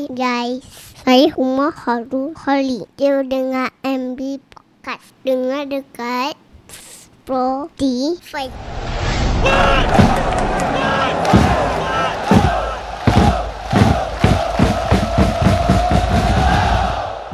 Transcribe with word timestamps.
Hai 0.00 0.08
guys, 0.16 0.64
saya 1.04 1.28
Huma 1.36 1.68
Haru 1.68 2.32
Holly. 2.32 2.88
Dia 2.96 3.20
dengar 3.20 3.68
MB 3.84 4.40
Podcast. 4.48 5.12
Dengar 5.28 5.68
dekat 5.68 6.40
Spotify. 6.72 8.48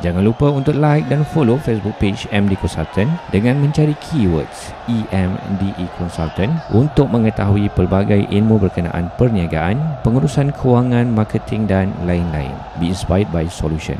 Jangan 0.07 0.23
lupa 0.23 0.47
untuk 0.55 0.79
like 0.79 1.11
dan 1.11 1.27
follow 1.27 1.59
Facebook 1.59 1.99
page 1.99 2.31
MD 2.31 2.55
Consultant 2.63 3.11
dengan 3.35 3.59
mencari 3.59 3.91
keywords 3.99 4.71
EMDE 4.87 5.83
Consultant 5.99 6.55
untuk 6.71 7.11
mengetahui 7.11 7.67
pelbagai 7.75 8.31
ilmu 8.31 8.63
berkenaan 8.63 9.11
perniagaan, 9.19 9.99
pengurusan 10.07 10.55
kewangan, 10.55 11.11
marketing 11.11 11.67
dan 11.67 11.91
lain-lain. 12.07 12.55
Be 12.79 12.95
inspired 12.95 13.27
by 13.35 13.51
solution. 13.51 13.99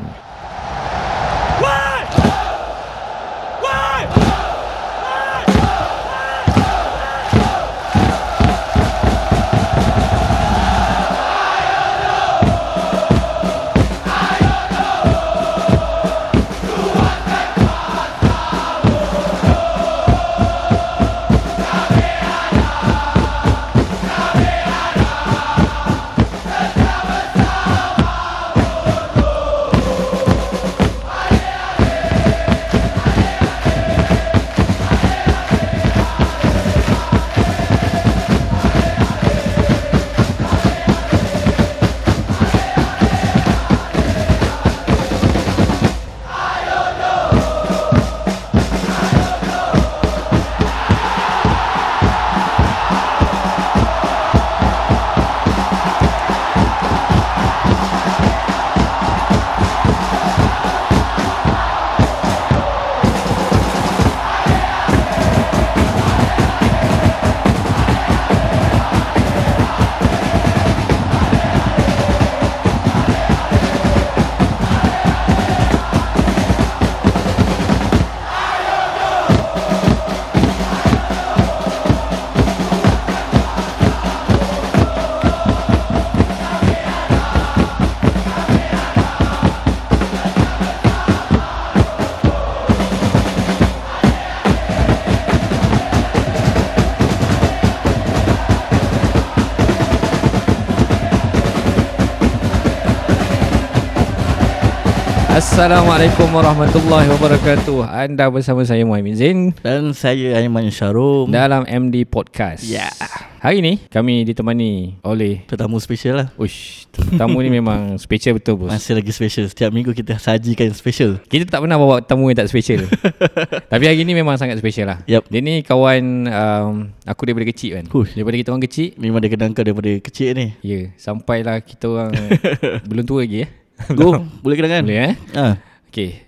Assalamualaikum 105.57 106.29
warahmatullahi 106.37 107.09
wabarakatuh. 107.17 107.89
Anda 107.89 108.29
bersama 108.29 108.61
saya 108.61 108.85
Muhammad 108.85 109.17
Zain 109.17 109.57
Dan 109.65 109.89
saya 109.97 110.37
Aiman 110.37 110.69
Syarum 110.69 111.33
dalam 111.33 111.65
MD 111.65 112.05
Podcast. 112.05 112.61
Ya. 112.61 112.93
Hari 113.41 113.65
ni 113.65 113.81
kami 113.89 114.21
ditemani 114.21 115.01
oleh 115.01 115.41
Tetamu 115.49 115.81
special 115.81 116.21
lah 116.21 116.27
Ush, 116.37 116.85
tamu 116.93 117.41
ni 117.41 117.49
memang 117.49 117.97
special 117.97 118.37
betul 118.37 118.61
bos. 118.61 118.69
Masih 118.69 119.01
lagi 119.01 119.09
special 119.09 119.49
Setiap 119.49 119.73
minggu 119.73 119.97
kita 119.97 120.21
sajikan 120.21 120.69
special 120.77 121.17
Kita 121.25 121.49
tak 121.49 121.65
pernah 121.65 121.81
bawa 121.81 122.05
tamu 122.05 122.29
yang 122.29 122.37
tak 122.37 122.53
special. 122.53 122.85
Tapi 123.73 123.83
hari 123.89 124.05
ni 124.05 124.13
memang 124.13 124.37
sangat 124.37 124.61
special 124.61 124.93
lah. 124.93 125.01
Yup. 125.09 125.25
Dia 125.25 125.41
ni 125.41 125.65
kawan 125.65 126.29
um, 126.29 126.93
aku 127.01 127.33
daripada 127.33 127.49
kecil 127.49 127.81
kan. 127.81 127.85
Hush. 127.89 128.13
Daripada 128.13 128.37
kita 128.37 128.53
orang 128.53 128.61
kecil. 128.61 128.93
Memang 129.01 129.25
dia 129.25 129.33
kenal 129.33 129.57
kau 129.57 129.65
daripada 129.65 129.89
kecil 130.05 130.37
ni 130.37 130.53
Ya, 130.61 130.69
yeah, 130.69 130.85
sampailah 131.01 131.65
kita 131.65 131.89
orang 131.89 132.13
belum 132.93 133.09
tua 133.09 133.25
lagi 133.25 133.49
eh. 133.49 133.65
Go 133.93 134.21
Boleh 134.41 134.55
kenal 134.57 134.71
kan 134.71 134.83
Boleh 134.83 134.99
eh? 134.99 135.13
ha. 135.33 135.47
Okay 135.87 136.25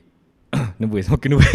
Nervous 0.79 1.09
Makin 1.09 1.29
nervous 1.33 1.49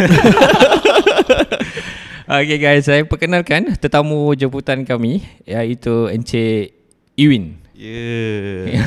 Okay 2.24 2.58
guys 2.58 2.84
Saya 2.84 3.04
perkenalkan 3.04 3.76
Tetamu 3.76 4.32
jemputan 4.32 4.82
kami 4.82 5.22
Iaitu 5.44 6.08
Encik 6.08 6.74
Iwin 7.14 7.60
Yeah. 7.74 8.86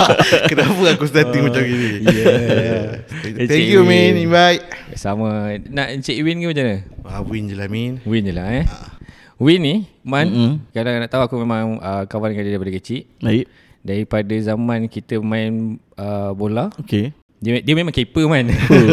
Kenapa 0.48 0.96
aku 0.96 1.04
starting 1.04 1.44
macam 1.44 1.60
gini? 1.60 2.00
Yeah 2.08 3.04
Thank 3.44 3.68
you 3.68 3.84
Min 3.84 4.16
invite. 4.16 4.64
Sama 4.96 5.60
Nak 5.60 6.00
Encik 6.00 6.16
Iwin 6.16 6.40
ke 6.40 6.56
macam 6.56 6.64
mana? 6.72 6.78
Ah 7.04 7.20
win 7.20 7.52
je 7.52 7.54
lah 7.54 7.68
Min. 7.68 8.00
Win 8.08 8.24
je 8.24 8.32
lah 8.32 8.48
eh 8.48 8.64
Win 9.36 9.60
ni 9.60 9.76
Man 10.08 10.24
Mm-mm. 10.24 10.52
Kalau 10.72 10.88
nak 10.88 11.12
tahu 11.12 11.22
aku 11.28 11.36
memang 11.36 11.76
uh, 11.84 12.08
Kawan 12.08 12.32
dengan 12.32 12.48
dia 12.48 12.52
daripada 12.56 12.72
kecil 12.72 13.04
Baik 13.20 13.44
Daripada 13.82 14.30
zaman 14.32 14.86
kita 14.86 15.18
main 15.18 15.52
uh, 15.94 16.30
bola 16.32 16.70
Okay 16.78 17.10
dia, 17.38 17.58
dia 17.58 17.74
memang 17.74 17.90
keeper 17.90 18.24
man 18.24 18.46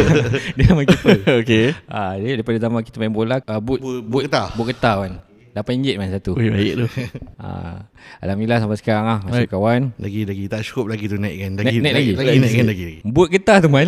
Dia 0.58 0.66
memang 0.68 0.82
keeper 0.84 1.22
Okay 1.46 1.78
Ah, 1.86 2.18
dia 2.18 2.34
daripada 2.34 2.58
zaman 2.58 2.82
kita 2.82 2.98
main 2.98 3.10
bola 3.10 3.38
uh, 3.40 3.58
boot, 3.58 3.78
Boot- 3.78 4.02
boot 4.02 4.22
getah. 4.26 4.50
Boot 4.52 4.68
getah 4.68 4.98
kan. 5.00 5.14
RM8 5.52 5.98
man 5.98 6.10
satu. 6.10 6.34
Ui 6.34 6.48
baik 6.48 6.74
tu 6.76 6.86
Ah, 7.38 7.86
alhamdulillah 8.18 8.58
sampai 8.58 8.78
sekarang 8.78 9.06
ah 9.06 9.20
masih 9.22 9.44
Baik. 9.44 9.52
kawan. 9.52 9.82
Lagi 9.96 10.22
lagi 10.24 10.44
tak 10.48 10.62
cukup 10.64 10.86
lagi 10.90 11.06
tu 11.06 11.16
naikkan. 11.16 11.52
Naik- 11.54 11.68
Lagi 11.68 11.78
naik 11.80 11.94
lagi? 11.94 12.12
lagi 12.16 12.40
naikkan 12.40 12.66
lagi. 12.66 12.84
lagi. 12.88 13.00
Boot 13.04 13.28
getah 13.28 13.58
tu 13.60 13.68
man. 13.68 13.86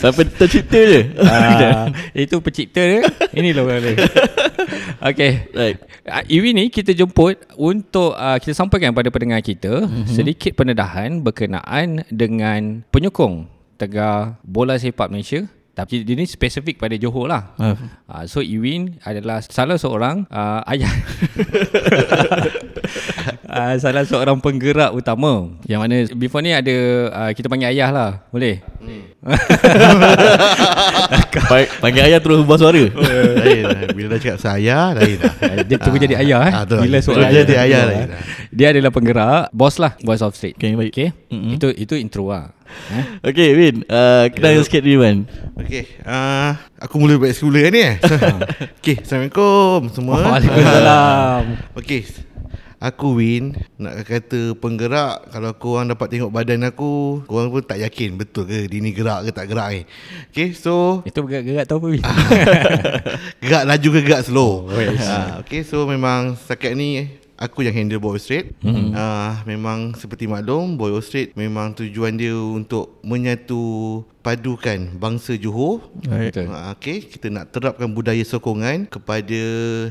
Sampai 0.00 0.24
tercipta 0.32 0.80
je 0.80 1.12
ah, 1.20 1.92
itu 2.16 2.40
pencipta 2.40 2.80
dia. 2.80 3.04
Inilah 3.36 3.62
orang 3.68 3.80
dia. 3.84 3.96
Okay 5.00 5.48
Right 5.56 5.80
uh, 6.04 6.24
Iwi 6.28 6.52
ni 6.52 6.64
kita 6.68 6.92
jemput 6.92 7.40
untuk 7.56 8.12
uh, 8.12 8.36
kita 8.36 8.52
sampaikan 8.52 8.92
pada 8.92 9.08
pendengar 9.08 9.40
kita 9.40 9.88
mm-hmm. 9.88 10.12
sedikit 10.12 10.52
pendedahan 10.52 11.24
berkenaan 11.24 12.04
dengan 12.12 12.84
penyokong 12.92 13.48
Tegar 13.80 14.36
Bola 14.44 14.76
Sepak 14.76 15.08
Malaysia 15.08 15.48
tapi 15.70 16.04
dia 16.04 16.12
ni 16.12 16.28
spesifik 16.28 16.76
pada 16.76 16.92
Johor 17.00 17.24
lah. 17.24 17.56
Ah. 17.56 17.72
Uh, 18.04 18.24
so 18.28 18.44
Iwin 18.44 19.00
adalah 19.00 19.40
salah 19.40 19.80
seorang 19.80 20.28
uh, 20.28 20.60
ayah 20.68 20.92
uh, 23.48 23.74
salah 23.82 24.04
seorang 24.04 24.36
penggerak 24.44 24.92
utama. 24.92 25.48
Yang 25.64 25.80
mana 25.80 25.96
before 26.20 26.44
ni 26.44 26.52
ada 26.52 26.76
uh, 27.08 27.30
kita 27.32 27.48
panggil 27.48 27.72
ayah 27.72 27.88
lah. 27.88 28.10
Boleh? 28.28 28.60
Baik 31.52 31.68
Panggil 31.84 32.02
ayah 32.08 32.20
terus 32.24 32.40
ubah 32.40 32.56
suara 32.56 32.80
Lain 32.80 33.62
lah. 33.68 33.92
Bila 33.92 34.16
dah 34.16 34.20
cakap 34.20 34.40
saya 34.40 34.96
lain. 34.96 35.20
Uh, 35.20 35.60
dia 35.68 35.76
terus 35.76 36.00
jadi 36.00 36.16
ayah 36.24 36.40
eh. 36.48 36.52
Ah, 36.54 36.64
tu. 36.64 36.80
Bila 36.80 36.98
Terus 36.98 37.04
seorang 37.04 37.28
jadi 37.28 37.54
ayah 37.68 37.82
lain 37.86 38.06
lah. 38.08 38.22
Dia 38.50 38.66
adalah 38.72 38.90
penggerak, 38.90 39.52
bos 39.52 39.76
lah, 39.76 39.92
bos 40.00 40.24
of 40.24 40.32
street. 40.32 40.56
Okay 40.56 40.72
baik 40.72 40.92
Okay? 40.96 41.08
Mm-mm. 41.28 41.60
Itu 41.60 41.68
itu 41.76 41.94
intro 42.00 42.32
lah. 42.32 42.56
Eh? 42.70 43.34
Okay 43.34 43.48
Win 43.58 43.82
uh, 43.90 44.30
Kenal 44.30 44.62
sikit 44.62 44.86
ni 44.86 44.94
Man 44.94 45.26
Okey, 45.58 45.90
ah 46.06 46.54
aku 46.78 47.02
mula 47.02 47.18
balik 47.18 47.34
sekolah 47.34 47.66
ni 47.66 47.82
eh. 47.82 47.98
Okey, 48.78 49.02
Assalamualaikum 49.02 49.90
semua. 49.90 50.22
Waalaikumsalam. 50.22 51.42
Okey. 51.74 52.29
Aku 52.80 53.20
Win 53.20 53.52
Nak 53.76 54.08
kata 54.08 54.56
penggerak 54.56 55.28
Kalau 55.28 55.52
korang 55.60 55.92
dapat 55.92 56.16
tengok 56.16 56.32
badan 56.32 56.64
aku 56.64 57.20
Korang 57.28 57.52
pun 57.52 57.60
tak 57.60 57.84
yakin 57.84 58.16
Betul 58.16 58.48
ke 58.48 58.72
Dia 58.72 58.80
ni 58.80 58.96
gerak 58.96 59.28
ke 59.28 59.30
tak 59.36 59.52
gerak 59.52 59.68
ni 59.68 59.82
Okay 60.32 60.56
so 60.56 61.04
Itu 61.04 61.20
gerak-gerak 61.28 61.68
tahu 61.68 61.76
apa 61.76 61.86
Wi? 61.92 62.00
Gerak 63.44 63.64
laju 63.68 63.88
ke 63.92 64.00
gerak 64.00 64.24
slow 64.24 64.64
Oh, 64.64 64.80
yes. 64.80 65.04
ha, 65.04 65.44
Okay 65.44 65.60
so 65.60 65.84
memang 65.84 66.40
Setakat 66.40 66.72
ni 66.72 67.20
Aku 67.36 67.60
yang 67.60 67.76
handle 67.76 68.00
Boy 68.00 68.16
Street 68.16 68.56
mm-hmm. 68.64 68.96
uh, 68.96 69.44
Memang 69.44 69.92
seperti 70.00 70.24
maklum 70.24 70.80
Boy 70.80 70.96
Street 71.04 71.36
Memang 71.36 71.76
tujuan 71.76 72.16
dia 72.16 72.32
Untuk 72.32 72.96
menyatu 73.04 74.00
padukan 74.20 75.00
bangsa 75.00 75.36
Johor 75.40 75.80
Betul. 76.00 76.48
Ha, 76.52 76.76
okay, 76.76 77.00
kita 77.04 77.32
nak 77.32 77.52
terapkan 77.52 77.88
budaya 77.90 78.20
sokongan 78.22 78.86
kepada 78.88 79.40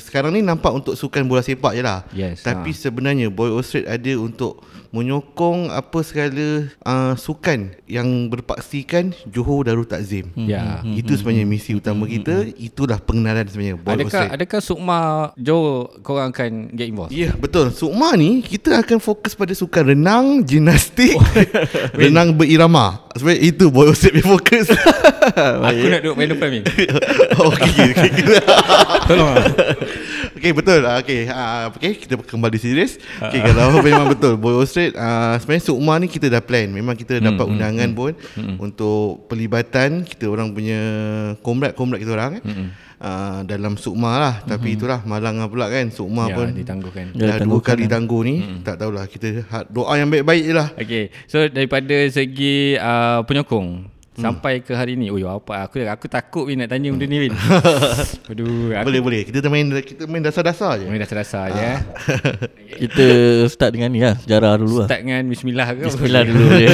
sekarang 0.01 0.37
ni 0.37 0.41
nampak 0.45 0.71
untuk 0.73 0.93
sukan 0.93 1.25
bola 1.25 1.41
sepak 1.41 1.73
je 1.75 1.83
lah. 1.83 2.05
Yes, 2.13 2.45
Tapi 2.45 2.71
ha. 2.71 2.77
sebenarnya 2.77 3.27
Boy 3.29 3.49
Ostrich 3.51 3.85
ada 3.85 4.13
untuk 4.17 4.61
menyokong 4.89 5.69
apa 5.69 6.01
segala 6.01 6.65
uh, 6.81 7.13
sukan 7.13 7.77
yang 7.85 8.25
berpaksikan 8.33 9.13
Johor 9.29 9.69
Darul 9.69 9.85
Takzim. 9.85 10.33
Hmm. 10.33 10.49
Ya. 10.49 10.81
Itu 10.81 11.13
sebenarnya 11.13 11.45
misi 11.45 11.77
utama 11.77 12.09
kita. 12.09 12.49
Itulah 12.57 12.97
pengenalan 12.97 13.45
sebenarnya 13.45 13.77
Boy 13.77 13.93
Adakah 13.97 14.09
Ostrich. 14.09 14.33
adakah 14.33 14.59
Sukma 14.65 14.99
Joe 15.37 15.93
korang 16.01 16.33
akan 16.33 16.73
get 16.73 16.89
involved? 16.89 17.13
Ya 17.13 17.33
betul 17.37 17.69
Sukma 17.73 18.13
ni 18.17 18.41
Kita 18.41 18.81
akan 18.81 18.97
fokus 18.97 19.33
pada 19.37 19.53
sukan 19.53 19.93
renang 19.93 20.41
Gimnastik 20.41 21.15
Renang 22.01 22.33
berirama 22.33 23.05
Sebenarnya 23.13 23.41
itu 23.45 23.65
Boy 23.69 23.89
Ostrich 23.89 24.18
punya 24.19 24.29
fokus. 24.29 24.67
Aku 25.69 25.85
nak 25.87 25.99
duduk 26.01 26.15
main 26.15 26.29
depan 26.29 26.47
ni. 26.49 26.59
Oh, 27.39 27.47
okay, 27.49 27.71
okay, 27.89 28.09
okay. 28.11 28.25
Tolong 29.07 29.31
lah. 29.31 29.45
okay 30.35 30.51
betul. 30.51 30.81
Ah, 30.83 30.99
Okay, 30.99 31.23
uh, 31.25 31.71
okay 31.71 31.95
kita 31.95 32.19
kembali 32.19 32.57
serius. 32.57 32.99
Okay 33.17 33.39
kalau 33.41 33.79
memang 33.79 34.07
betul 34.07 34.35
Boy 34.35 34.51
Ostrich 34.53 34.91
uh, 34.91 35.39
Sebenarnya 35.39 35.63
Sukma 35.63 35.95
ni 35.97 36.07
kita 36.07 36.27
dah 36.27 36.39
plan. 36.39 36.67
Memang 36.67 36.93
kita 36.93 37.17
dapat 37.17 37.45
undangan 37.45 37.89
pun 37.91 38.11
Untuk 38.59 39.23
pelibatan 39.25 40.03
Kita 40.03 40.27
orang 40.27 40.51
punya 40.51 40.79
Komrad-komrad 41.39 41.97
kita 41.97 42.11
orang 42.11 42.31
eh. 42.35 42.43
Uh, 42.99 43.47
dalam 43.47 43.79
Sukma 43.79 44.19
lah. 44.19 44.35
Tapi 44.43 44.75
itulah 44.75 44.99
Malang 45.01 45.39
pula 45.47 45.71
kan. 45.71 45.87
Sukma 45.87 46.27
Ya, 46.27 46.35
pun 46.35 46.47
ditangguhkan. 46.51 47.05
Dah 47.15 47.27
Ya, 47.29 47.35
dua 47.39 47.59
kali 47.63 47.87
tangguh 47.87 48.21
ni. 48.21 48.35
Tak 48.59 48.75
tahulah 48.77 49.07
Kita 49.07 49.27
ha- 49.47 49.63
doa 49.63 49.95
yang 49.95 50.11
baik-baik 50.11 50.43
je 50.43 50.53
lah. 50.53 50.67
Okay, 50.75 51.07
so 51.23 51.39
daripada 51.47 51.95
segi 52.11 52.75
uh, 52.75 53.23
penyokong 53.23 53.87
sampai 54.19 54.59
ke 54.59 54.71
hari 54.71 54.93
ni, 54.93 55.07
oh 55.07 55.19
apa 55.25 55.63
aku 55.63 55.79
aku 55.81 56.05
takut 56.05 56.43
Win 56.45 56.59
nak 56.59 56.69
tanya 56.69 56.91
benda 56.91 57.03
ni 57.03 57.17
Win. 57.19 57.33
Aduh, 58.31 58.71
aku 58.71 58.85
Boleh 58.85 59.01
boleh 59.01 59.21
Kita 59.23 59.47
main 59.47 59.65
kita 59.79 60.03
main 60.05 60.19
dasar-dasar 60.19 60.77
je 60.77 60.85
main 60.85 60.97
dasar-dasar 60.97 61.49
je. 61.49 61.59
eh. 61.59 61.77
Kita 62.81 63.05
start 63.47 63.71
dengan 63.71 63.89
ni 63.89 63.99
lah 63.99 64.15
Sejarah 64.15 64.55
dulu 64.55 64.83
lah 64.83 64.87
Start 64.87 65.01
dengan 65.01 65.23
bismillah 65.25 65.67
ke? 65.71 65.83
Bismillah 65.85 66.21
dulu 66.23 66.43
je 66.61 66.67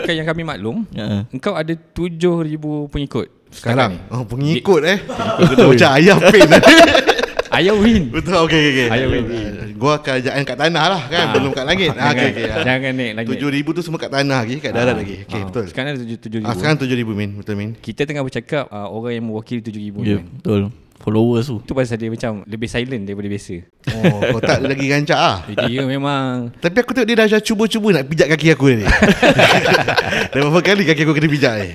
Kan 0.00 0.14
yang 0.14 0.26
kami 0.26 0.42
maklum, 0.42 0.76
Ya. 0.90 1.24
engkau 1.28 1.52
ada 1.52 1.72
7000 1.72 2.56
pengikut 2.86 3.26
sekarang 3.50 3.98
ni. 3.98 4.14
Oh 4.14 4.22
pengikut 4.22 4.80
eh 4.84 4.98
Macam 5.58 5.90
ayam 5.90 6.22
pin 6.22 6.46
Ayah 7.50 7.74
Win. 7.74 8.14
Betul 8.14 8.34
okey 8.46 8.62
okey. 8.70 8.86
Ayam 8.94 9.08
win. 9.10 9.24
Gua 9.74 9.98
kerajaan 9.98 10.46
kat 10.46 10.54
tanah 10.54 10.84
lah 10.86 11.02
kan 11.10 11.34
belum 11.34 11.50
kat 11.50 11.64
langit. 11.66 11.90
Ah, 11.98 12.14
okey 12.14 12.26
okey. 12.30 12.44
Jangan, 12.46 12.64
jangan 12.64 12.92
naik 12.94 13.12
lagi. 13.18 13.28
7000 13.34 13.76
tu 13.76 13.82
semua 13.82 13.98
kat 13.98 14.10
tanah 14.12 14.38
lagi, 14.46 14.54
kat 14.62 14.72
darat 14.76 14.94
lagi. 14.94 15.16
Okey 15.26 15.40
Ah, 15.40 15.44
betul. 15.50 15.64
Sekarang 15.66 15.88
ada 15.98 16.04
7000. 16.06 16.46
Ah 16.46 16.54
sekarang 16.54 16.76
7000 16.78 17.10
min, 17.10 17.30
betul 17.42 17.54
min. 17.58 17.70
kita 17.74 18.06
tengah 18.06 18.22
bercakap 18.22 18.70
uh, 18.70 18.86
orang 18.86 19.18
yang 19.18 19.24
mewakili 19.26 19.60
7000 19.64 20.06
Ya 20.06 20.08
yeah. 20.18 20.22
betul 20.22 20.70
Followers 21.00 21.48
tu 21.48 21.64
Itu 21.64 21.72
pasal 21.72 21.96
dia 21.96 22.12
macam 22.12 22.44
lebih 22.44 22.68
silent 22.68 23.08
daripada 23.08 23.24
biasa. 23.32 23.56
Oh, 23.96 24.20
kau 24.36 24.40
tak 24.44 24.60
lagi 24.60 24.84
rancak 24.84 25.16
ah. 25.16 25.36
Dia 25.48 25.80
memang 25.88 26.52
Tapi 26.60 26.76
aku 26.76 26.92
tengok 26.92 27.08
dia 27.08 27.16
dah 27.24 27.26
dah 27.26 27.40
cuba-cuba 27.40 27.88
nak 27.96 28.04
pijak 28.04 28.28
kaki 28.36 28.52
aku 28.52 28.64
ni. 28.76 28.84
dah 30.32 30.38
berapa 30.44 30.60
kali 30.60 30.84
kaki 30.84 31.02
aku 31.08 31.12
kena 31.16 31.28
pijak 31.32 31.54
ni. 31.56 31.70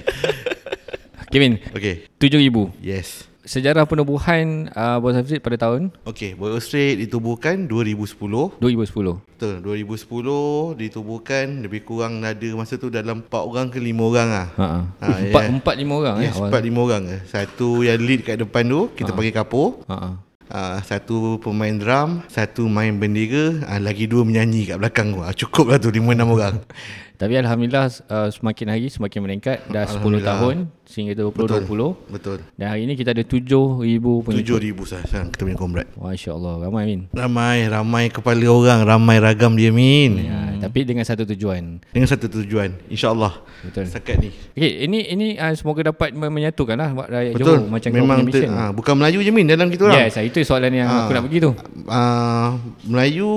Kevin, 1.34 1.58
Okey. 1.74 2.06
7000. 2.22 2.80
Yes. 2.86 3.26
Sejarah 3.46 3.86
penubuhan 3.86 4.74
uh, 4.74 4.98
Bos 4.98 5.14
Hafiz 5.14 5.38
pada 5.38 5.54
tahun 5.56 5.94
Okey, 6.02 6.34
Boy 6.34 6.50
Ostrich 6.52 6.98
ditubuhkan 6.98 7.70
2010. 7.70 8.58
2010. 8.58 8.58
Betul, 8.58 9.54
2010 9.62 10.82
ditubuhkan 10.82 11.46
lebih 11.62 11.82
kurang 11.82 12.20
ada 12.20 12.50
masa 12.52 12.76
tu 12.76 12.90
dalam 12.90 13.22
4 13.22 13.30
orang 13.30 13.68
ke 13.70 13.78
5 13.78 13.86
orang 14.02 14.30
ah. 14.32 14.48
Ha 14.52 14.66
Ah, 14.66 14.82
ah. 15.00 15.18
Empat 15.22 15.44
ya. 15.46 15.50
empat 15.54 15.76
lima 15.78 15.94
orang 15.96 16.16
Yes, 16.18 16.26
eh 16.26 16.34
awal. 16.34 16.50
empat 16.50 16.62
lima 16.64 16.80
orang 16.82 17.02
ke. 17.06 17.18
Satu 17.28 17.70
yang 17.82 18.00
lead 18.00 18.22
kat 18.24 18.38
depan 18.38 18.66
tu 18.66 18.90
kita 18.92 19.14
panggil 19.14 19.32
kapur. 19.32 19.78
Ha 19.86 19.94
ah. 19.94 20.14
Uh, 20.46 20.78
satu 20.82 21.42
pemain 21.42 21.74
drum, 21.74 22.22
satu 22.28 22.66
main 22.66 22.94
bendera, 22.94 23.66
uh, 23.66 23.82
lagi 23.82 24.06
dua 24.06 24.22
menyanyi 24.22 24.70
kat 24.70 24.78
belakang 24.78 25.10
tu. 25.10 25.18
Uh, 25.20 25.34
cukup 25.36 25.66
lah 25.70 25.78
tu 25.78 25.90
lima 25.90 26.14
enam 26.14 26.30
orang. 26.32 26.62
Tapi 27.16 27.34
alhamdulillah 27.36 27.88
uh, 28.06 28.28
semakin 28.28 28.66
hari 28.68 28.88
semakin 28.88 29.20
meningkat 29.24 29.64
dah 29.68 29.84
10 29.84 29.98
Alhamdulillah. 29.98 30.28
tahun 30.28 30.56
sehingga 30.86 31.18
2020 31.18 32.14
Betul. 32.14 32.38
dan 32.54 32.68
hari 32.70 32.86
ini 32.86 32.94
kita 32.94 33.10
ada 33.10 33.24
7000 33.24 33.82
pengikut. 34.22 34.44
Tujuh 34.44 34.58
ribu 34.60 34.84
sekarang 34.84 35.32
kita 35.32 35.42
punya 35.42 35.58
komrad. 35.58 35.88
Masya-Allah 35.96 36.54
ramai 36.62 36.84
Min. 36.86 37.02
Ramai, 37.10 37.58
ramai 37.66 38.04
kepala 38.08 38.46
orang, 38.46 38.80
ramai 38.84 39.18
ragam 39.18 39.56
dia 39.56 39.72
min. 39.72 40.22
Ya, 40.22 40.68
tapi 40.68 40.84
dengan 40.84 41.02
satu 41.02 41.26
tujuan. 41.26 41.82
Dengan 41.90 42.06
satu 42.06 42.28
tujuan, 42.28 42.76
insyaAllah. 42.86 43.34
Betul. 43.64 43.88
Sekat 43.88 44.20
ni. 44.20 44.30
Okey, 44.54 44.72
ini 44.84 45.00
ini 45.08 45.28
uh, 45.36 45.56
semoga 45.56 45.90
dapat 45.90 46.14
me- 46.14 46.30
menyatukan 46.30 46.76
lah 46.76 46.90
rakyat 46.94 47.34
Betul. 47.34 47.58
Johor 47.58 47.72
macam 47.72 47.90
Memang 47.90 48.20
ter, 48.30 48.46
uh, 48.46 48.70
bukan 48.70 48.94
Melayu 48.94 49.20
je 49.20 49.32
min 49.32 49.48
dalam 49.48 49.72
kita 49.72 49.88
orang. 49.88 50.06
Yes, 50.06 50.20
itu 50.20 50.44
soalan 50.44 50.70
yang 50.70 50.86
Ah. 50.86 51.08
aku 51.08 51.12
nak 51.12 51.24
pergi 51.26 51.40
tu. 51.42 51.52
Uh, 51.88 52.50
Melayu, 52.86 53.32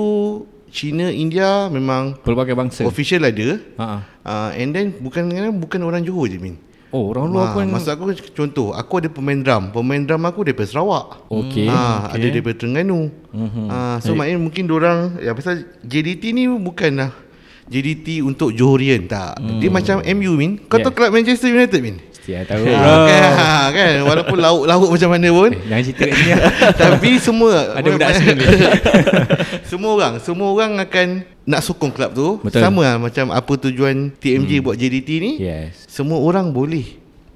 Cina, 0.69 1.09
India 1.09 1.67
memang 1.67 2.17
Pelbagai 2.21 2.53
bangsa. 2.53 2.85
official 2.85 3.25
ada. 3.25 3.57
Ha 3.77 3.85
ah. 3.85 3.99
Uh, 4.21 4.49
and 4.61 4.69
then 4.71 4.93
bukan 5.01 5.25
bukan 5.57 5.81
orang 5.81 6.05
Johor 6.05 6.29
je 6.29 6.37
min. 6.37 6.55
Oh, 6.89 7.13
orang 7.13 7.29
luar 7.29 7.53
Ha, 7.53 7.53
pun 7.53 7.69
Maksud 7.69 7.91
aku 7.93 8.03
contoh 8.33 8.67
Aku 8.73 8.97
ada 8.97 9.05
pemain 9.13 9.37
drum 9.37 9.69
Pemain 9.69 10.01
drum 10.01 10.25
aku 10.25 10.41
daripada 10.41 10.65
Sarawak 10.73 11.21
Okey. 11.29 11.69
ha, 11.69 12.09
Ada 12.09 12.33
daripada 12.33 12.57
Terengganu 12.57 13.13
mm-hmm. 13.29 13.65
ha, 13.69 14.01
So 14.01 14.17
maknanya 14.17 14.41
mungkin 14.41 14.65
orang 14.73 15.21
Ya 15.21 15.37
pasal 15.37 15.69
JDT 15.85 16.33
ni 16.33 16.49
bukanlah 16.49 17.13
JDT 17.69 18.25
untuk 18.25 18.57
Johorian 18.57 19.05
Tak 19.05 19.37
mm. 19.37 19.61
Dia 19.61 19.69
macam 19.69 20.01
MU 20.01 20.33
Min 20.33 20.57
Kau 20.65 20.81
Yeah. 20.81 20.89
tahu 20.89 20.97
kelab 20.97 21.13
Manchester 21.13 21.53
United 21.53 21.77
Min 21.77 22.01
Mesti 22.19 22.45
tahu. 22.45 22.63
ha, 22.67 22.93
kan, 23.05 23.21
ha, 23.33 23.53
kan 23.71 23.93
Walaupun 24.03 24.37
lauk-lauk 24.37 24.89
macam 24.91 25.09
mana 25.09 25.27
pun 25.29 25.49
Jangan 25.55 25.83
cerita 25.83 26.03
kat 26.03 26.15
sini. 26.15 26.31
Tapi 26.83 27.09
semua 27.17 27.51
Ada 27.73 27.87
budak 27.87 28.07
Arsenal 28.11 28.35
ni. 28.35 28.45
Semua 29.63 29.89
orang 29.93 30.13
Semua 30.19 30.47
orang 30.49 30.71
akan 30.77 31.07
Nak 31.43 31.61
sokong 31.61 31.89
kelab 31.89 32.11
tu 32.13 32.37
Betul. 32.39 32.61
Sama 32.61 32.81
lah 32.83 32.95
Macam 32.97 33.25
apa 33.29 33.53
tujuan 33.59 34.13
TMJ 34.13 34.51
buat 34.59 34.75
JDT 34.75 35.09
ni 35.17 35.31
Yes. 35.41 35.85
Semua 35.85 36.19
orang 36.19 36.51
boleh 36.51 36.85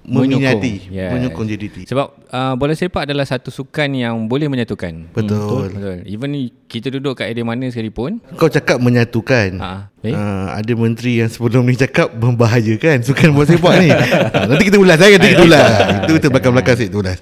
Menyokong. 0.04 0.36
Meminati 0.36 0.74
Yes. 0.90 1.10
Menyokong 1.10 1.48
JDT 1.48 1.76
Sebab 1.88 2.08
uh, 2.28 2.54
bola 2.54 2.72
sepak 2.72 3.08
adalah 3.08 3.24
satu 3.24 3.48
sukan 3.48 3.90
yang 3.94 4.28
boleh 4.28 4.46
menyatukan. 4.46 5.08
Betul. 5.10 5.72
Betul. 5.72 6.04
Even 6.04 6.36
kita 6.68 6.90
duduk 6.90 7.16
kat 7.16 7.30
area 7.30 7.42
mana 7.42 7.66
sekalipun. 7.66 8.20
Kau 8.36 8.48
cakap 8.48 8.78
menyatukan. 8.78 9.56
Ha. 9.58 9.72
Ha, 9.72 9.80
Eh? 10.04 10.12
ada 10.60 10.74
menteri 10.76 11.24
yang 11.24 11.32
sebelum 11.32 11.64
ni 11.64 11.80
cakap 11.80 12.12
membahayakan 12.12 13.00
sukan 13.02 13.32
bola 13.32 13.48
sepak 13.48 13.74
ni. 13.78 13.88
ha, 13.88 14.04
nanti 14.52 14.68
kita 14.68 14.76
ulas, 14.76 15.00
eh, 15.00 15.16
nanti 15.16 15.32
kita 15.32 15.46
ulas. 15.46 15.64
Itu 16.04 16.12
kita 16.14 16.28
belakang-belakang 16.28 16.76
sikit 16.76 16.90
kita 16.90 17.00
ulas. 17.00 17.18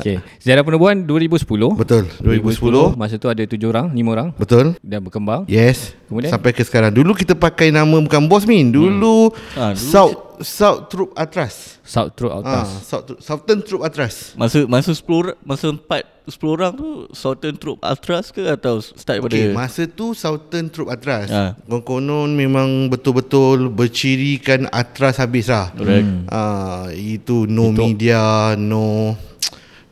Okey. 0.00 0.16
Sejarah 0.40 0.64
penubuhan 0.64 0.96
2010. 0.98 1.76
Betul. 1.76 2.08
2010. 2.18 2.96
Masa 2.96 3.20
tu 3.20 3.28
ada 3.28 3.44
tujuh 3.44 3.68
orang, 3.68 3.92
lima 3.92 4.16
orang 4.16 4.28
Betul. 4.32 4.80
dan 4.80 5.04
berkembang. 5.04 5.44
Yes. 5.44 5.92
Kemudian? 6.08 6.32
Sampai 6.32 6.56
ke 6.56 6.64
sekarang. 6.64 6.88
Dulu 6.88 7.12
kita 7.12 7.36
pakai 7.36 7.68
nama 7.68 7.92
bukan 7.92 8.24
Bos 8.24 8.48
Min. 8.48 8.72
Dulu, 8.72 9.36
Ah, 9.52 9.76
dulu 9.76 9.84
South 9.84 10.25
South 10.40 10.88
Troop 10.88 11.10
Atras. 11.14 11.78
South 11.80 12.12
Troop 12.12 12.32
Ah, 12.32 12.38
Altas. 12.42 12.68
South, 12.82 13.06
Southern 13.22 13.60
Troop 13.62 13.82
Atras. 13.82 14.34
Masa 14.34 14.66
masa 14.66 14.90
10 14.90 15.06
orang- 15.16 15.38
masa 15.40 15.70
4 15.70 16.02
10 16.26 16.50
orang 16.50 16.72
tu 16.74 16.88
Southern 17.12 17.54
Troop 17.54 17.78
Ultras 17.78 18.34
ke 18.34 18.42
atau 18.42 18.82
start 18.82 19.22
pada 19.22 19.30
Okey, 19.30 19.54
masa 19.54 19.86
tu 19.86 20.10
Southern 20.12 20.66
Troop 20.66 20.90
Atras. 20.90 21.30
Ah. 21.30 21.54
Konon 21.80 22.34
memang 22.34 22.90
betul-betul 22.90 23.70
bercirikan 23.70 24.66
Atras 24.68 25.16
habis 25.16 25.46
lah. 25.46 25.70
Correct. 25.70 26.26
Ah, 26.26 26.90
itu 26.90 27.46
no 27.46 27.70
media, 27.70 28.52
no 28.54 29.14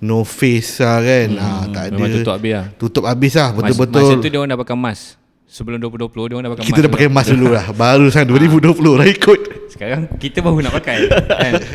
no 0.02 0.20
face 0.22 0.82
lah 0.82 1.00
kan. 1.00 1.28
Ah, 1.38 1.62
tak 1.70 1.84
ada. 1.88 1.96
Memang 1.96 2.10
tutup 2.12 2.34
habis 2.34 2.52
lah. 2.52 2.66
Tutup 2.76 3.04
habis 3.06 3.32
lah 3.32 3.48
betul-betul. 3.52 4.02
Masa 4.02 4.14
tu 4.18 4.28
dia 4.28 4.38
orang 4.38 4.50
dah 4.50 4.60
pakai 4.60 4.76
mask. 4.76 5.04
Sebelum 5.54 5.78
2020 5.78 6.10
dia 6.10 6.34
orang 6.34 6.44
dah 6.44 6.52
pakai 6.58 6.66
kita 6.66 6.74
mask. 6.74 6.82
dah 6.82 6.90
pakai 6.90 7.08
mask 7.14 7.30
dulu 7.30 7.48
lah. 7.54 7.64
Baru 7.70 8.10
sekarang 8.10 8.28
2020 8.50 8.98
dah 8.98 9.06
ikut. 9.06 9.40
Sekarang 9.70 10.00
kita 10.18 10.42
baru 10.42 10.66
nak 10.66 10.74
pakai. 10.82 10.96
kan? 11.30 11.52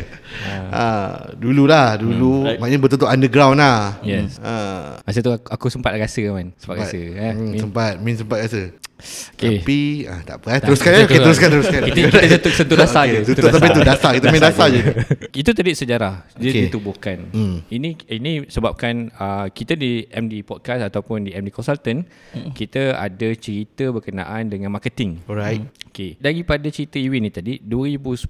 Ah, 0.70 1.34
dululah, 1.34 1.98
dulu 1.98 2.46
right. 2.46 2.62
maknanya 2.62 2.78
betul-betul 2.86 3.10
underground 3.10 3.58
lah. 3.58 3.98
Yes. 4.06 4.38
Ah, 4.38 5.02
Masa 5.02 5.18
tu 5.20 5.34
aku, 5.34 5.50
aku 5.50 5.66
sempat 5.66 5.98
rasa 5.98 6.22
kan. 6.22 6.46
Sempat 6.54 6.76
rasa. 6.86 6.96
Eh? 6.96 7.32
hmm, 7.34 7.58
sempat, 7.58 7.92
Min 7.98 8.14
sempat 8.14 8.38
rasa. 8.46 8.70
Okay. 9.00 9.58
Tapi 9.58 9.78
ah, 10.04 10.20
tak 10.22 10.36
apa 10.38 10.48
eh. 10.48 10.58
Tak, 10.60 10.66
Teruskan 10.68 10.90
kita 10.90 10.96
eh. 10.96 11.04
Okay, 11.04 11.08
terus- 11.10 11.24
teruskan 11.26 11.48
teruskan. 11.50 11.80
Kita, 11.82 11.98
kita 12.00 12.18
sentuh, 12.36 12.52
sentuh 12.52 12.76
dasar 12.76 13.02
Okey, 13.02 13.12
je. 13.12 13.20
Tutup 13.26 13.50
tapi 13.50 13.66
tu 13.68 13.82
dasar. 13.82 14.10
Kita 14.14 14.26
main 14.28 14.42
dasar 14.42 14.66
je. 14.68 14.80
Itu 15.40 15.50
tadi 15.50 15.70
sejarah 15.72 16.14
Dia 16.34 16.50
Okey. 16.50 16.62
ditubuhkan 16.66 17.18
Hmm. 17.30 17.62
Ini 17.66 17.88
ini 18.10 18.32
sebabkan 18.46 18.94
uh, 19.12 19.46
Kita 19.48 19.72
di 19.72 20.02
MD 20.04 20.42
Podcast 20.42 20.82
Ataupun 20.82 21.24
di 21.24 21.30
MD 21.30 21.48
Consultant 21.48 22.02
Kita 22.50 22.94
ada 22.94 23.28
cerita 23.32 23.88
berkenaan 23.88 24.46
dengan 24.46 24.70
marketing 24.70 25.22
Alright. 25.24 25.62
Okay 25.88 26.16
Daripada 26.16 26.66
cerita 26.66 26.96
Iwin 26.96 27.22
ni 27.22 27.30
tadi 27.30 27.58
2010 27.60 28.26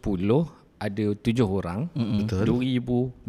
ada 0.76 1.06
tujuh 1.14 1.44
orang 1.44 1.92
Betul. 1.92 2.64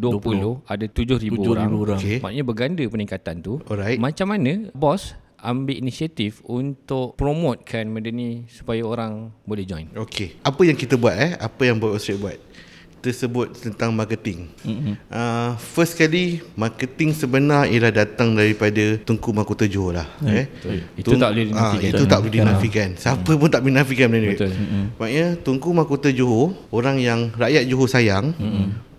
ada 0.64 0.84
tujuh 0.86 1.16
ribu 1.18 1.40
7,000 1.44 1.52
orang, 1.52 1.70
orang. 1.70 1.98
Okey. 2.00 2.16
Maknanya 2.18 2.44
berganda 2.44 2.84
peningkatan 2.86 3.34
tu 3.38 3.60
Alright. 3.66 3.98
Macam 3.98 4.26
mana 4.26 4.52
bos 4.72 5.12
ambil 5.42 5.74
inisiatif 5.74 6.38
untuk 6.46 7.18
promotekan 7.18 7.90
benda 7.90 8.14
ni 8.14 8.46
supaya 8.46 8.86
orang 8.86 9.34
boleh 9.42 9.66
join 9.66 9.90
Okey. 9.98 10.38
Apa 10.46 10.62
yang 10.62 10.78
kita 10.78 10.94
buat 10.94 11.18
eh? 11.18 11.34
Apa 11.36 11.66
yang 11.66 11.82
Boy 11.82 11.92
Ostrich 11.92 12.16
buat? 12.22 12.38
tersebut 13.02 13.58
tentang 13.58 13.90
marketing. 13.90 14.46
Mm-hmm. 14.62 14.94
Uh, 15.10 15.58
first 15.58 15.98
kali 15.98 16.38
marketing 16.54 17.10
sebenar 17.10 17.66
ialah 17.66 17.90
datang 17.90 18.38
daripada 18.38 19.02
Tunku 19.02 19.34
Mahkota 19.34 19.66
Johor 19.66 19.98
lah. 19.98 20.08
Eh. 20.22 20.46
Itu 20.94 21.18
tak 21.18 21.34
boleh 21.34 21.50
dinafikan. 21.50 21.90
itu 21.90 22.04
tak 22.06 22.18
boleh 22.22 22.34
dinafikan. 22.38 22.88
Siapa 22.94 23.30
pun 23.34 23.50
tak 23.50 23.66
boleh 23.66 23.82
nafikan 23.82 24.06
benda 24.06 24.22
ni. 24.22 24.38
Betul. 24.38 24.54
Maknanya 25.02 25.26
Tunku 25.42 25.74
Mahkota 25.74 26.14
Johor, 26.14 26.54
orang 26.70 27.02
yang 27.02 27.34
rakyat 27.34 27.66
Johor 27.66 27.90
sayang, 27.90 28.38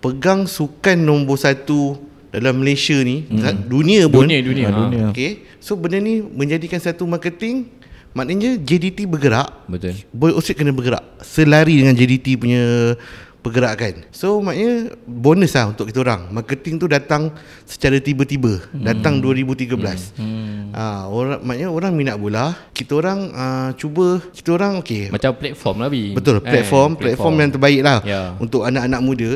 pegang 0.03 0.51
sukan 0.51 0.99
nombor 0.99 1.39
satu 1.39 1.95
dalam 2.33 2.65
Malaysia 2.65 2.97
ni, 2.97 3.29
dunia 3.69 4.09
pun. 4.09 4.25
Dunia, 4.25 4.41
dunia. 4.41 4.67
Ha. 4.67 4.75
dunia. 4.75 5.05
Okay. 5.13 5.45
So 5.63 5.77
benda 5.79 6.01
ni 6.01 6.19
menjadikan 6.19 6.81
satu 6.81 7.07
marketing 7.07 7.69
Maknanya 8.13 8.61
JDT 8.61 9.09
bergerak 9.09 9.65
Betul. 9.65 9.97
Boy 10.13 10.29
Ostrich 10.37 10.61
kena 10.61 10.69
bergerak 10.69 11.01
Selari 11.25 11.81
dengan 11.81 11.97
JDT 11.97 12.37
punya 12.37 12.93
pergerakan 13.41 14.05
So 14.13 14.37
maknanya 14.37 14.93
bonus 15.03 15.57
lah 15.57 15.73
untuk 15.73 15.89
kita 15.89 16.05
orang 16.05 16.29
Marketing 16.29 16.77
tu 16.77 16.85
datang 16.85 17.33
secara 17.65 17.97
tiba-tiba 17.97 18.61
hmm. 18.69 18.85
Datang 18.85 19.17
2013 19.17 19.73
hmm. 20.21 20.77
ha, 20.77 21.09
orang, 21.09 21.41
Maknanya 21.41 21.69
orang 21.73 21.91
minat 21.97 22.15
bola 22.21 22.53
Kita 22.69 23.01
orang 23.01 23.19
uh, 23.33 23.69
cuba 23.73 24.21
Kita 24.29 24.61
orang 24.61 24.77
okay 24.77 25.09
Macam 25.09 25.33
platform 25.33 25.75
lah 25.81 25.89
Bi 25.89 26.13
Betul, 26.13 26.37
Eh, 26.37 26.45
platform, 26.45 26.91
platform 26.93 27.35
yang 27.41 27.51
terbaik 27.51 27.81
lah 27.81 27.99
Ya. 28.05 28.35
untuk 28.37 28.67
anak-anak 28.67 28.99
muda. 28.99 29.31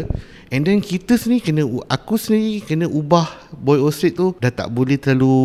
And 0.47 0.63
then 0.63 0.79
kita 0.79 1.15
sendiri 1.15 1.43
kena 1.43 1.61
aku 1.85 2.15
sendiri 2.15 2.63
kena 2.63 2.87
ubah 2.87 3.27
Boy 3.53 3.77
Ostrich 3.77 4.13
tu 4.13 4.31
dah 4.33 4.47
tak 4.47 4.69
boleh 4.69 4.95
terlalu 4.95 5.35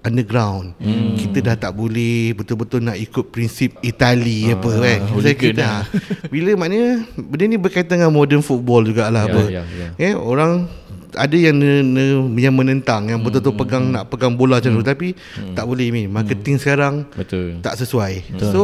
underground. 0.00 0.70
Hmm. 0.78 1.14
Kita 1.14 1.42
dah 1.42 1.56
tak 1.58 1.72
boleh 1.72 2.30
betul-betul 2.32 2.78
nak 2.80 2.94
ikut 2.94 3.26
prinsip 3.28 3.74
Itali 3.80 4.52
apa 4.52 4.70
kan. 4.70 4.98
Saya 5.00 5.10
hooligan 5.10 5.34
kita 5.34 5.64
lah. 5.64 5.82
bila 6.28 6.50
maknanya 6.56 6.90
benda 7.16 7.44
ni 7.44 7.56
berkaitan 7.56 7.98
dengan 7.98 8.12
modern 8.12 8.38
football 8.40 8.82
jugalah 8.82 9.26
Ya, 9.26 9.28
apa. 9.28 9.42
ya, 9.48 9.62
ya. 9.66 9.88
Eh 9.96 10.12
orang 10.12 10.70
ada 11.12 11.32
yang 11.32 11.56
ne, 11.56 11.80
ne, 11.80 12.04
yang 12.36 12.52
menentang 12.52 13.08
yang 13.08 13.18
betul-betul 13.18 13.50
Hmm, 13.50 13.60
pegang 13.60 13.84
nak 13.88 14.04
pegang 14.06 14.32
bola 14.32 14.60
macam 14.60 14.72
tu 14.74 14.84
tapi 14.84 15.08
tak 15.54 15.64
boleh 15.64 15.90
ni. 15.90 16.06
Marketing 16.06 16.56
sekarang 16.56 17.02
Betul 17.10 17.58
tak 17.60 17.74
sesuai. 17.74 18.30
Betul. 18.30 18.50
So 18.52 18.62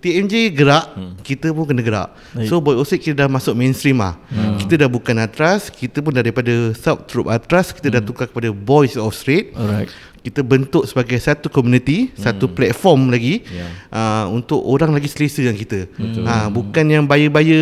TMJ 0.00 0.56
gerak, 0.56 0.96
hmm. 0.96 1.12
kita 1.20 1.52
pun 1.52 1.68
kena 1.68 1.84
gerak. 1.84 2.08
Baik. 2.32 2.48
So 2.48 2.56
Boy 2.56 2.76
Osik 2.80 3.04
kita 3.04 3.24
dah 3.24 3.28
masuk 3.28 3.52
mainstream 3.52 4.00
lah. 4.00 4.16
Hmm. 4.32 4.56
Kita 4.56 4.80
dah 4.80 4.88
bukan 4.88 5.12
Atras, 5.20 5.68
kita 5.68 6.00
pun 6.00 6.16
daripada 6.16 6.72
sub 6.72 7.04
troop 7.04 7.28
Atras, 7.28 7.68
kita 7.76 7.92
hmm. 7.92 7.94
dah 8.00 8.02
tukar 8.02 8.26
kepada 8.32 8.48
Boys 8.48 8.96
of 8.96 9.12
Street. 9.12 9.52
Alright. 9.52 9.92
Kita 10.20 10.44
bentuk 10.44 10.84
sebagai 10.84 11.16
satu 11.16 11.48
community, 11.48 12.12
hmm. 12.12 12.16
satu 12.20 12.48
platform 12.48 13.08
lagi 13.08 13.44
Ya. 13.48 13.68
uh, 13.92 14.24
untuk 14.28 14.60
orang 14.60 14.92
lagi 14.92 15.08
selesa 15.08 15.40
dengan 15.40 15.56
kita. 15.56 15.88
Ha, 16.28 16.52
bukan 16.52 16.84
yang 16.92 17.04
baya-baya 17.08 17.60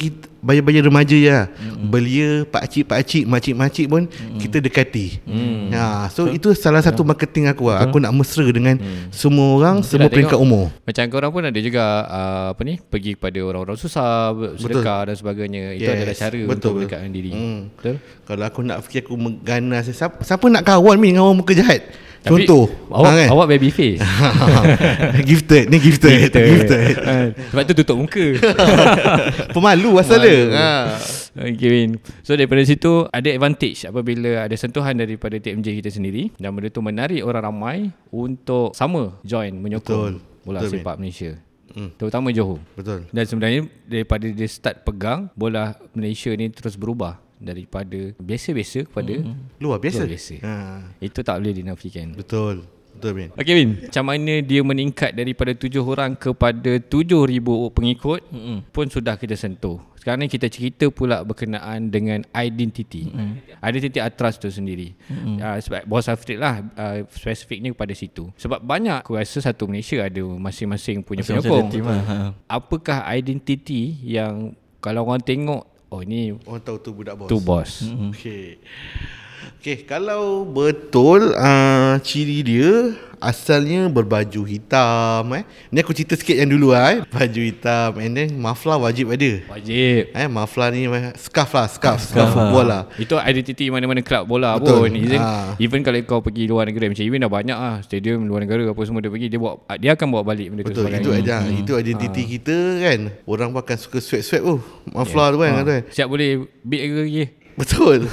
kita 0.00 0.31
baya-baya 0.42 0.82
remaja 0.82 1.14
ya. 1.14 1.38
Hmm. 1.46 1.88
Belia, 1.88 2.42
pak 2.44 2.66
cik, 2.66 2.84
pak 2.90 3.00
cik, 3.06 3.24
makcik, 3.30 3.54
makcik 3.54 3.86
pun 3.86 4.10
hmm. 4.10 4.38
kita 4.42 4.58
dekati. 4.58 5.22
Hmm. 5.22 5.70
Ha, 5.70 6.10
so 6.10 6.26
itu 6.26 6.50
salah 6.58 6.82
satu 6.82 7.06
marketing 7.06 7.46
aku 7.46 7.70
lah. 7.70 7.86
Aku 7.86 8.02
nak 8.02 8.10
mesra 8.10 8.44
dengan 8.50 8.76
hmm. 8.76 9.14
semua 9.14 9.54
orang, 9.54 9.86
semua 9.86 10.10
Itulah, 10.10 10.12
peringkat 10.12 10.38
tengok. 10.42 10.50
umur. 10.50 10.64
Macam 10.82 11.04
korang 11.08 11.30
pun 11.30 11.42
ada 11.46 11.58
juga 11.62 11.84
uh, 12.10 12.46
apa 12.52 12.60
ni 12.66 12.74
pergi 12.82 13.14
kepada 13.14 13.38
orang-orang 13.38 13.78
susah, 13.78 14.34
sedekah 14.58 15.00
dan 15.08 15.16
sebagainya. 15.16 15.64
Itu 15.78 15.86
Yes, 15.86 15.94
adalah 15.94 16.16
cara 16.18 16.38
betul, 16.42 16.50
untuk 16.58 16.70
mendekatkan 16.82 17.10
diri. 17.14 17.30
Hmm. 17.30 17.58
Betul? 17.78 17.96
Kalau 18.26 18.44
aku 18.44 18.60
nak 18.66 18.78
fikir 18.82 19.00
aku 19.06 19.14
mengganas 19.14 19.86
siapa, 19.94 20.18
siapa 20.26 20.44
nak 20.50 20.66
kawan 20.66 20.98
ni 20.98 21.14
dengan 21.14 21.30
orang 21.30 21.38
muka 21.38 21.54
jahat? 21.54 21.86
Tapi 22.22 22.46
Contoh. 22.46 22.70
awak 22.86 23.10
ha, 23.10 23.18
kan? 23.18 23.28
awak 23.34 23.46
baby 23.50 23.74
face. 23.74 23.98
gifted, 25.28 25.66
ni 25.66 25.82
gifted. 25.82 26.30
gifted. 26.30 26.94
Ha, 27.02 27.34
Sebab 27.50 27.62
tu 27.66 27.74
tutup 27.82 27.98
muka. 27.98 28.26
Pemalu 29.54 29.90
asal 29.98 30.22
dia. 30.22 30.40
Ha. 30.54 30.70
Okay 31.32 31.68
Win 31.72 31.90
So 32.20 32.36
daripada 32.36 32.60
situ 32.60 33.08
Ada 33.08 33.32
advantage 33.32 33.88
Apabila 33.88 34.44
ada 34.44 34.52
sentuhan 34.52 34.92
Daripada 34.92 35.40
TMJ 35.40 35.80
kita 35.80 35.88
sendiri 35.88 36.28
Dan 36.36 36.52
benda 36.52 36.68
tu 36.68 36.84
menarik 36.84 37.24
orang 37.24 37.48
ramai 37.48 37.78
Untuk 38.12 38.76
sama 38.76 39.16
Join 39.24 39.56
menyokong 39.56 40.20
Betul. 40.20 40.44
Bola 40.44 40.60
Betul, 40.60 40.72
sepak 40.76 40.96
Malaysia 41.00 41.32
Hmm. 41.72 41.88
Terutama 41.96 42.28
Johor 42.36 42.60
Betul. 42.76 43.08
Dan 43.16 43.24
sebenarnya 43.24 43.64
Daripada 43.88 44.28
dia 44.28 44.44
start 44.44 44.84
pegang 44.84 45.32
Bola 45.32 45.72
Malaysia 45.96 46.28
ni 46.36 46.52
terus 46.52 46.76
berubah 46.76 47.16
Daripada 47.42 48.14
biasa-biasa 48.22 48.86
Kepada 48.86 49.14
Luar 49.58 49.82
biasa. 49.82 50.06
Luar 50.06 50.10
biasa. 50.14 50.34
Ha. 50.46 50.54
Itu 51.02 51.20
tak 51.26 51.42
boleh 51.42 51.52
dinafikan 51.52 52.14
Betul. 52.14 52.62
Betul 52.92 53.12
Min. 53.16 53.28
Okay 53.34 53.54
Win 53.56 53.70
Macam 53.88 54.04
mana 54.04 54.32
dia 54.44 54.60
meningkat 54.60 55.10
Daripada 55.16 55.52
7 55.56 55.80
orang 55.80 56.12
Kepada 56.14 56.76
7,000 56.78 57.40
pengikut 57.72 58.20
mm-hmm. 58.28 58.58
Pun 58.70 58.86
sudah 58.92 59.16
kita 59.16 59.34
sentuh 59.34 59.80
Sekarang 59.96 60.22
ni 60.22 60.28
kita 60.28 60.46
cerita 60.52 60.86
pula 60.92 61.24
Berkenaan 61.24 61.88
dengan 61.88 62.20
identiti 62.36 63.08
mm-hmm. 63.08 63.58
Identiti 63.64 63.98
Atras 63.98 64.36
tu 64.36 64.52
sendiri 64.52 64.92
mm-hmm. 64.92 65.36
uh, 65.40 65.58
Sebab 65.58 65.80
Boss 65.88 66.12
Afrid 66.12 66.38
lah 66.38 66.60
uh, 66.76 67.02
Spesifiknya 67.08 67.72
kepada 67.72 67.96
situ 67.96 68.28
Sebab 68.36 68.60
banyak 68.60 69.02
Aku 69.02 69.16
rasa 69.16 69.40
satu 69.40 69.64
Malaysia 69.66 70.04
Ada 70.04 70.22
masing-masing 70.22 71.00
punya 71.00 71.24
Masing-masing 71.24 71.72
penyokong 71.72 71.88
lah, 71.88 72.04
ha. 72.04 72.16
Apakah 72.46 73.08
identiti 73.08 73.98
Yang 74.04 74.54
Kalau 74.84 75.08
orang 75.08 75.24
tengok 75.24 75.71
Oh 75.92 76.00
ni 76.00 76.32
Orang 76.48 76.64
tahu 76.64 76.80
tu 76.80 76.90
budak 76.96 77.20
bos. 77.20 77.28
Tu 77.28 77.36
bos 77.36 77.70
Hmm. 77.84 78.16
Okey. 78.16 78.56
Okey, 79.58 79.84
kalau 79.84 80.42
betul 80.44 81.32
uh, 81.32 81.94
ciri 82.00 82.42
dia 82.42 82.72
asalnya 83.16 83.86
berbaju 83.86 84.42
hitam 84.42 85.22
eh. 85.32 85.46
Ni 85.70 85.78
aku 85.78 85.94
cerita 85.94 86.14
sikit 86.14 86.34
yang 86.34 86.50
dulu 86.50 86.74
eh. 86.74 87.06
Baju 87.06 87.40
hitam 87.40 87.94
and 87.96 88.12
then 88.12 88.28
mafla 88.34 88.74
wajib 88.76 89.10
ada. 89.10 89.38
Wajib 89.48 90.10
Eh 90.10 90.26
mafla 90.26 90.66
ni 90.68 90.84
eh, 90.84 91.14
scarf 91.14 91.54
lah, 91.54 91.70
scarf, 91.70 92.02
scarf, 92.02 92.10
Scarf 92.10 92.26
lah. 92.26 92.34
football 92.34 92.66
lah. 92.66 92.82
Itu 92.96 93.14
identiti 93.16 93.70
mana-mana 93.70 94.02
kelab 94.02 94.26
bola 94.26 94.58
Betul. 94.58 94.90
pun 94.90 94.94
even, 94.96 95.20
Ha. 95.22 95.54
even 95.56 95.80
kalau 95.80 96.02
kau 96.02 96.18
pergi 96.18 96.50
luar 96.50 96.66
negara 96.66 96.90
Macam 96.90 96.98
Even 97.00 97.18
dah 97.20 97.30
banyak 97.30 97.54
lah 97.54 97.76
Stadium 97.80 98.26
luar 98.26 98.42
negara 98.42 98.66
Apa 98.66 98.82
semua 98.82 98.98
dia 98.98 99.06
pergi 99.08 99.26
Dia 99.28 99.38
bawa 99.38 99.54
dia 99.76 99.90
akan 99.92 100.06
bawa 100.08 100.22
balik 100.24 100.46
benda 100.48 100.62
tu 100.62 100.74
Betul, 100.74 100.82
sebagai- 100.84 101.02
itu 101.02 101.10
aja. 101.14 101.36
Itu 101.46 101.72
identiti 101.78 102.22
kita 102.28 102.56
kan. 102.80 103.00
Orang 103.22 103.54
pun 103.54 103.60
akan 103.60 103.76
suka 103.76 103.98
sweat-sweat 103.98 104.42
oh. 104.42 104.58
Mafla 104.88 105.30
tu 105.30 105.38
kan, 105.38 105.62
kan. 105.62 105.82
Siap 105.88 106.10
boleh 106.10 106.42
beat 106.60 106.82
ke 106.82 106.98
lagi 106.98 107.24
Betul. 107.56 108.08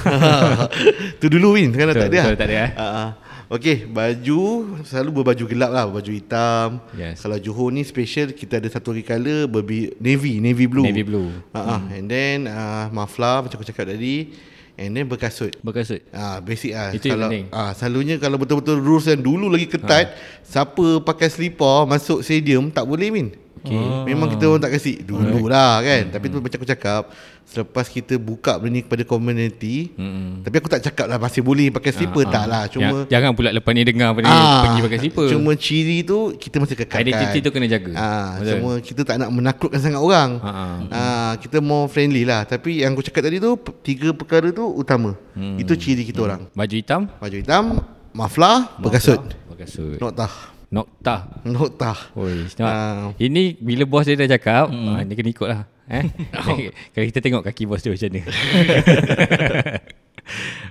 tu 1.20 1.26
dulu 1.32 1.56
Win, 1.56 1.72
sekarang 1.72 1.96
Betul, 1.96 2.04
tak 2.04 2.10
ada. 2.12 2.20
betul, 2.22 2.36
tak 2.36 2.46
ada, 2.46 2.56
eh? 2.56 2.70
Ah, 2.76 2.84
ah. 2.84 3.10
Okey, 3.50 3.90
baju 3.90 4.42
selalu 4.86 5.10
berbaju 5.10 5.44
gelap 5.50 5.70
lah, 5.74 5.90
baju 5.90 6.12
hitam. 6.14 6.78
Yes. 6.94 7.18
Kalau 7.18 7.34
Johor 7.34 7.74
ni 7.74 7.82
special 7.82 8.30
kita 8.30 8.62
ada 8.62 8.70
satu 8.70 8.94
hari 8.94 9.02
color 9.02 9.50
berbi 9.50 9.90
navy, 9.98 10.38
navy 10.38 10.70
blue. 10.70 10.86
Navy 10.86 11.02
blue. 11.02 11.34
Ah, 11.50 11.78
ah. 11.78 11.80
and 11.90 12.06
then 12.06 12.46
uh, 12.46 12.86
mafla 12.94 13.42
macam 13.42 13.58
aku 13.58 13.66
cakap 13.66 13.90
tadi 13.90 14.30
and 14.78 14.94
then 14.94 15.10
berkasut. 15.10 15.58
Berkasut 15.66 15.98
Ah 16.14 16.38
basic 16.38 16.78
ah. 16.78 16.94
Itu 16.94 17.10
yang 17.10 17.18
kalau 17.18 17.26
penting. 17.26 17.46
ah 17.50 17.74
selalunya 17.74 18.22
kalau 18.22 18.38
betul-betul 18.38 18.78
rules 18.78 19.10
yang 19.10 19.18
dulu 19.18 19.50
lagi 19.50 19.66
ketat, 19.66 20.14
siapa 20.46 21.02
pakai 21.02 21.26
slipper 21.26 21.90
masuk 21.90 22.22
stadium 22.22 22.70
tak 22.70 22.86
boleh 22.86 23.10
min. 23.10 23.34
Okay. 23.60 24.08
Memang 24.08 24.32
kita 24.32 24.44
orang 24.48 24.62
tak 24.64 24.72
kasi 24.80 25.04
dulu 25.04 25.46
lah 25.46 25.84
kan. 25.84 26.08
Tapi 26.08 26.26
tu 26.32 26.40
macam 26.40 26.56
aku 26.56 26.68
cakap, 26.68 27.02
selepas 27.44 27.84
kita 27.90 28.14
buka 28.16 28.56
benda 28.56 28.78
ni 28.78 28.80
kepada 28.86 29.02
community, 29.02 29.90
Mm-mm. 29.98 30.46
tapi 30.46 30.54
aku 30.62 30.70
tak 30.70 30.80
cakap 30.80 31.10
lah 31.10 31.18
masih 31.18 31.42
boleh 31.42 31.68
pakai 31.68 31.90
slipper 31.90 32.24
tak 32.24 32.46
lah. 32.46 32.70
Cuma 32.70 33.04
Yang- 33.04 33.10
Jangan 33.10 33.30
pula 33.34 33.50
lepas 33.50 33.72
ni 33.74 33.82
dengar 33.82 34.14
ni 34.14 34.24
ah, 34.24 34.62
Pergi 34.64 34.80
pakai 34.86 34.98
slipper 35.02 35.26
Cuma 35.34 35.50
ciri 35.58 35.98
tu 36.06 36.18
kita 36.38 36.56
masih 36.62 36.76
kekalkan. 36.78 37.02
Identiti 37.04 37.38
tu 37.42 37.50
kena 37.50 37.66
jaga. 37.66 37.92
Ah, 37.92 38.28
Betul. 38.38 38.50
cuma 38.54 38.70
kita 38.80 39.00
tak 39.04 39.16
nak 39.18 39.30
menaklukkan 39.34 39.80
sangat 39.82 40.00
orang. 40.00 40.30
Ah, 40.40 40.48
ah. 40.48 40.76
Ah, 40.94 41.32
kita 41.36 41.58
more 41.58 41.90
friendly 41.90 42.22
lah. 42.22 42.46
Tapi 42.46 42.80
yang 42.80 42.94
aku 42.94 43.02
cakap 43.02 43.26
tadi 43.26 43.42
tu 43.42 43.58
tiga 43.82 44.14
perkara 44.14 44.48
tu 44.54 44.64
utama. 44.64 45.18
Hmm. 45.34 45.58
Itu 45.58 45.74
ciri 45.74 46.06
kita 46.06 46.22
orang. 46.22 46.48
Baju 46.54 46.74
hitam 46.74 47.10
Baju 47.18 47.36
hitam, 47.36 47.64
mafla, 48.14 48.72
berkasut. 48.78 49.20
Berkasut 49.50 49.98
Noktah. 49.98 50.59
Noktah 50.70 51.42
Noktah. 51.42 51.98
Oi? 52.14 52.46
Ah. 52.62 53.10
Ini 53.18 53.58
bila 53.58 53.82
bos 53.90 54.06
dia 54.06 54.14
dah 54.14 54.30
cakap, 54.30 54.70
mm. 54.70 54.86
ah, 54.86 55.02
ni 55.02 55.12
kena 55.18 55.30
ikut 55.34 55.48
lah. 55.50 55.62
Eh? 55.90 56.06
Kalau 56.94 57.06
kita 57.10 57.18
tengok 57.18 57.42
kaki 57.42 57.66
bos 57.66 57.82
tu 57.82 57.90
macam 57.90 58.06
mana. 58.06 58.22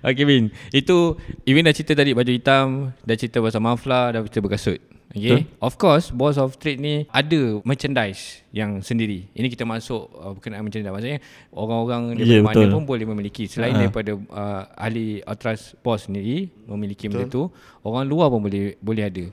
okay 0.07 0.23
Bin, 0.23 0.55
itu 0.71 1.19
Iwin 1.43 1.67
dah 1.67 1.75
cerita 1.75 1.99
tadi 1.99 2.15
baju 2.15 2.31
hitam, 2.31 2.95
dah 3.03 3.15
cerita 3.19 3.43
pasal 3.43 3.59
mafla, 3.59 4.15
dah 4.15 4.23
cerita 4.23 4.39
berkasut. 4.39 4.79
Okay. 5.09 5.49
Of 5.57 5.81
course, 5.81 6.13
Boss 6.13 6.37
of 6.37 6.61
Trade 6.61 6.77
ni 6.77 7.01
ada 7.09 7.57
merchandise 7.65 8.45
yang 8.53 8.85
sendiri. 8.85 9.25
Ini 9.33 9.49
kita 9.49 9.65
masuk 9.65 10.05
uh, 10.13 10.37
berkenaan 10.37 10.61
merchandise. 10.61 10.93
Maksudnya 10.93 11.17
orang-orang 11.49 12.13
daripada 12.13 12.29
Ya, 12.29 12.45
mana 12.45 12.61
betul. 12.61 12.73
pun 12.77 12.83
boleh 12.85 13.05
memiliki. 13.09 13.49
Selain 13.49 13.73
Ha. 13.73 13.89
daripada 13.89 14.13
uh, 14.13 14.69
ahli 14.77 15.25
Atras 15.25 15.73
Boss 15.81 16.05
sendiri 16.05 16.53
memiliki 16.69 17.09
benda 17.09 17.25
tu, 17.25 17.49
orang 17.81 18.05
luar 18.05 18.29
pun 18.29 18.45
boleh 18.45 18.77
boleh 18.77 19.03
ada. 19.09 19.25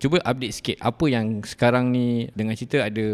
Cuba 0.00 0.16
update 0.24 0.56
sikit 0.56 0.76
apa 0.80 1.04
yang 1.12 1.44
sekarang 1.44 1.92
ni 1.92 2.32
dengan 2.32 2.56
cerita 2.56 2.80
ada 2.80 3.06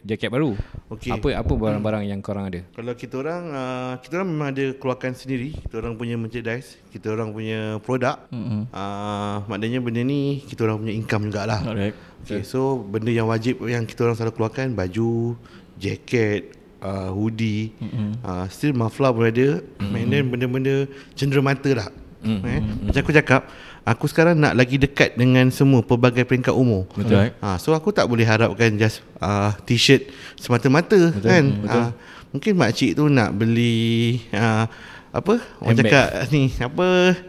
jaket 0.00 0.32
baru. 0.32 0.56
Okey. 0.88 1.12
Apa 1.12 1.36
apa 1.36 1.52
barang-barang 1.52 2.08
yang 2.08 2.24
korang 2.24 2.48
ada? 2.48 2.64
Kalau 2.72 2.96
kita 2.96 3.20
orang 3.20 3.42
uh, 3.52 3.92
kita 4.00 4.12
orang 4.16 4.28
memang 4.32 4.48
ada 4.48 4.64
keluarkan 4.72 5.12
sendiri. 5.12 5.52
Kita 5.52 5.84
orang 5.84 6.00
punya 6.00 6.16
merchandise, 6.16 6.80
kita 6.88 7.12
orang 7.12 7.36
punya 7.36 7.76
produk. 7.84 8.24
Mm-hmm. 8.32 8.72
Uh, 8.72 9.36
maknanya 9.52 9.84
benda 9.84 10.00
ni 10.00 10.40
kita 10.48 10.64
orang 10.64 10.80
punya 10.80 10.96
income 10.96 11.28
jugalah. 11.28 11.60
Alright. 11.60 11.92
Okay, 12.24 12.40
so 12.40 12.80
benda 12.88 13.12
yang 13.12 13.28
wajib 13.28 13.60
yang 13.68 13.84
kita 13.84 14.08
orang 14.08 14.16
selalu 14.16 14.32
keluarkan 14.40 14.72
baju, 14.72 15.36
jaket, 15.76 16.56
uh, 16.80 17.12
hoodie, 17.12 17.76
mm-hmm. 17.76 18.16
uh, 18.24 18.48
still 18.48 18.72
muffler 18.72 19.12
pun 19.12 19.28
ada, 19.28 19.60
mm-hmm. 19.60 19.92
and 19.92 20.08
then 20.08 20.24
benda-benda 20.32 20.88
cenderamata 21.12 21.68
lah. 21.76 21.88
Mm-hmm. 22.20 22.48
Eh? 22.48 22.60
Macam 22.84 23.00
aku 23.00 23.12
cakap, 23.16 23.48
aku 23.84 24.04
sekarang 24.06 24.36
nak 24.36 24.54
lagi 24.54 24.76
dekat 24.76 25.16
dengan 25.16 25.48
semua 25.50 25.80
pelbagai 25.80 26.24
peringkat 26.24 26.52
umur. 26.54 26.86
Betul. 26.92 27.32
Ha, 27.40 27.56
so 27.56 27.72
aku 27.72 27.90
tak 27.90 28.06
boleh 28.06 28.24
harapkan 28.24 28.70
just 28.76 29.00
uh, 29.18 29.52
t-shirt 29.64 30.08
semata-mata 30.36 31.10
betul, 31.10 31.28
kan. 31.30 31.44
Betul. 31.64 31.80
Uh, 31.80 31.90
mungkin 32.30 32.52
makcik 32.54 32.94
tu 32.94 33.10
nak 33.10 33.34
beli 33.34 34.20
uh, 34.30 34.64
apa? 35.10 35.42
Orang 35.58 35.74
Handbag. 35.74 35.90
cakap 35.90 36.06
ni 36.30 36.42
apa? 36.54 36.88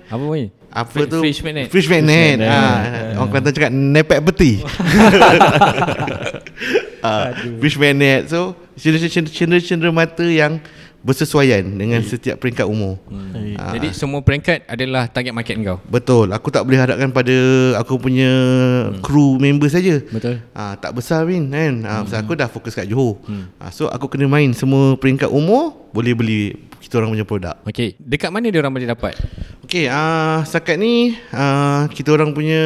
Apa 0.09 0.23
ni? 0.37 0.45
Apa 0.71 1.03
Fri- 1.03 1.09
tu? 1.09 1.19
fridge 1.19 1.41
magnet. 1.43 1.67
Fridge 1.67 1.89
magnet. 1.91 2.37
magnet. 2.39 2.47
Ha, 2.47 3.19
orang 3.19 3.29
Kelantan 3.33 3.53
cakap 3.57 3.71
nepek 3.75 4.19
peti. 4.31 4.51
uh, 7.03 7.27
fridge 7.59 7.77
magnet. 7.77 8.31
So 8.31 8.55
cendera-cendera 8.77 9.91
mata 9.91 10.23
yang 10.23 10.63
bersesuaian 11.01 11.65
dengan 11.65 11.97
setiap 12.05 12.37
peringkat 12.37 12.65
umur. 12.69 13.01
Hmm. 13.09 13.57
Ah. 13.57 13.73
Jadi 13.73 13.89
semua 13.97 14.21
peringkat 14.21 14.69
adalah 14.69 15.09
target 15.09 15.33
market 15.33 15.57
kau. 15.65 15.81
Betul. 15.89 16.29
Aku 16.29 16.53
tak 16.53 16.61
boleh 16.61 16.77
harapkan 16.77 17.09
pada 17.09 17.35
aku 17.81 17.97
punya 17.97 18.29
crew 19.01 19.41
member 19.41 19.65
saja. 19.65 19.97
Betul. 19.97 20.37
Ah 20.53 20.77
tak 20.77 20.93
besar 20.93 21.25
Win 21.25 21.49
kan. 21.49 21.73
Ah 21.83 22.05
pasal 22.05 22.21
aku 22.21 22.37
dah 22.37 22.45
fokus 22.45 22.77
kat 22.77 22.85
Johor. 22.85 23.17
Ah 23.57 23.73
so 23.73 23.89
aku 23.89 24.13
kena 24.13 24.29
main 24.29 24.53
semua 24.53 24.93
peringkat 24.93 25.27
umur 25.27 25.73
boleh 25.89 26.13
beli 26.13 26.41
kita 26.81 26.97
orang 26.97 27.13
punya 27.13 27.25
produk. 27.25 27.55
Okey, 27.65 27.95
dekat 28.01 28.29
mana 28.33 28.49
dia 28.49 28.59
orang 28.59 28.73
boleh 28.73 28.89
dapat? 28.89 29.13
Okey, 29.63 29.85
ah 29.89 30.41
setakat 30.45 30.81
ni 30.81 31.15
ah 31.29 31.85
kita 31.93 32.09
orang 32.13 32.33
punya 32.33 32.61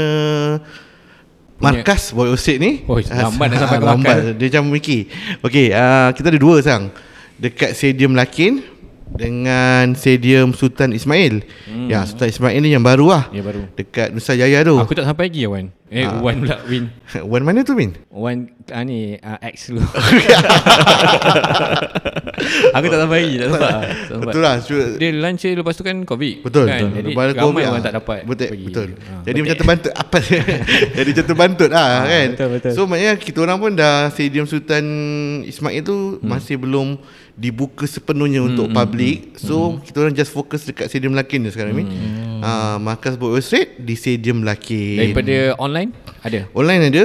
markas 1.59 2.11
Boy 2.11 2.31
Ostate 2.31 2.59
ni. 2.59 2.83
Oh, 2.87 2.99
lambat 2.99 3.47
nak 3.51 3.57
sampai 3.63 3.79
ke 3.83 3.85
lambat. 3.87 4.17
Dia 4.39 4.47
macam 4.55 4.63
mikir. 4.75 5.07
Okey, 5.43 5.71
ah 5.71 6.11
kita 6.11 6.31
ada 6.31 6.39
dua 6.39 6.59
sekarang. 6.59 6.91
Dekat 7.35 7.75
Stadium 7.75 8.15
Lakin 8.15 8.63
dengan 9.15 9.93
Stadium 9.95 10.51
Sultan 10.51 10.91
Ismail. 10.91 11.43
Hmm. 11.67 11.87
Ya, 11.87 12.03
Sultan 12.03 12.31
Ismail 12.31 12.59
ni 12.59 12.71
yang 12.73 12.83
baru 12.83 13.11
lah. 13.11 13.23
Ya, 13.31 13.43
baru. 13.45 13.67
Dekat 13.75 14.11
Nusa 14.11 14.35
Jaya 14.35 14.63
tu. 14.63 14.75
Aku 14.75 14.95
tak 14.95 15.07
sampai 15.07 15.31
lagi 15.31 15.47
Wan. 15.47 15.71
Eh, 15.95 16.03
Ah. 16.03 16.19
Wan 16.19 16.43
pula 16.43 16.59
Win. 16.65 16.91
Wan 17.31 17.41
mana 17.41 17.63
tu 17.63 17.71
Min? 17.71 17.95
Wan 18.09 18.37
ah, 18.67 18.83
ni 18.83 19.15
ah, 19.17 19.39
X 19.41 19.71
dulu. 19.71 19.79
Aku 22.75 22.85
tak 22.85 22.99
sampai 22.99 23.17
lagi, 23.21 23.35
tak 23.37 23.47
sempat. 23.47 23.81
Betul 24.21 24.41
lah. 24.41 24.55
Cu- 24.59 24.95
Dia 24.97 25.09
lunch 25.13 25.45
lepas 25.45 25.73
tu 25.73 25.83
kan 25.83 25.97
COVID. 26.03 26.33
Betul, 26.43 26.65
kan? 26.65 26.75
betul. 26.77 26.89
Jadi 26.93 27.09
Lepas 27.09 27.25
ramai 27.25 27.39
COVID, 27.41 27.63
orang 27.63 27.73
ah. 27.73 27.85
tak 27.85 27.93
dapat 27.95 28.19
Betul, 28.23 28.47
pergi. 28.49 28.65
betul. 28.65 28.87
Ah, 28.91 29.21
Jadi 29.23 29.23
betul. 29.31 29.39
macam 29.41 29.57
terbantut 29.57 29.93
apa? 30.03 30.17
Jadi 30.91 31.09
macam 31.09 31.25
terbantut 31.25 31.69
lah 31.71 31.87
kan. 32.03 32.27
betul, 32.29 32.47
betul. 32.51 32.71
So 32.73 32.81
maknanya 32.83 33.13
kita 33.15 33.37
orang 33.39 33.57
pun 33.57 33.71
dah 33.73 33.95
Stadium 34.09 34.45
Sultan 34.45 34.83
Ismail 35.43 35.81
tu 35.81 35.97
Hmm. 36.15 36.27
masih 36.27 36.55
belum 36.57 36.99
dibuka 37.35 37.83
sepenuhnya 37.85 38.39
untuk 38.41 38.71
public. 38.71 39.35
So 39.37 39.55
kita 39.81 39.97
orang 40.01 40.13
just 40.13 40.31
fokus 40.31 40.63
dekat 40.63 40.87
Stadium 40.87 41.11
Lakin 41.13 41.39
ni 41.41 41.49
sekarang 41.49 41.73
ni. 41.73 41.83
Hmm. 41.83 42.39
Ah 42.39 42.75
markas 42.77 43.15
Boy 43.15 43.39
Street 43.39 43.75
di 43.77 43.93
Stadium 43.93 44.41
Lakin. 44.41 44.99
Daripada 45.01 45.35
online 45.57 45.84
ada. 46.25 46.39
Online 46.57 46.81
ada. 46.89 47.03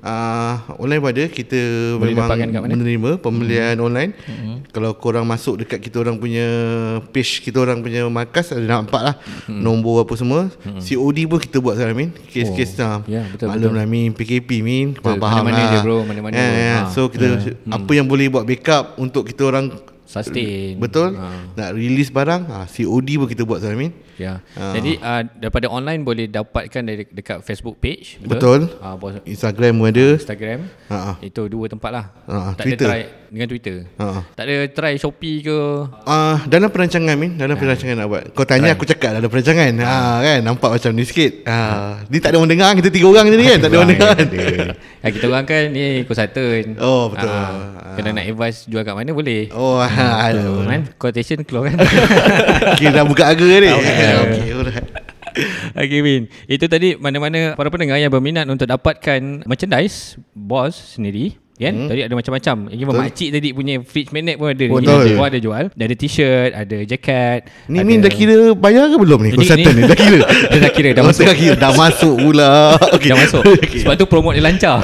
Uh, 0.00 0.54
Online 0.80 1.00
pun 1.00 1.10
ada. 1.12 1.24
Kita 1.28 1.60
Boleh 1.96 2.16
memang 2.16 2.28
menerima 2.68 3.10
Pembelian 3.20 3.76
online. 3.80 4.12
Kalau 4.72 4.96
korang 4.96 5.28
masuk 5.28 5.64
dekat 5.64 5.80
kita 5.80 6.00
orang 6.00 6.16
punya 6.16 6.46
Page 7.12 7.44
kita 7.44 7.60
orang 7.60 7.84
punya 7.84 8.06
markas 8.08 8.52
Ada 8.52 8.64
nampak 8.64 9.02
lah. 9.02 9.14
Nombor 9.48 10.08
apa 10.08 10.14
semua. 10.16 10.48
COD 10.80 11.18
pun 11.28 11.38
kita 11.40 11.56
buat 11.60 11.76
sekarang 11.76 11.96
Min. 11.96 12.10
Kes-kes 12.32 12.74
Oh, 12.82 12.98
oh, 12.98 12.98
ya, 13.06 13.22
betul, 13.28 13.46
Maklum 13.52 13.72
betul. 13.72 13.78
lah 13.78 13.86
Min. 13.86 14.10
PKP 14.16 14.50
Min. 14.64 14.86
Betul, 14.96 15.20
Faham 15.20 15.44
mana-mana 15.44 15.60
lah. 15.60 15.70
je, 15.70 15.78
bro, 15.84 15.98
mana-mana. 16.02 16.34
Ya, 16.34 16.46
ya. 16.48 16.76
Ha. 16.86 16.90
So 16.90 17.12
kita 17.12 17.38
Apa 17.68 17.90
yang 17.92 18.08
boleh 18.08 18.32
buat 18.32 18.48
backup 18.48 18.96
Untuk 18.96 19.28
kita 19.28 19.48
orang 19.48 19.72
Sustain. 20.08 20.76
Betul? 20.76 21.16
Ha. 21.16 21.56
Nak 21.56 21.70
release 21.72 22.12
barang 22.12 22.42
ha, 22.52 22.68
COD 22.68 23.08
pun 23.16 23.28
kita 23.32 23.48
buat 23.48 23.64
sekarang 23.64 23.88
Min 23.88 23.92
Ya. 24.22 24.34
Ah. 24.54 24.72
Jadi 24.78 25.02
uh, 25.02 25.22
daripada 25.34 25.66
online 25.66 26.06
boleh 26.06 26.30
dapatkan 26.30 26.82
dari 26.86 27.02
dekat 27.10 27.42
Facebook 27.42 27.82
page. 27.82 28.22
Betul. 28.22 28.70
Ah, 28.78 28.94
bos 28.94 29.18
Instagram 29.26 29.82
pun 29.82 29.90
ada 29.90 30.06
Instagram. 30.14 30.70
Ha. 30.86 31.18
Itu 31.18 31.50
dua 31.50 31.66
tempat 31.66 31.90
lah. 31.90 32.06
Ah, 32.30 32.54
tak 32.54 32.70
Twitter. 32.70 32.86
ada 32.86 32.92
try 32.94 33.02
dengan 33.32 33.46
Twitter. 33.50 33.76
Ha. 33.98 34.06
Tak 34.38 34.44
ada 34.46 34.56
try 34.70 34.94
Shopee 34.94 35.42
ke. 35.42 35.58
Ah, 36.06 36.46
dalam 36.46 36.70
perancangan 36.70 37.18
Min, 37.18 37.34
dalam 37.34 37.58
perancangan 37.58 37.98
nak 37.98 38.06
buat. 38.06 38.24
Kau 38.38 38.46
tanya 38.46 38.70
aku 38.78 38.86
cakap 38.86 39.18
dalam 39.18 39.26
perancangan. 39.26 39.72
Ha 39.82 40.22
kan 40.22 40.38
nampak 40.46 40.70
macam 40.78 40.90
ni 40.94 41.02
sikit. 41.02 41.42
Ha 41.50 42.06
ni 42.06 42.20
tak 42.20 42.34
ada 42.34 42.36
orang 42.38 42.52
dengar 42.52 42.70
kita 42.78 42.88
tiga 42.92 43.06
orang 43.08 43.26
je 43.28 43.36
ni 43.36 43.46
kan. 43.48 43.58
Tak 43.58 43.68
ada 43.68 43.76
orang 43.82 43.90
dengar. 43.90 44.16
Ya, 45.02 45.08
kita 45.10 45.26
orang 45.26 45.44
kan 45.50 45.62
ni 45.74 46.06
Kusatun. 46.06 46.78
Oh, 46.78 47.10
betul. 47.10 47.26
Ah, 47.26 47.98
Kena 47.98 48.14
nak 48.14 48.24
advice 48.28 48.70
jual 48.70 48.86
kat 48.86 48.94
mana 48.94 49.10
boleh. 49.10 49.50
Oh, 49.50 49.82
ha. 49.82 50.30
Oh, 50.30 50.62
kan? 50.62 50.86
Quotation 50.94 51.42
keluar 51.42 51.74
kan. 51.74 51.82
Okey 52.78 52.88
dah 52.94 53.02
buka 53.02 53.34
harga 53.34 53.42
ni. 53.42 53.66
Okay. 53.66 54.11
Okey, 54.20 54.48
alright. 54.52 54.88
Okay 55.72 56.04
Win 56.04 56.28
Itu 56.44 56.68
tadi 56.68 56.92
mana-mana 56.92 57.56
para 57.56 57.72
pendengar 57.72 57.96
yang 57.96 58.12
berminat 58.12 58.44
untuk 58.44 58.68
dapatkan 58.68 59.48
merchandise 59.48 60.20
Boss 60.30 61.00
sendiri 61.00 61.40
Kan? 61.52 61.72
Hmm. 61.72 61.88
Tadi 61.88 62.00
ada 62.02 62.12
macam-macam 62.12 62.56
Even 62.68 62.90
Betul. 62.90 63.00
makcik 63.00 63.28
tadi 63.30 63.48
punya 63.54 63.74
fridge 63.80 64.10
magnet 64.10 64.34
pun 64.34 64.50
ada. 64.50 64.60
Dia 64.60 64.72
ada, 64.74 65.14
ada 65.22 65.38
jual 65.38 65.64
Dia 65.72 65.84
ada 65.86 65.96
t-shirt 65.96 66.50
Ada 66.52 66.76
jacket 66.84 67.40
Ni 67.70 67.78
ada, 67.78 67.86
Min 67.86 68.02
dah 68.02 68.10
kira 68.10 68.36
bayar 68.52 68.90
ke 68.90 68.96
belum 68.98 69.18
ni? 69.22 69.30
Ni- 69.30 69.36
Konsultan 69.38 69.70
ni, 69.70 69.80
ni- 69.80 69.88
dah 69.88 69.94
kira. 69.94 70.18
Dia 70.50 70.58
dah 70.58 70.72
kira, 70.72 70.88
dah 70.90 71.02
Oh, 71.02 71.08
masuk. 71.08 71.22
Dah 71.22 71.36
kira 71.36 71.54
dah 71.54 71.72
masuk 71.72 72.14
pula. 72.18 72.52
Okey. 72.92 73.08
Dah 73.12 73.18
masuk 73.20 73.42
Okey. 73.46 73.78
Sebab 73.84 73.94
tu 73.94 74.04
promote 74.04 74.36
dia 74.36 74.44
lancar 74.44 74.80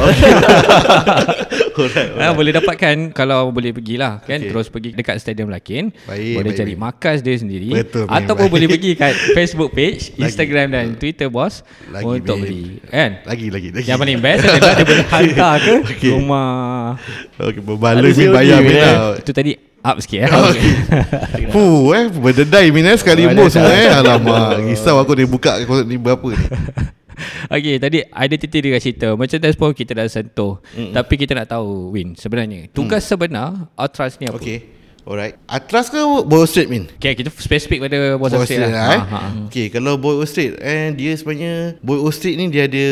Alright, 1.78 2.10
ha, 2.18 2.30
Boleh 2.30 2.52
dapatkan 2.52 2.96
Kalau 3.12 3.48
boleh 3.48 3.70
pergilah 3.70 4.18
kan 4.20 4.36
Okey. 4.36 4.50
Terus 4.50 4.66
pergi 4.66 4.90
dekat 4.92 5.16
Stadium 5.16 5.46
Lakin 5.46 5.94
Baik, 6.04 6.34
Boleh 6.34 6.50
baik, 6.50 6.58
cari 6.58 6.72
baik. 6.72 6.80
markas 6.80 7.18
dia 7.20 7.34
sendiri 7.34 7.70
Betul, 7.72 8.04
Ataupun 8.04 8.44
baik. 8.44 8.54
boleh 8.54 8.68
pergi 8.68 8.90
kat 8.94 9.14
Facebook 9.32 9.70
page 9.70 10.10
Lagi. 10.10 10.20
Instagram 10.24 10.66
dan 10.68 10.86
Twitter 10.94 11.26
bos 11.26 11.62
Lagi, 11.88 12.04
Untuk 12.04 12.36
Min. 12.36 12.42
beli 12.42 12.62
Kan 12.84 13.10
Lagi 13.22 13.46
lagi 13.48 13.68
lagi. 13.70 13.86
Yang 13.86 13.98
paling 13.98 14.18
best 14.18 14.40
adalah 14.44 14.74
dia 14.74 14.84
boleh 14.84 15.06
hantar 15.06 15.56
ke 15.56 15.72
Okey. 15.94 16.10
rumah. 16.12 16.98
Okey, 17.36 17.60
berbaloi 17.60 18.10
COD, 18.10 18.28
bayar 18.28 18.58
Min, 18.58 18.74
lah. 18.74 18.96
Itu 19.14 19.30
tadi 19.30 19.52
up 19.78 19.96
sikit 19.98 20.26
eh. 20.26 20.28
Fuh 21.54 21.94
eh 21.94 22.10
berdedai 22.10 22.66
Min 22.68 22.84
eh 22.84 22.98
sekali 22.98 23.24
bos 23.26 23.48
semua 23.48 23.70
eh. 23.70 23.86
Alamak, 23.88 24.66
risau 24.66 24.98
aku 24.98 25.14
dia 25.14 25.24
buka 25.24 25.62
konsert 25.64 25.86
ni 25.86 25.94
berapa 25.94 26.26
ni. 26.26 26.36
Okey, 27.54 27.76
tadi 27.82 27.98
identity 28.04 28.58
dia 28.62 28.78
cerita. 28.78 29.08
Merchandise 29.14 29.56
pun 29.58 29.70
kita 29.74 29.92
dah 29.94 30.06
sentuh. 30.06 30.58
Mm. 30.74 30.92
Tapi 30.94 31.14
kita 31.18 31.32
nak 31.34 31.48
tahu 31.50 31.92
Win 31.94 32.14
sebenarnya 32.14 32.70
tugas 32.70 33.02
mm. 33.04 33.08
sebenar 33.08 33.48
Outras 33.74 34.16
ni 34.18 34.26
apa? 34.28 34.38
Okey. 34.38 34.78
Alright. 35.08 35.40
Atlas 35.48 35.88
ke 35.88 35.96
Boy 36.28 36.44
Street 36.44 36.68
Min? 36.68 36.84
Okay, 37.00 37.16
kita 37.16 37.32
spesifik 37.32 37.80
pada 37.80 38.20
Boy 38.20 38.28
Street 38.28 38.44
Street 38.44 38.60
lah. 38.60 38.68
lah, 38.68 38.88
eh. 38.92 39.00
Ha, 39.00 39.08
ha. 39.08 39.28
Okay, 39.48 39.72
kalau 39.72 39.96
Boy 39.96 40.20
Street 40.28 40.60
eh 40.60 40.92
dia 40.92 41.16
sebenarnya 41.16 41.80
Boy 41.80 41.96
Street 42.12 42.36
ni 42.36 42.52
dia 42.52 42.68
ada 42.68 42.86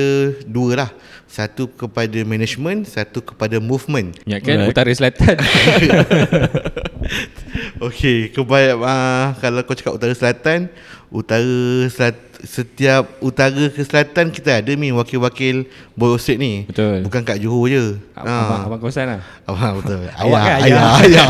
dua 0.48 0.70
lah. 0.80 0.90
Satu 1.28 1.68
kepada 1.68 2.16
management, 2.24 2.88
satu 2.88 3.20
kepada 3.20 3.60
movement. 3.60 4.16
Ya 4.24 4.40
kan 4.40 4.64
Alright. 4.64 4.72
Utara 4.72 4.88
Selatan. 4.96 5.36
Okey, 7.86 8.32
kebanyak 8.32 8.80
uh, 8.80 9.36
kalau 9.36 9.60
kau 9.68 9.76
cakap 9.76 9.92
utara 10.00 10.16
selatan, 10.16 10.72
utara 11.12 11.84
selat, 11.92 12.16
setiap 12.44 13.16
utara 13.24 13.72
ke 13.72 13.80
selatan 13.80 14.28
kita 14.28 14.60
ada 14.60 14.72
ni 14.74 14.92
wakil-wakil 14.92 15.64
Boy 15.96 16.20
ni. 16.36 16.68
Betul. 16.68 17.06
Bukan 17.08 17.22
kat 17.24 17.40
Johor 17.40 17.72
je. 17.72 17.84
abang, 18.12 18.68
abang 18.68 18.80
kawasan 18.84 19.16
lah. 19.16 19.20
Abang 19.48 19.80
betul. 19.80 20.04
Awak 20.26 20.40
kan 20.42 20.56
ayah, 20.60 20.84
ayah. 21.00 21.26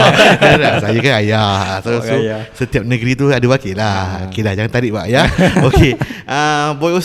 ayah. 0.51 0.73
saya 0.83 0.99
kan 0.99 1.15
ayah. 1.23 1.51
So, 1.85 1.91
Awak 1.95 2.03
so 2.03 2.15
ayah. 2.19 2.41
setiap 2.57 2.83
negeri 2.83 3.13
tu 3.15 3.31
ada 3.31 3.47
wakil 3.47 3.75
lah. 3.79 4.27
Okey 4.27 4.43
dah 4.43 4.53
jangan 4.59 4.73
tarik 4.73 4.91
pak 4.91 5.07
ya. 5.07 5.23
Okey. 5.71 5.93
Uh, 6.27 6.75
Boy 6.83 6.99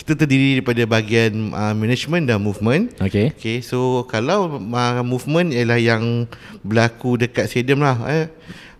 kita 0.00 0.16
terdiri 0.16 0.58
daripada 0.58 0.82
bahagian 0.88 1.52
uh, 1.52 1.76
management 1.76 2.24
dan 2.24 2.40
movement. 2.40 2.90
Okey. 2.98 3.36
Okay, 3.36 3.56
so 3.60 4.08
kalau 4.08 4.58
uh, 4.58 5.02
movement 5.04 5.52
ialah 5.52 5.76
yang 5.76 6.24
berlaku 6.64 7.20
dekat 7.20 7.46
stadium 7.46 7.84
lah. 7.84 8.00
Eh. 8.08 8.26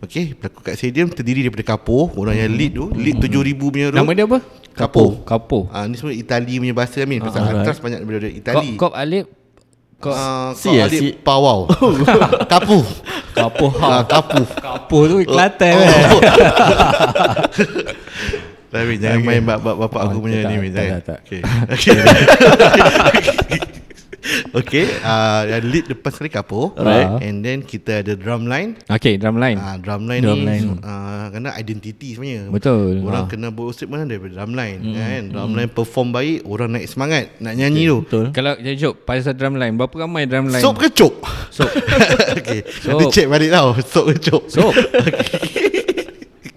Okay, 0.00 0.32
berlaku 0.32 0.58
kat 0.62 0.74
stadium 0.74 1.06
terdiri 1.06 1.42
daripada 1.42 1.66
Kapo, 1.66 2.10
orang 2.14 2.34
yang 2.34 2.50
lead 2.50 2.72
tu, 2.72 2.88
lead 2.90 3.16
7000 3.16 3.52
punya 3.52 3.86
tu. 3.88 3.94
Nama 3.94 4.10
dia 4.10 4.24
apa? 4.24 4.38
Kapo. 4.70 5.20
Kapo. 5.22 5.58
Ah 5.68 5.84
ni 5.84 5.94
semua 5.94 6.10
Itali 6.10 6.56
punya 6.56 6.72
bahasa 6.72 6.98
Amin. 7.00 7.20
Pasal 7.20 7.44
alright. 7.44 7.62
atas 7.62 7.76
banyak 7.78 8.00
daripada 8.00 8.26
Itali. 8.26 8.74
kop 8.74 8.92
alip. 8.92 9.26
Kop 10.00 10.10
Ah, 10.10 10.50
Si 10.56 10.64
kau 10.64 10.72
ya, 10.72 10.88
si. 10.88 11.12
Pawau. 11.12 11.68
Kapu. 12.52 12.80
Kapo. 13.30 13.66
Ah, 13.76 14.00
kapu. 14.02 14.40
Kapo 14.48 14.98
tu 15.04 15.14
Kelantan 15.22 15.72
kan. 15.76 15.92
Tapi 18.70 18.96
jangan 18.96 19.20
main 19.20 19.42
bab 19.42 19.58
bab 19.60 19.76
bapak 19.82 20.00
aku 20.06 20.16
Oh, 20.16 20.22
punya 20.24 20.46
ni 20.46 20.54
Min. 20.56 20.70
tak, 20.70 20.80
Jangan. 20.80 21.00
tak, 21.02 21.18
tak. 21.20 21.76
Okay 24.59 24.85
uh, 25.00 25.42
Yang 25.48 25.64
lead 25.66 25.85
depan 25.88 26.11
sekali 26.11 26.28
kapur 26.28 26.72
Alright. 26.74 27.24
And 27.24 27.40
then 27.40 27.62
kita 27.62 28.00
ada 28.00 28.12
drum 28.14 28.44
line 28.44 28.76
Okay 28.87 29.16
drum 29.16 29.37
line 29.37 29.56
uh, 29.56 29.76
Drum 29.76 30.04
line 30.04 30.20
Drum 30.20 30.40
ni 30.40 30.46
line. 30.46 30.66
Uh, 30.78 31.26
Kena 31.30 31.54
identiti 31.54 32.12
sebenarnya 32.12 32.50
Betul. 32.50 33.00
Orang 33.02 33.20
Ah. 33.20 33.28
kena 33.28 33.48
buat 33.48 33.72
strip 33.72 33.88
mana 33.88 34.04
daripada 34.04 34.37
drum 34.37 34.52
line 34.52 34.78
kan? 34.92 35.22
Drum 35.28 35.52
line 35.54 35.70
perform 35.70 36.09
baik 36.11 36.44
Orang 36.44 36.70
naik 36.72 36.87
semangat 36.87 37.24
Nak 37.38 37.54
nyanyi 37.54 37.83
tu 37.87 37.96
Betul. 38.02 38.24
Kalau 38.30 38.52
jadi 38.56 38.76
Jok 38.78 38.94
Pasal 39.02 39.35
drum 39.35 39.54
line 39.54 39.74
Berapa 39.74 39.94
ramai 40.00 40.24
drum 40.24 40.48
line 40.48 40.61
Sop 40.61 40.76
ke 40.76 40.88
cop? 40.90 41.14
Sop 41.48 41.70
okay. 42.38 42.61
Sop. 42.66 42.98
Nanti 42.98 43.04
check 43.11 43.26
balik 43.26 43.50
tau 43.50 43.72
Sop 43.80 44.04
ke 44.06 44.16
cop? 44.20 44.42
Sop 44.46 44.72
okay. 45.00 45.68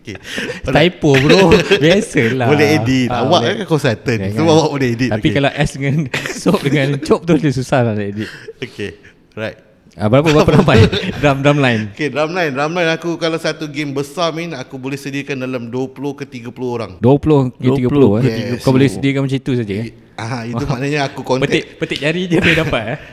Typo 0.75 1.15
bro 1.15 1.55
Biasalah 1.79 2.47
Boleh 2.51 2.67
edit 2.75 3.07
Ah, 3.07 3.23
Awak 3.23 3.39
boleh. 3.39 3.53
kan 3.55 3.65
consultant 3.65 4.19
Kan, 4.19 4.31
So 4.31 4.41
kan. 4.41 4.51
awak 4.51 4.69
boleh 4.69 4.89
edit 4.91 5.09
Tapi 5.09 5.23
okay. 5.23 5.35
kalau 5.35 5.51
S 5.53 5.69
dengan 5.73 5.95
Sop 6.43 6.59
dengan 6.59 6.87
Chop 6.99 7.21
tu 7.23 7.33
Dia 7.35 7.51
susah 7.51 7.79
lah 7.81 7.93
nak 7.93 8.05
edit 8.05 8.27
Okay 8.59 8.89
Right 9.33 9.57
ah, 9.95 10.07
Berapa 10.07 10.27
berapa 10.27 10.51
ramai 10.59 10.83
Drum 11.17 11.37
drum 11.39 11.57
line 11.57 11.83
Okay 11.91 12.07
drum 12.07 12.31
line 12.31 12.51
Drum 12.51 12.73
line 12.73 12.91
aku 12.91 13.15
Kalau 13.15 13.37
satu 13.37 13.65
game 13.67 13.93
besar 13.93 14.31
min 14.31 14.51
Aku 14.51 14.75
boleh 14.75 14.95
sediakan 14.95 15.39
dalam 15.39 15.71
20 15.71 15.95
ke 16.19 16.25
30 16.27 16.51
orang 16.59 16.91
20 16.99 17.55
ke 17.55 17.69
30 17.79 17.87
eh. 17.87 18.21
Yes. 18.23 18.61
Kau 18.61 18.71
boleh 18.71 18.87
sediakan 18.87 19.23
macam 19.23 19.39
itu 19.39 19.53
saja 19.55 19.73
eh. 19.79 19.89
Ah, 20.13 20.45
Itu 20.45 20.63
maknanya 20.63 21.07
aku 21.07 21.21
contact 21.21 21.49
Petik 21.49 21.65
petik 21.75 21.99
jari 21.99 22.29
je 22.29 22.37
boleh 22.37 22.53
dapat 22.55 22.83
eh. 22.85 22.97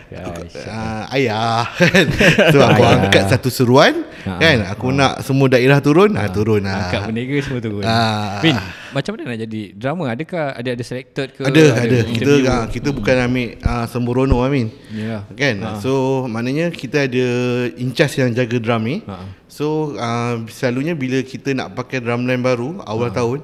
Uh, 0.60 1.06
ayah 1.14 1.62
kan 1.70 2.06
so 2.52 2.58
aku 2.58 2.82
Ayah. 2.82 2.98
angkat 3.00 3.24
satu 3.26 3.48
seruan 3.48 3.94
Ha, 4.20 4.36
kan 4.36 4.68
aku 4.68 4.92
nak 4.92 5.24
semua 5.24 5.48
daerah 5.48 5.80
turun 5.80 6.12
ah 6.12 6.28
turun 6.28 6.60
ah 6.62 6.92
Angkat 6.92 7.08
bendera 7.08 7.40
semua 7.40 7.56
tu. 7.58 7.80
Ah. 7.80 8.36
Min, 8.44 8.52
macam 8.92 9.16
mana 9.16 9.32
nak 9.32 9.40
jadi 9.40 9.62
drama? 9.72 10.12
Adakah 10.12 10.44
ada 10.52 10.68
ada 10.68 10.84
selected 10.84 11.32
ke? 11.32 11.40
ada 11.40 11.62
ada 11.78 11.98
kita 12.04 12.32
ah, 12.44 12.64
kita 12.68 12.92
bukan 12.92 13.16
ambil 13.16 13.56
uh, 13.58 13.86
sembrono 13.88 14.44
Amin 14.44 14.68
Yalah. 14.92 15.24
kan 15.32 15.56
so 15.80 15.90
maknanya 16.26 16.68
kita 16.68 17.08
ada 17.08 17.26
in 17.72 17.96
charge 17.96 18.20
yang 18.20 18.28
jaga 18.30 18.60
drum 18.60 18.84
ni 18.84 19.00
Ha. 19.00 19.24
so 19.48 19.96
uh, 19.96 20.36
selalunya 20.46 20.92
bila 20.92 21.24
kita 21.24 21.56
nak 21.56 21.72
pakai 21.72 21.98
drum 21.98 22.28
line 22.28 22.44
baru 22.44 22.76
awal 22.84 23.08
tahun 23.08 23.40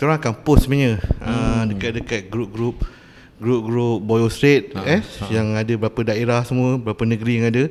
kita 0.00 0.08
orang 0.08 0.16
akan 0.16 0.34
post 0.40 0.64
sebenarnya 0.64 0.96
uh, 1.20 1.68
dekat-dekat 1.68 2.32
grup-grup 2.32 2.88
grup-grup 3.36 4.00
Boyo 4.00 4.32
Straight 4.32 4.72
eh 4.88 5.04
yang 5.28 5.52
ada 5.52 5.68
berapa 5.76 6.00
daerah 6.00 6.40
semua 6.40 6.80
berapa 6.80 7.04
negeri 7.04 7.36
yang 7.36 7.52
ada. 7.52 7.68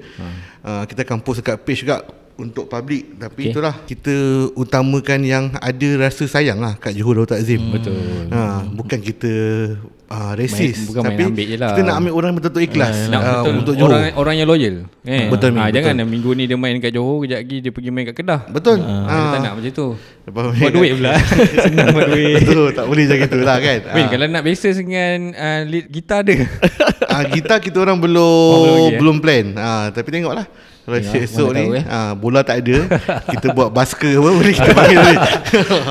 Uh, 0.61 0.85
kita 0.85 1.09
akan 1.09 1.25
post 1.25 1.41
dekat 1.41 1.57
page 1.65 1.81
juga 1.81 2.05
untuk 2.39 2.65
public 2.65 3.03
Okay. 3.09 3.19
tapi 3.19 3.41
okay. 3.41 3.51
itulah 3.51 3.75
kita 3.83 4.15
utamakan 4.53 5.19
yang 5.21 5.43
ada 5.53 5.87
rasa 5.99 6.23
sayang 6.25 6.57
lah 6.57 6.75
kat 6.75 6.91
Johor 6.91 7.17
Darul 7.17 7.29
Takzim 7.29 7.61
Betul. 7.69 7.99
ha, 8.29 8.63
bukan 8.65 8.97
kita 8.97 9.31
uh, 10.07 10.31
Main- 10.31 10.37
racist 10.39 10.87
bukan 10.87 11.01
main 11.01 11.09
tapi 11.09 11.21
ambil 11.25 11.45
je 11.45 11.55
lah. 11.55 11.69
kita 11.69 11.81
nak 11.81 11.95
ambil 11.97 12.13
orang 12.13 12.31
betul-betul 12.33 12.63
ikhlas 12.65 12.95
Nak 13.07 13.19
ah, 13.19 13.27
betul 13.37 13.53
untuk 13.57 13.73
Johor 13.75 13.91
orang 13.91 14.03
orang 14.15 14.35
yang 14.35 14.47
loyal. 14.47 14.75
Eh. 15.03 15.27
Betul, 15.27 15.51
Ah, 15.51 15.67
betul. 15.67 15.75
jangan 15.75 16.05
minggu 16.05 16.29
ni 16.33 16.43
dia 16.45 16.55
main 16.55 16.75
kat 16.77 16.91
Johor, 16.91 17.21
kejap 17.21 17.39
lagi 17.39 17.57
dia 17.59 17.71
pergi 17.71 17.89
main 17.89 18.05
kat 18.05 18.15
Kedah. 18.15 18.41
betul 18.47 18.77
Ah, 18.79 19.03
Ah. 19.03 19.11
dia 19.11 19.25
tak 19.29 19.39
nak 19.41 19.53
macam 19.59 19.71
tu. 19.73 19.87
Buat 20.29 20.71
duit 20.71 20.91
pula. 20.95 21.13
Senang 21.65 21.87
buat 21.89 22.07
duit. 22.07 22.35
Betul 22.39 22.65
tak 22.71 22.85
boleh 22.85 23.03
macam 23.03 23.17
itu 23.19 23.39
lah 23.41 23.57
kan 23.57 23.79
Win, 23.89 23.99
Ah. 23.99 24.09
kalau 24.09 24.25
nak 24.29 24.43
basis 24.43 24.75
dengan 24.77 25.17
uh, 25.33 25.61
lead 25.65 25.85
gitar 25.89 26.21
dia. 26.21 26.45
Ah, 27.03 27.25
Gitar 27.25 27.59
kita 27.59 27.77
orang 27.77 27.97
belum 27.97 28.21
Oh, 28.21 28.55
belum 28.55 28.69
lagi, 28.69 28.85
eh? 28.87 28.99
belum 29.01 29.15
plan 29.17 29.45
ah, 29.57 29.85
Tapi 29.89 30.07
tengoklah 30.07 30.45
Kalau 30.89 31.13
Ya, 31.13 31.21
esok 31.21 31.49
ni 31.53 31.63
tahu, 31.63 31.77
eh. 31.77 31.85
ah, 31.85 32.11
Bola 32.13 32.41
tak 32.41 32.57
ada 32.59 32.77
Kita 33.37 33.47
buat 33.53 33.69
basker 33.69 34.13
apa 34.15 34.29
Boleh 34.31 34.53
kita 34.53 34.71
panggil 34.73 34.97
boleh 34.97 35.17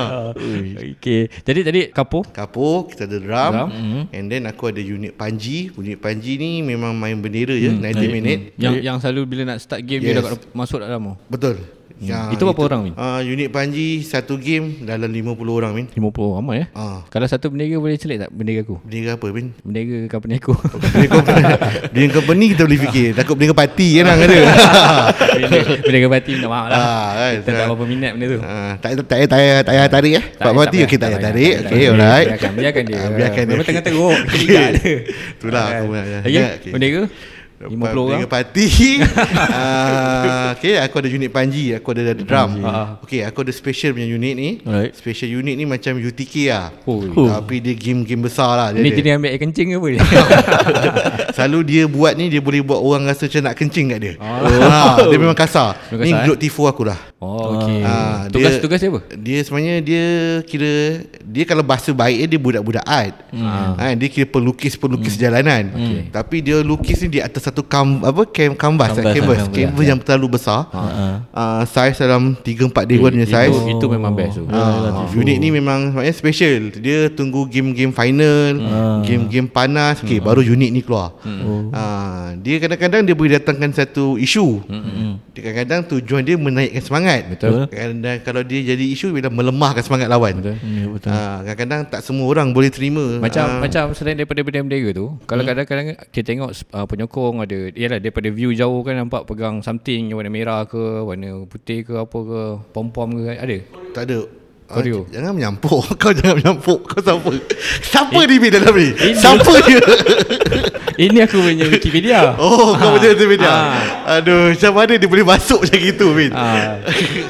okay. 0.93 1.21
Jadi 1.39 1.59
tadi 1.63 1.79
Kapo. 1.89 2.19
Kapur 2.25 2.87
Kita 2.87 3.07
ada 3.07 3.17
drum, 3.17 3.53
Drum. 3.55 3.69
And 4.11 4.25
then 4.27 4.43
aku 4.45 4.69
ada 4.69 4.79
unit 4.79 5.15
panji 5.15 5.71
Unit 5.71 5.97
panji 5.97 6.35
ni 6.35 6.59
Memang 6.59 6.91
main 6.91 7.15
bendera 7.15 7.53
je 7.53 7.71
90 7.71 8.11
minit 8.11 8.39
Yang 8.55 8.75
yang 8.83 8.97
selalu 8.99 9.21
bila 9.25 9.43
nak 9.47 9.59
start 9.59 9.81
game 9.81 10.01
Yes. 10.01 10.15
dia 10.15 10.21
dah 10.21 10.35
masuk 10.51 10.79
dalam 10.79 11.01
tu. 11.01 11.13
Betul 11.27 11.78
Ya, 11.99 12.31
Itu 12.31 12.43
berapa 12.43 12.63
orang, 12.65 12.81
Min? 12.81 12.93
Ah, 12.95 13.19
unit 13.19 13.47
panji 13.49 13.99
Satu 14.01 14.35
game 14.35 14.79
Dalam 14.81 15.05
50 15.05 15.35
orang 15.51 15.71
Min 15.73 15.85
50 15.89 15.99
ramai 16.33 16.63
eh. 16.63 16.67
ah, 16.71 17.03
Kalau 17.05 17.25
satu 17.25 17.47
bendera 17.47 17.75
boleh 17.75 17.95
selit 17.95 18.17
tak 18.17 18.31
bendera 18.31 18.63
aku? 18.63 18.79
Bendera 18.79 19.13
apa 19.13 19.27
Min 19.29 19.51
Bendera 19.59 20.07
company 20.07 20.33
aku. 20.37 20.55
Bendera 20.81 21.07
company, 21.11 21.43
bendera 21.89 22.11
company 22.15 22.45
kita 22.49 22.61
boleh 22.63 22.79
fikir 22.81 23.07
Takut 23.13 23.35
bendera 23.35 23.51
parti 23.53 23.87
kan 23.93 24.07
ada 24.07 24.15
bendera, 25.35 25.59
bendera 25.81 26.07
parti 26.09 26.29
minta 26.31 26.47
maaf 26.47 26.65
lah. 26.65 26.79
Ah, 26.79 27.07
kan. 27.11 27.33
Kita 27.35 27.49
tak 27.53 27.65
berapa 27.67 27.85
minat 27.85 28.11
benda 28.15 28.25
tu. 28.27 28.39
Ah, 28.41 28.73
tak 28.77 28.89
tak 29.01 29.17
tak 29.21 29.27
payah 29.29 29.57
tak 29.59 29.73
payah 29.73 29.87
tarik 29.89 30.13
eh. 30.15 30.23
Pak 30.35 30.51
Parti 30.53 30.77
okey 30.81 30.97
tak 30.97 31.07
payah 31.09 31.21
tarik. 31.21 31.53
Okey 31.61 31.83
alright. 31.85 32.27
Biarkan, 32.29 32.51
biarkan 32.55 32.83
dia. 32.85 32.99
Biarkan 33.09 33.41
dia. 33.41 33.51
Memang 33.51 33.67
tengah 33.67 33.83
teruk. 33.83 34.17
Kita 34.25 34.43
lihat 34.45 34.71
dia. 34.77 34.95
Itulah 35.35 35.61
Ah, 35.61 35.77
aku 35.77 35.91
nak- 35.91 36.07
Lagi 36.23 36.37
nak- 36.37 36.53
okey. 36.57 36.71
bendera 36.71 37.01
50 37.59 37.75
orang. 37.75 38.07
Dengan 38.15 38.29
parti 38.29 38.65
uh, 39.03 40.49
Okay 40.55 40.79
aku 40.79 40.95
ada 40.97 41.09
unit 41.09 41.27
panji 41.27 41.75
Aku 41.75 41.91
ada, 41.91 42.01
ada 42.07 42.15
drum 42.17 42.63
Ah. 42.63 42.95
Okay 43.01 43.19
aku 43.21 43.43
ada 43.43 43.51
special 43.51 43.91
punya 43.91 44.07
unit 44.07 44.33
ni 44.33 44.49
Alright. 44.63 44.93
Special 44.93 45.27
unit 45.33 45.53
ni 45.53 45.65
macam 45.65 45.93
UTK 45.93 46.47
lah 46.47 46.71
Oh, 46.85 47.03
Tapi 47.05 47.59
dia 47.59 47.73
game-game 47.73 48.21
besar 48.21 48.47
lah 48.53 48.67
dia 48.71 48.79
Ni 48.79 48.89
ada. 48.89 49.01
dia 49.01 49.13
ambil 49.13 49.29
air 49.29 49.39
kencing 49.39 49.67
ke 49.69 49.75
apa 49.75 49.87
dia? 49.89 50.01
Selalu 51.35 51.59
dia 51.65 51.83
buat 51.85 52.13
ni 52.13 52.27
Dia 52.27 52.39
boleh 52.39 52.61
buat 52.61 52.79
orang 52.79 53.03
rasa 53.05 53.27
macam 53.27 53.41
nak 53.43 53.55
kencing 53.55 53.85
kat 53.89 53.99
dia 53.99 54.13
Oh. 54.19 54.47
ha, 54.61 55.03
Dia 55.03 55.17
memang 55.21 55.35
kasar 55.35 55.75
Memang 55.89 55.99
Ni 55.99 56.11
kasar, 56.11 56.23
grup 56.25 56.37
tifu 56.37 56.63
aku 56.63 56.83
lah 56.85 56.99
Oh, 57.19 57.59
okey. 57.59 57.83
Ah, 57.83 58.31
Tugas 58.31 58.55
dia- 58.55 58.63
tugas 58.63 58.79
dia 58.79 58.87
apa? 58.87 59.01
Dia 59.11 59.39
sebenarnya 59.43 59.75
dia 59.81 60.05
kira 60.41 61.03
dia 61.29 61.45
kalau 61.45 61.61
bahasa 61.61 61.93
baik 61.93 62.25
dia 62.25 62.39
budak-budak 62.41 62.85
art. 62.89 63.13
Hmm. 63.29 63.77
Ha, 63.77 63.93
dia 63.93 64.09
kira 64.09 64.25
pelukis-pelukis 64.25 65.13
hmm. 65.13 65.21
jalanan. 65.21 65.63
Okay. 65.69 66.01
Tapi 66.09 66.35
dia 66.41 66.57
lukis 66.65 66.97
ni 67.05 67.17
di 67.17 67.19
atas 67.21 67.45
satu 67.45 67.61
kam, 67.61 68.01
apa 68.01 68.25
cam, 68.25 68.57
canvas, 68.57 68.97
Canvas, 68.97 68.97
canvas, 68.97 69.13
canvas, 69.13 69.37
canvas, 69.45 69.53
canvas 69.53 69.85
yang 69.85 69.99
terlalu 70.01 70.27
besar. 70.33 70.65
Ha. 70.73 70.81
Uh, 71.29 71.61
size 71.69 72.01
dalam 72.01 72.33
3 72.33 72.73
4 72.73 72.89
dewan 72.89 73.11
punya 73.13 73.29
size. 73.29 73.53
Itu, 73.53 73.77
itu 73.77 73.85
memang 73.93 74.11
best 74.17 74.41
tu. 74.41 74.43
Ah, 74.49 75.05
unit 75.13 75.37
ni 75.37 75.53
memang 75.53 75.93
maknanya 75.93 76.15
special. 76.17 76.73
Dia 76.81 77.13
tunggu 77.13 77.45
game-game 77.45 77.93
final, 77.93 78.53
game-game 79.05 79.45
panas, 79.45 80.01
okey 80.01 80.17
baru 80.17 80.41
unit 80.41 80.73
ni 80.73 80.81
keluar. 80.81 81.13
Ah, 81.69 82.33
dia 82.41 82.57
kadang-kadang 82.57 83.05
dia 83.05 83.13
boleh 83.13 83.37
datangkan 83.37 83.69
satu 83.69 84.17
isu. 84.17 84.65
Dia 85.37 85.41
kadang-kadang 85.45 85.81
tujuan 85.93 86.25
dia 86.25 86.35
menaikkan 86.41 86.81
semangat. 86.81 87.29
Betul. 87.29 87.69
Kadang-kadang 87.69 88.17
kalau 88.25 88.41
dia 88.41 88.73
jadi 88.73 88.85
isu 88.97 89.13
bila 89.13 89.29
melemahkan 89.29 89.85
semangat 89.85 90.09
lawan. 90.09 90.41
Betul. 90.41 90.55
Ya, 90.57 90.85
betul. 90.89 91.18
Ah, 91.19 91.43
kadang-kadang 91.43 91.81
tak 91.91 91.99
semua 91.99 92.31
orang 92.31 92.55
boleh 92.55 92.71
terima. 92.71 93.19
Macam 93.19 93.43
Ah, 93.43 93.59
macam 93.59 93.91
selain 93.91 94.15
daripada 94.15 94.39
bendera-bendera 94.39 94.95
tu, 94.95 95.19
kalau 95.27 95.43
kadang-kadang 95.43 95.87
kita 96.15 96.25
tengok 96.31 96.51
uh, 96.71 96.85
penyokong 96.87 97.43
ada 97.43 97.59
yalah 97.75 97.99
daripada 97.99 98.31
view 98.31 98.55
jauh 98.55 98.79
kan 98.87 98.95
nampak 98.95 99.27
pegang 99.27 99.59
something 99.59 100.15
warna 100.15 100.31
merah 100.31 100.63
ke, 100.63 100.79
warna 101.03 101.43
putih 101.43 101.83
ke 101.83 101.99
apa 101.99 102.17
ke, 102.23 102.41
pom-pom 102.71 103.19
ke 103.19 103.35
ada. 103.35 103.57
tak 103.91 104.03
ada. 104.07 104.38
Ah, 104.69 104.77
Koreo. 104.77 105.09
jangan 105.09 105.33
menyampuk 105.33 105.81
Kau 106.01 106.13
jangan 106.13 106.37
menyampuk 106.37 106.85
Kau 106.85 107.01
siapa 107.01 107.31
Siapa 107.81 108.19
ni 108.21 108.35
Bin 108.37 108.53
dalam 108.53 108.69
ni 108.71 108.93
Siapa 109.17 109.53
dia 109.65 109.81
Ini 110.99 111.23
aku 111.23 111.39
punya 111.39 111.63
Wikipedia. 111.65 112.35
Oh 112.35 112.75
kau 112.75 112.91
Ah. 112.91 112.99
tu 112.99 113.25
Bin 113.25 113.39
Ah. 113.39 114.19
Aduh 114.19 114.51
Macam 114.51 114.71
mana 114.75 114.93
dia 114.93 115.07
boleh 115.07 115.23
masuk 115.23 115.63
macam 115.63 115.79
gitu 115.79 116.05
Bin 116.11 116.29
Ah, 116.29 116.75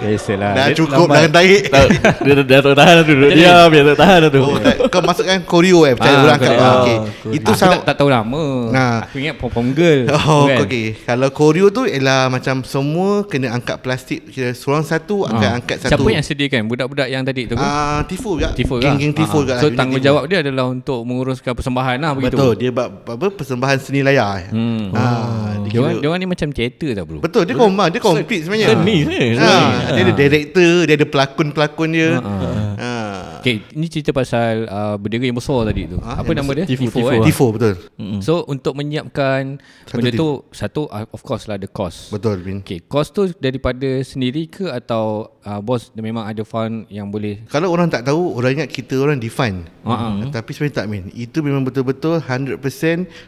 biasalah. 0.01 0.51
Dah 0.51 0.67
cukup. 0.73 1.05
Jangan 1.07 1.31
tarik 1.31 1.63
Tak, 1.69 1.85
dia 2.19 2.33
dah, 2.33 2.43
dah 2.43 2.59
tak 2.59 2.75
tahan 2.75 2.93
dah 2.93 3.03
tu 3.03 3.13
Duduk 3.13 3.31
Dia 3.31 3.53
tak 3.85 3.97
tahan 3.97 4.17
dah 4.19 4.29
tu 4.29 4.41
Oh, 4.41 4.57
tak, 4.57 4.75
kau 4.89 5.01
masukkan 5.01 5.37
koreo 5.45 5.79
eh 5.85 5.93
Macam 5.93 6.11
Ah, 6.11 6.23
orang 6.25 6.39
kat 6.39 6.51
ah, 6.51 6.73
okay. 6.75 6.97
Aku 6.97 7.27
Itu 7.31 7.45
tak, 7.47 7.57
sama 7.57 7.75
tak 7.79 7.95
tahu 7.95 8.09
nama. 8.09 8.43
Nah. 8.67 8.95
Aku 9.05 9.15
ingat 9.15 9.35
pom-pom 9.37 9.69
girl. 9.69 10.01
Oh 10.09 10.43
kan? 10.45 10.59
okay 10.59 10.85
Kalau 10.99 11.29
koreo 11.29 11.69
tu 11.69 11.85
Ialah 11.85 12.27
macam 12.27 12.65
semua 12.65 13.23
Kena 13.23 13.53
angkat 13.53 13.79
plastik 13.79 14.27
Kira 14.27 14.51
seorang 14.51 14.83
satu 14.83 15.23
Akan 15.23 15.39
Ah. 15.45 15.55
angkat 15.55 15.77
satu 15.79 15.93
Siapa 15.93 16.09
yang 16.09 16.25
sediakan 16.25 16.65
budak-budak 16.65 17.07
yang 17.07 17.21
tadi 17.29 17.41
tu? 17.45 17.55
Ah, 17.55 18.01
Tifo 18.03 18.33
juga 18.33 18.49
Tifo 18.51 18.75
ke? 18.75 18.83
Geng-geng 18.83 19.13
Tifo 19.13 19.37
Ah. 19.37 19.41
juga 19.41 19.53
So 19.55 19.67
unit 19.67 19.77
tanggungjawab 19.77 20.23
dia 20.25 20.41
adalah 20.41 20.65
untuk 20.67 20.99
menguruskan 21.01 21.53
persembahan 21.53 21.95
lah 21.95 22.11
begitu. 22.11 22.33
Betul 22.33 22.51
Dia 22.55 22.69
buat 22.69 22.87
apa 23.05 23.25
Persembahan 23.31 23.77
seni 23.77 24.01
layar 24.01 24.49
Hmm. 24.49 24.89
ah, 24.91 25.53
dia 25.59 25.69
Dia 25.69 25.79
orang, 25.79 25.93
dia 25.97 26.07
orang 26.07 26.19
ni 26.19 26.27
macam 26.27 26.47
teater 26.49 26.89
tau 26.91 27.05
bro. 27.05 27.19
Betul 27.19 27.43
dia 27.43 27.53
kompak 27.53 27.87
Dia 27.89 27.99
complete 27.99 28.41
sebenarnya 28.41 28.67
Seni 28.71 28.95
sebenarnya, 28.99 29.29
ha, 29.35 29.45
seni. 29.45 29.91
Dia 29.91 30.01
ada 30.01 30.13
director 30.15 30.71
Dia 30.83 30.95
ada 30.95 31.07
pelakon-pelakon 31.07 31.89
dia 31.91 32.09
Ah, 32.11 32.25
ah. 32.25 32.65
ha. 32.75 32.91
Okay, 33.39 33.63
ni 33.71 33.87
cerita 33.87 34.11
pasal 34.11 34.67
uh, 34.67 34.95
bendera 34.95 35.23
yang 35.23 35.33
besar 35.33 35.63
tadi 35.63 35.87
tu. 35.87 35.97
Ah, 35.99 36.19
Apa 36.19 36.29
yang 36.29 36.43
nama 36.43 36.51
dia? 36.53 36.65
Tifo, 36.67 36.85
Tifo, 36.85 36.97
Tifo. 36.99 37.07
kan? 37.07 37.19
Tifo 37.23 37.45
betul. 37.49 37.73
So 38.19 38.43
untuk 38.45 38.75
menyiapkan 38.75 39.57
Satu 39.83 39.95
benda 39.95 40.11
tif- 40.11 40.19
tu 40.19 40.27
satu 40.51 40.81
uh, 40.85 41.07
of 41.07 41.21
course 41.21 41.47
lah 41.47 41.55
the 41.55 41.65
cost. 41.65 42.11
Betul 42.11 42.43
Bin. 42.43 42.59
Okay, 42.59 42.83
cost 42.83 43.11
tu 43.11 43.31
daripada 43.37 43.87
sendiri 44.01 44.45
ke 44.45 44.67
atau 44.67 45.31
uh, 45.41 45.59
bos 45.59 45.87
dia 45.89 46.01
memang 46.01 46.23
ada 46.23 46.43
fund 46.43 46.83
yang 46.87 47.07
boleh? 47.07 47.47
Kalau 47.47 47.71
orang 47.71 47.87
tak 47.87 48.03
tahu 48.03 48.35
Orang 48.35 48.51
ingat 48.53 48.67
kita 48.67 48.95
orang 48.95 49.17
define. 49.17 49.63
Ah. 49.81 50.19
Tapi 50.29 50.51
sebenarnya 50.51 50.75
tak 50.75 50.87
Min 50.87 51.09
Itu 51.09 51.39
memang 51.39 51.63
betul-betul 51.63 52.21
100% 52.21 52.59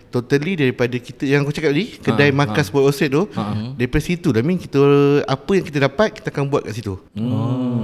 Totally 0.10 0.54
daripada 0.54 0.93
kita 0.93 1.26
Yang 1.26 1.41
aku 1.41 1.52
cakap 1.52 1.71
tadi 1.71 1.86
Kedai 1.97 2.30
Ah, 2.30 2.36
markas 2.36 2.69
Boy 2.69 2.86
Osset 2.86 3.10
tu 3.10 3.26
Ah, 3.34 3.74
Daripada 3.74 4.04
situ 4.04 4.30
lah. 4.30 4.43
Min 4.43 4.60
kita 4.60 4.78
Apa 5.26 5.52
yang 5.52 5.65
kita 5.65 5.82
dapat 5.82 6.13
Kita 6.13 6.30
akan 6.30 6.52
buat 6.52 6.62
kat 6.62 6.76
situ. 6.76 7.00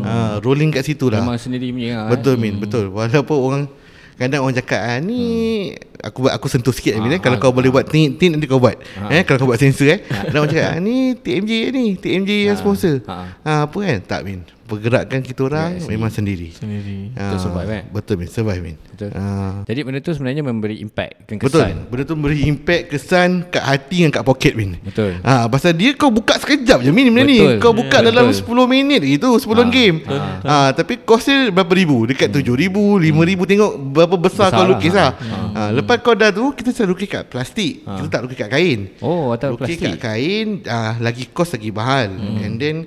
Ha, 0.03 0.37
Rolling 0.39 0.69
kat 0.69 0.83
situ 0.83 1.09
lah. 1.09 1.25
Memang 1.25 1.39
sendiri 1.39 1.71
punya 1.71 2.05
lah, 2.05 2.07
Betul 2.27 2.35
Min 2.35 2.59
Betul 2.59 2.85
Walaupun 2.91 3.37
orang 3.39 3.63
Kadang 4.17 4.43
orang 4.43 4.57
cakap 4.57 4.81
ah, 4.81 4.99
Ni 4.99 5.21
Aku 6.03 6.25
buat 6.25 6.33
aku 6.33 6.49
sentuh 6.49 6.73
sikit 6.73 6.97
Min 6.97 7.15
eh. 7.15 7.17
Ah, 7.17 7.21
Kalau 7.23 7.37
ah, 7.37 7.41
kau 7.41 7.53
boleh 7.53 7.71
buat 7.71 7.85
tin 7.85 8.17
tin 8.17 8.33
nanti 8.33 8.43
kau 8.45 8.59
buat. 8.59 8.75
Ah. 8.97 9.07
Eh 9.09 9.23
kalau 9.23 9.39
kau 9.39 9.47
buat 9.47 9.57
sensor 9.57 9.87
eh. 9.87 9.99
Dan 10.29 10.35
orang 10.35 10.51
cakap 10.51 10.67
ah, 10.67 10.77
ni 10.77 11.15
TMJ 11.15 11.51
ni, 11.71 11.85
TMJ 11.95 12.31
yang 12.45 12.53
Ah, 12.53 12.59
sponsor. 12.59 12.99
ah. 13.05 13.25
Ah 13.41 13.59
apa 13.65 13.77
kan? 13.77 13.97
Tak 14.03 14.21
Min. 14.21 14.41
Pergerakan 14.67 15.19
kita 15.19 15.41
orang 15.41 15.69
Ya, 15.73 15.87
memang 15.87 16.07
sendiri. 16.07 16.51
Sendiri. 16.51 17.09
Betul, 17.09 17.39
survive, 17.39 17.69
eh? 17.71 17.83
Betul 17.87 18.15
Min, 18.17 18.27
survive 18.27 18.61
Min. 18.61 18.75
Betul. 18.85 19.09
Ah. 19.13 19.63
Jadi 19.63 19.79
benda 19.81 19.99
tu 19.99 20.11
sebenarnya 20.11 20.43
memberi 20.43 20.77
impact 20.77 21.13
kan 21.23 21.35
Betul. 21.37 21.63
kesan. 21.63 21.75
Benda 21.87 22.03
tu 22.03 22.15
beri 22.15 22.39
impact 22.43 22.83
kesan 22.89 23.29
kat 23.45 23.63
hati 23.63 24.03
dan 24.03 24.11
kat 24.11 24.21
poket 24.21 24.53
Min. 24.53 24.75
Betul. 24.77 25.17
Ha, 25.19 25.47
pasal 25.47 25.71
dia 25.71 25.91
kau 25.93 26.09
buka 26.09 26.35
sekejap 26.35 26.79
je 26.79 26.91
Min 26.91 27.07
benda 27.09 27.23
ni. 27.23 27.39
Betul. 27.39 27.55
Kau 27.57 27.71
buka 27.71 27.97
Ya, 27.97 28.11
dalam 28.11 28.27
betul. 28.27 28.59
10 28.59 28.67
minit 28.67 29.01
gitu, 29.01 29.29
10 29.33 29.55
Ah, 29.57 29.65
game. 29.65 29.97
Ha, 30.43 30.55
tapi 30.71 30.99
kos 30.99 31.23
dia 31.23 31.47
berapa 31.47 31.71
ribu? 31.71 32.03
Dekat 32.03 32.27
7 32.29 32.51
ribu, 32.53 32.97
5 32.97 33.23
ribu 33.23 33.43
tengok 33.43 33.71
berapa 33.93 34.15
besar, 34.15 34.51
Besar 34.51 34.51
kau 34.53 34.63
lah. 34.63 34.71
lukis 34.73 34.91
lah. 34.91 35.11
Ha. 35.13 35.37
Ha, 35.49 35.61
lepas 35.71 35.97
kau 35.97 36.11
dah 36.11 36.29
tu 36.29 36.51
kita 36.51 36.69
selalu 36.69 36.91
lukis 36.93 37.09
kat 37.09 37.23
plastik. 37.25 37.81
Ha. 37.83 37.97
Kita 37.97 38.07
tak 38.09 38.21
lukis 38.21 38.37
kat 38.37 38.49
kain. 38.49 38.79
Oh, 38.99 39.31
atau 39.31 39.55
lukis 39.55 39.75
plastik. 39.75 39.95
kat 39.95 39.99
kain 40.03 40.47
ah, 40.65 40.99
lagi 40.99 41.23
kos 41.27 41.49
lagi 41.49 41.69
mahal 41.69 42.09
Hmm. 42.09 42.39
and 42.39 42.55
then 42.57 42.77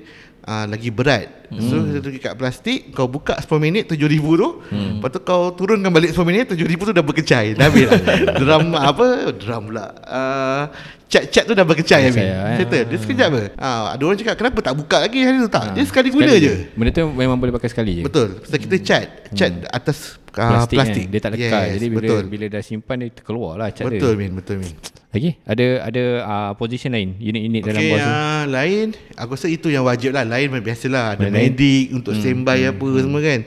ah, 0.51 0.65
lagi 0.67 0.91
berat. 0.91 1.47
So 1.51 1.83
kita 1.83 1.99
lukis 1.99 2.21
kat 2.23 2.35
plastik, 2.39 2.79
kau 2.95 3.11
buka 3.11 3.35
10 3.35 3.59
minit 3.59 3.83
7000 3.91 4.23
tu. 4.39 4.49
Hmm. 4.71 4.99
Lepas 4.99 5.09
tu 5.11 5.19
kau 5.19 5.51
turunkan 5.51 5.91
balik 5.91 6.15
10 6.15 6.23
minit 6.23 6.43
7000 6.47 6.87
tu 6.87 6.93
dah 6.95 7.03
berkecai. 7.03 7.45
Dah 7.59 7.67
habis 7.67 7.91
dah. 7.91 7.99
drum 8.39 8.71
apa? 8.71 9.35
Drum 9.35 9.61
pula. 9.67 9.85
Uh, 10.07 10.63
cat-cat 11.11 11.43
tu 11.43 11.51
dah 11.51 11.67
berkecai 11.67 12.07
habis. 12.07 12.23
Settle. 12.55 12.83
Dia 12.87 12.97
sekejap 13.03 13.27
apa? 13.35 13.41
Ah, 13.59 13.91
ada 13.91 14.01
orang 14.07 14.15
cakap 14.15 14.35
kenapa 14.39 14.59
tak 14.63 14.75
buka 14.79 14.97
lagi 15.03 15.19
hari 15.27 15.37
tu 15.43 15.51
tak? 15.51 15.63
Ah, 15.67 15.73
Dia 15.75 15.83
sekali 15.83 16.07
guna 16.07 16.31
je. 16.39 16.71
Benda 16.71 16.91
tu 16.95 17.03
memang 17.11 17.35
boleh 17.35 17.51
pakai 17.51 17.67
sekali 17.67 17.99
je. 17.99 18.03
Betul. 18.07 18.39
Pasal 18.39 18.59
kita 18.63 18.75
cat, 18.79 19.05
cat 19.35 19.51
atas 19.75 20.20
ah, 20.39 20.49
Plastik, 20.63 20.77
plastik. 20.77 21.05
Kan? 21.07 21.11
Dia 21.11 21.19
tak 21.19 21.31
lekal. 21.35 21.61
Yes, 21.63 21.73
Jadi 21.75 21.85
bila 21.91 22.01
betul. 22.01 22.23
bila 22.27 22.45
dah 22.47 22.61
simpan 22.63 22.95
dia 23.01 23.09
terkeluar 23.11 23.53
lah 23.59 23.67
cat 23.73 23.83
Betul 23.87 24.13
dia. 24.15 24.21
Min, 24.23 24.31
betul 24.37 24.55
Min. 24.61 24.73
Lagi 25.11 25.29
ada 25.43 25.65
ada 25.83 26.03
uh, 26.23 26.51
position 26.55 26.95
lain, 26.95 27.19
unit-unit 27.19 27.61
dalam 27.67 27.83
Okay, 27.83 27.91
bos 27.91 27.99
tu. 27.99 28.11
uh, 28.15 28.43
lain 28.47 28.85
aku 29.19 29.31
rasa 29.35 29.47
itu 29.51 29.67
yang 29.67 29.83
wajib 29.83 30.15
lah. 30.15 30.23
Lain 30.23 30.47
biasalah 30.63 31.19
ada 31.19 31.27
medik 31.27 31.91
untuk 31.91 32.15
standby 32.15 32.63
apa 32.63 32.85
semua 32.95 33.19
kan. 33.19 33.41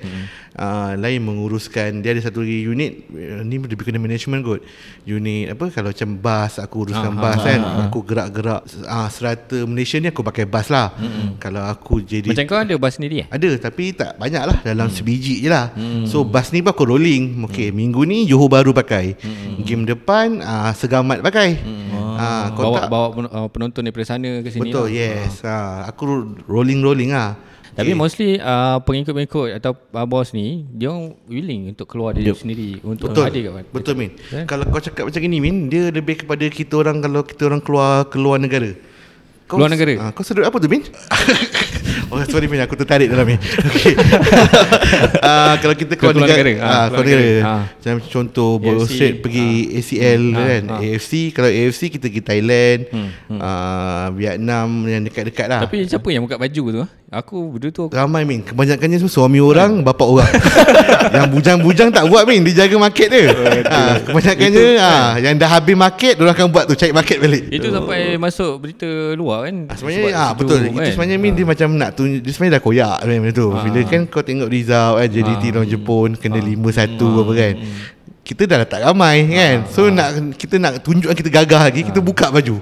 Uh, 0.54 0.94
lain 0.94 1.18
menguruskan 1.18 1.98
dia 1.98 2.14
ada 2.14 2.22
satu 2.22 2.38
lagi 2.38 2.62
unit 2.62 3.10
uh, 3.10 3.42
ni 3.42 3.58
lebih 3.58 3.82
kena 3.82 3.98
management 3.98 4.38
kot. 4.40 4.60
Unit 5.02 5.50
apa 5.50 5.66
kalau 5.68 5.90
macam 5.90 6.14
bas 6.14 6.56
aku 6.56 6.86
uruskan 6.86 7.10
Ah, 7.10 7.18
bas 7.20 7.34
ah, 7.34 7.44
kan. 7.44 7.58
ah, 7.58 7.70
ah. 7.74 7.84
Aku 7.84 7.98
gerak-gerak 8.00 8.62
uh, 8.80 9.08
serata 9.08 9.58
Malaysia 9.64 9.98
ni 9.98 10.08
aku 10.08 10.22
pakai 10.22 10.46
bas 10.46 10.70
lah. 10.70 10.94
Kalau 11.36 11.58
aku 11.60 11.98
jadi 12.00 12.30
Macam 12.30 12.46
kau 12.46 12.54
ada 12.56 12.74
bas 12.76 12.94
sendiri 12.94 13.16
eh? 13.20 13.28
ada 13.28 13.50
tapi 13.58 13.90
tak 13.90 14.14
banyak 14.14 14.42
lah 14.44 14.56
Dalam 14.62 14.86
Hmm. 14.86 14.94
sebiji 14.94 15.42
je 15.42 15.50
lah 15.50 15.74
So 16.06 16.22
bas 16.22 16.48
ni 16.48 16.60
pun 16.60 16.70
aku 16.70 16.86
rolling 16.86 17.34
Okay 17.44 17.68
minggu 17.68 18.00
ni 18.02 18.22
Johor 18.24 18.46
Baru 18.46 18.70
pakai 18.70 19.18
Game 19.58 19.82
depan 19.82 20.38
uh, 20.38 20.70
Segamat 20.70 21.18
pakai 21.18 21.58
uh, 21.90 22.46
Kau 22.52 22.70
bawa 22.70 22.76
tak 22.78 22.88
bawa 22.88 23.06
pen- 23.10 23.32
uh, 23.32 23.48
penonton 23.48 23.82
daripada 23.82 24.06
sana 24.06 24.38
ke 24.38 24.48
sini 24.48 24.70
Betul 24.70 24.86
lah. 24.86 24.94
yes 24.94 25.42
ha, 25.42 25.56
Aku 25.84 26.06
rolling-rolling 26.44 27.10
lah 27.10 27.34
Tapi 27.74 27.90
Okay. 27.90 27.98
mostly 27.98 28.30
uh, 28.38 28.78
pengikut-pengikut 28.87 29.58
atau 29.58 29.74
uh, 29.74 30.06
bos 30.06 30.30
ni 30.30 30.62
dia 30.70 30.94
willing 31.26 31.74
untuk 31.74 31.90
keluar 31.90 32.14
diri 32.14 32.30
sendiri 32.30 32.78
untuk 32.87 33.10
Betul. 33.10 33.24
hadir 33.26 33.42
kat 33.50 33.66
Betul 33.74 33.94
Min. 33.98 34.10
Eh? 34.30 34.46
Kalau 34.46 34.62
kau 34.70 34.78
cakap 34.78 35.10
macam 35.10 35.20
ni 35.26 35.38
Min 35.42 35.66
Dia 35.66 35.90
lebih 35.90 36.22
kepada 36.22 36.46
kita 36.46 36.78
orang 36.78 37.02
Kalau 37.02 37.26
kita 37.26 37.42
orang 37.50 37.58
keluar 37.58 38.06
Keluar 38.06 38.38
negara 38.38 38.93
kau, 39.44 39.57
Keluar 39.57 39.68
negara? 39.68 39.92
ha, 39.98 40.07
Kau 40.11 40.22
sedut 40.22 40.42
apa 40.42 40.57
tu 40.57 40.66
Min? 40.66 40.83
oh 42.11 42.18
sorry 42.24 42.46
Min 42.46 42.61
Aku 42.61 42.74
tertarik 42.74 43.07
dalam 43.07 43.24
ni 43.24 43.37
okay. 43.68 43.94
uh, 45.20 45.54
Kalau 45.62 45.74
kita 45.74 45.94
keluar, 45.94 46.12
Keluar 46.12 46.26
negara, 46.26 46.42
negara. 46.42 46.52
ah, 46.61 46.72
Ah, 46.74 46.87
Keluar 46.88 46.90
keluar 46.90 47.04
negara 47.04 47.22
negara. 47.22 47.40
Ah. 47.44 47.62
Macam 47.70 47.94
contoh 48.02 48.50
Australia 48.59 49.16
pergi 49.16 49.48
ACL 49.74 50.22
Ah, 50.24 50.37
kan 50.38 50.62
ah. 50.66 50.78
AFC 50.80 51.12
Kalau 51.30 51.48
AFC 51.48 51.83
kita 51.88 52.07
pergi 52.07 52.22
Thailand 52.22 52.80
Hmm, 52.88 53.09
hmm. 53.28 53.38
ah, 53.38 54.07
Vietnam 54.12 54.68
Yang 54.85 55.02
dekat-dekat 55.09 55.46
lah 55.46 55.61
Tapi 55.62 55.76
siapa 55.85 56.09
yang 56.09 56.22
buka 56.24 56.37
baju 56.37 56.62
tu? 56.70 56.83
Aku 57.09 57.37
benda 57.48 57.68
tu 57.70 57.83
aku 57.85 57.94
Ramai 57.94 58.24
Min 58.24 58.42
Kebanyakannya 58.42 58.98
semua 58.98 59.12
suami 59.14 59.38
orang 59.38 59.80
Bapa 59.80 60.02
orang 60.02 60.30
Yang 61.10 61.26
bujang-bujang 61.32 61.88
tak 61.90 62.04
buat 62.06 62.24
Min 62.24 62.40
Dia 62.42 62.64
jaga 62.64 62.76
market 62.78 63.08
dia 63.08 63.28
ha, 63.66 63.98
Kebanyakannya 64.00 64.66
ha, 64.78 64.92
Yang 65.18 65.34
dah 65.36 65.50
habis 65.50 65.76
market 65.76 66.14
Diorang 66.16 66.34
akan 66.34 66.48
buat 66.48 66.64
tu 66.64 66.74
Cari 66.74 66.92
market 66.92 67.18
balik 67.18 67.42
itu 67.50 67.68
sampai 67.68 68.16
masuk 68.16 68.52
berita 68.58 68.88
luar 69.14 69.46
kan? 69.46 69.68
Ah, 69.68 69.76
Sebenarnya 69.76 70.10
ah 70.12 70.30
situ 70.32 70.38
betul. 70.42 70.58
Itu 70.64 70.78
kan? 70.78 70.92
sebenarnya 70.92 71.18
Min 71.18 71.32
dia 71.34 71.46
macam 71.46 71.68
nak 71.74 71.90
tunjuk 71.94 72.20
dia 72.20 72.32
sebenarnya 72.32 72.54
dah 72.56 72.62
koyak 72.62 72.96
kan 73.00 73.08
benda 73.08 73.32
tu. 73.32 73.48
Ah. 73.50 73.62
Bila 73.62 73.80
kan 73.84 74.00
kau 74.06 74.22
tengok 74.22 74.48
result 74.48 74.94
kan 74.96 75.08
JDT 75.08 75.42
Ah. 75.44 75.50
lawan 75.54 75.68
Jepun 75.68 76.08
kena 76.16 76.38
5-1 76.38 76.98
Ah. 76.98 77.20
apa 77.20 77.32
kan. 77.32 77.54
Kita 78.24 78.48
dah 78.48 78.64
letak 78.64 78.80
ramai 78.80 79.28
kan. 79.28 79.68
So 79.68 79.92
nak 79.92 80.16
kita 80.40 80.56
nak 80.56 80.80
tunjukkan 80.80 81.12
kita 81.12 81.28
gagah 81.28 81.60
lagi 81.68 81.84
kita 81.84 82.00
buka 82.00 82.32
baju. 82.32 82.56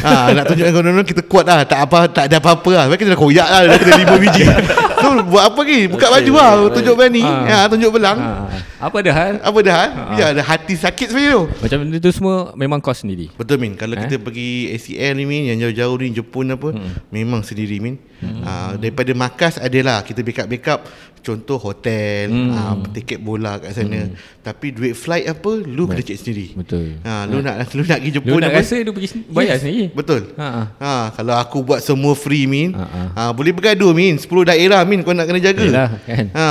Ha 0.00 0.32
nak 0.32 0.48
tunjukkan 0.48 0.72
kawan-kawan 0.72 1.04
kita 1.04 1.22
kuat 1.28 1.44
lah. 1.44 1.68
Tak 1.68 1.84
apa 1.84 2.08
tak 2.08 2.24
ada 2.32 2.40
apa-apa 2.40 2.70
lah. 2.72 2.84
Sebab 2.88 2.96
kita 2.96 3.10
dah 3.12 3.20
koyak 3.20 3.48
lah 3.48 3.60
dah 3.68 3.76
kena 3.76 4.16
5 4.16 4.24
biji. 4.24 4.44
So 5.02 5.18
buat 5.26 5.50
apa 5.50 5.66
lagi? 5.66 5.90
Buka 5.90 6.06
baju 6.14 6.32
lah 6.38 6.50
tunjuk 6.78 6.94
berani. 6.94 7.26
Ah. 7.26 7.66
Ha 7.66 7.66
tunjuk 7.66 7.90
belang. 7.90 8.18
Ah, 8.22 8.46
apa 8.86 8.96
dah 9.02 9.14
hal? 9.14 9.34
Apa 9.42 9.58
dah? 9.58 9.74
Biar 10.14 10.28
ada 10.30 10.42
hati 10.46 10.78
sakit 10.78 11.10
sebenarnya 11.10 11.34
tu. 11.34 11.44
Macam 11.58 11.76
benda 11.82 11.96
tu 11.98 12.10
semua 12.14 12.36
memang 12.54 12.78
kau 12.78 12.94
sendiri. 12.94 13.26
Betul 13.34 13.58
Min 13.58 13.74
Kalau 13.74 13.98
Eh? 13.98 14.06
kita 14.06 14.22
pergi 14.22 14.70
ACL 14.74 15.12
ni 15.18 15.24
Min 15.26 15.42
Yang 15.50 15.58
jauh-jauh 15.68 15.96
ni 16.00 16.08
Jepun 16.14 16.46
apa 16.54 16.68
hmm. 16.70 17.10
Memang 17.10 17.42
sendiri 17.42 17.82
Min 17.82 17.98
hmm. 17.98 18.42
uh, 18.42 18.72
Daripada 18.78 19.10
markas 19.12 19.58
adalah 19.58 20.06
Kita 20.06 20.22
backup-backup 20.22 20.86
Contoh 21.22 21.54
hotel 21.56 22.26
Hmm. 22.28 22.50
uh, 22.50 22.74
Tiket 22.90 23.18
bola 23.18 23.56
kat 23.56 23.72
sana 23.72 23.94
hmm. 24.04 24.42
Tapi 24.42 24.66
duit 24.70 24.92
flight 24.92 25.24
apa 25.24 25.52
Lu 25.56 25.86
kena 25.86 25.98
cek 25.98 26.18
sendiri 26.18 26.46
Betul. 26.52 26.98
ha, 27.00 27.24
Lu 27.24 27.38
nak 27.38 27.62
lu 27.72 27.82
nak 27.82 27.96
pergi 27.96 28.10
Lu 28.10 28.16
Jepun 28.18 28.38
nak 28.38 28.50
apa 28.50 28.58
rasa 28.58 28.76
dia 28.76 28.90
pergi 28.90 29.08
bayar 29.26 29.56
sendiri. 29.56 29.84
Betul 29.88 30.22
Ha, 30.34 30.46
ha. 30.48 30.62
ha, 30.76 30.92
Kalau 31.12 31.34
aku 31.34 31.62
buat 31.62 31.78
semua 31.78 32.12
free 32.12 32.44
Min 32.44 32.74
Ha, 32.74 32.82
ha, 32.82 33.02
ha. 33.14 33.22
Boleh 33.30 33.50
bergaduh 33.50 33.90
Min 33.90 34.18
10 34.18 34.26
daerah 34.44 34.82
Min 34.82 35.00
Kau 35.00 35.10
nak 35.10 35.24
kena 35.24 35.38
jaga 35.38 35.62
Yelah 35.62 35.88
kan. 36.02 36.26
ha. 36.32 36.50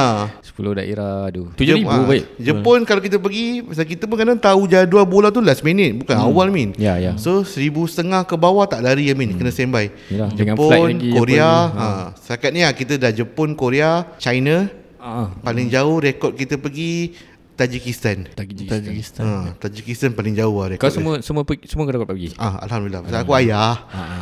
10 0.53 0.75
daerah 0.75 1.25
aduh. 1.25 1.47
Jep- 1.55 1.79
7000 1.79 1.87
ah, 1.87 2.03
baik. 2.03 2.23
Jepun 2.37 2.79
kalau 2.83 2.99
kita 2.99 3.17
pergi 3.17 3.45
Pasal 3.63 3.85
kita 3.85 4.03
pun 4.03 4.15
kadang 4.15 4.35
tahu 4.35 4.61
jadual 4.65 5.03
bola 5.03 5.27
tu 5.27 5.39
last 5.39 5.61
minute 5.61 5.95
Bukan 5.97 6.11
hmm. 6.11 6.27
awal 6.27 6.47
Min 6.47 6.69
Ya, 6.75 6.95
ya. 6.95 7.15
So 7.15 7.41
seribu 7.41 7.83
setengah 7.83 8.23
ke 8.23 8.35
bawah 8.35 8.65
tak 8.65 8.79
lari 8.79 9.07
ya 9.07 9.13
Min 9.13 9.31
Kena 9.31 9.47
standby 9.47 9.87
dengan 10.29 10.53
Jepun, 10.53 10.87
lagi, 10.93 11.09
Korea 11.09 11.49
apa 11.65 11.79
ha. 11.79 11.87
Setakat 12.13 12.51
ni 12.51 12.61
lah 12.61 12.71
kita 12.71 12.93
dah 12.95 13.09
Jepun, 13.09 13.53
Korea, 13.53 14.03
China 14.17 14.67
Ah, 14.97 15.33
Paling 15.35 15.65
jauh 15.65 15.97
rekod 15.97 16.35
kita 16.35 16.55
pergi 16.55 17.17
Tajikistan 17.51 18.25
Tajikistan. 18.27 18.79
Tajikistan. 18.79 19.23
ha, 19.23 19.53
Tajikistan 19.55 20.09
paling 20.11 20.33
jauh 20.33 20.53
lah 20.55 20.67
rekod 20.69 20.81
Kau 20.81 20.87
dia. 20.87 20.97
semua 20.97 21.13
semua 21.21 21.41
pergi, 21.41 21.65
semua 21.65 21.83
kau 21.83 21.93
dapat 21.95 22.09
pergi. 22.11 22.29
Ah, 22.35 22.57
Alhamdulillah 22.59 23.01
Pasal 23.01 23.19
aku 23.21 23.33
ayah 23.35 23.75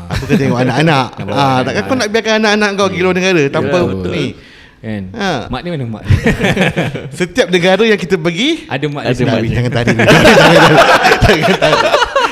Aku 0.07 0.23
kena 0.25 0.39
tengok 0.39 0.59
anak-anak 0.65 1.05
ah, 1.07 1.59
kan? 1.59 1.61
Takkan 1.65 1.83
kau 1.83 1.95
nak 1.95 2.07
biarkan 2.09 2.33
anak-anak 2.37 2.69
kau 2.73 2.87
Pergi 2.87 3.01
luar 3.01 3.15
negara 3.15 3.43
Tanpa 3.47 3.77
ni 4.07 4.25
Kan? 4.79 5.11
Ha. 5.11 5.51
Mak 5.51 5.59
dia 5.59 5.71
mana 5.75 5.85
mak? 5.91 6.03
Setiap 7.19 7.51
negara 7.51 7.83
yang 7.83 7.99
kita 7.99 8.15
pergi 8.15 8.63
Ada 8.71 8.87
mak 8.87 9.03
Ada 9.11 9.23
mak 9.27 9.39
Jangan, 9.43 9.71
tarik 9.75 9.91
dulu. 9.91 10.07
Jangan 11.27 11.55
tarik 11.59 11.83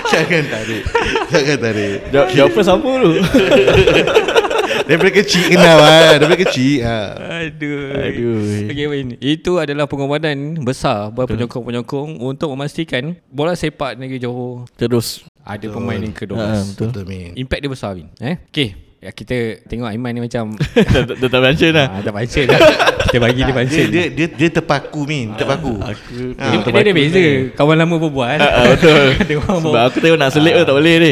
Jangan 0.07 0.43
tarik 0.47 0.83
Jangan 1.27 1.57
tarik 1.59 1.97
Jawab, 2.07 2.27
jawab 2.31 2.49
apa 2.55 2.61
sama 2.63 2.91
tu? 3.03 3.11
Daripada 4.87 5.11
kecil 5.11 5.43
kenal 5.51 5.75
lah 5.75 6.15
Daripada 6.15 6.39
kecil 6.47 6.79
ha. 6.87 6.99
Aduh. 7.43 7.91
Aduh. 7.99 8.71
Okay, 8.71 8.87
Win. 8.87 9.19
Itu 9.19 9.59
adalah 9.59 9.83
pengorbanan 9.83 10.63
besar 10.63 11.11
buat 11.11 11.27
penyokong-penyokong 11.27 12.23
untuk 12.23 12.55
memastikan 12.55 13.19
bola 13.27 13.59
sepak 13.59 13.99
negeri 13.99 14.23
Johor 14.23 14.63
Terus. 14.79 15.27
ada 15.43 15.67
pemain 15.67 15.99
yang 15.99 16.15
ke-12. 16.15 16.39
Ah, 16.39 16.63
betul. 16.63 16.87
Betul 16.95 17.03
Min 17.03 17.35
Impact 17.35 17.59
dia 17.59 17.71
besar, 17.71 17.91
Win. 17.99 18.07
Eh? 18.23 18.39
Okay. 18.47 18.86
Ya, 18.97 19.13
kita 19.13 19.37
tengok 19.63 19.85
Aiman 19.85 20.09
ni 20.09 20.21
macam 20.21 20.57
Dah 20.93 21.05
dah 21.05 21.29
tak 21.29 21.37
mention 21.39 21.69
lah. 21.69 21.85
ah, 21.87 22.01
tak 22.01 22.11
baca 22.11 22.41
dah. 22.43 22.59
Kita 23.05 23.17
bagi 23.21 23.39
dia 23.39 23.45
dia, 23.45 23.53
baca. 23.53 23.81
dia, 23.85 24.03
dia, 24.09 24.25
dia 24.27 24.49
terpaku 24.49 25.05
Min 25.05 25.37
Terpaku 25.37 25.77
Aku 25.77 26.33
Ah, 26.35 26.49
Dia, 26.49 26.57
dia 26.65 26.81
ada 26.81 26.91
beza 26.91 27.23
Kawan 27.53 27.77
lama 27.77 27.95
berbual 27.95 28.35
Ah, 28.35 28.73
betul. 28.73 29.13
Sebab 29.63 29.81
aku 29.85 29.97
tengok 30.01 30.17
nak 30.17 30.33
selip 30.33 30.49
pun 30.51 30.65
tak 30.65 30.75
boleh 30.75 30.95
ni. 30.97 31.11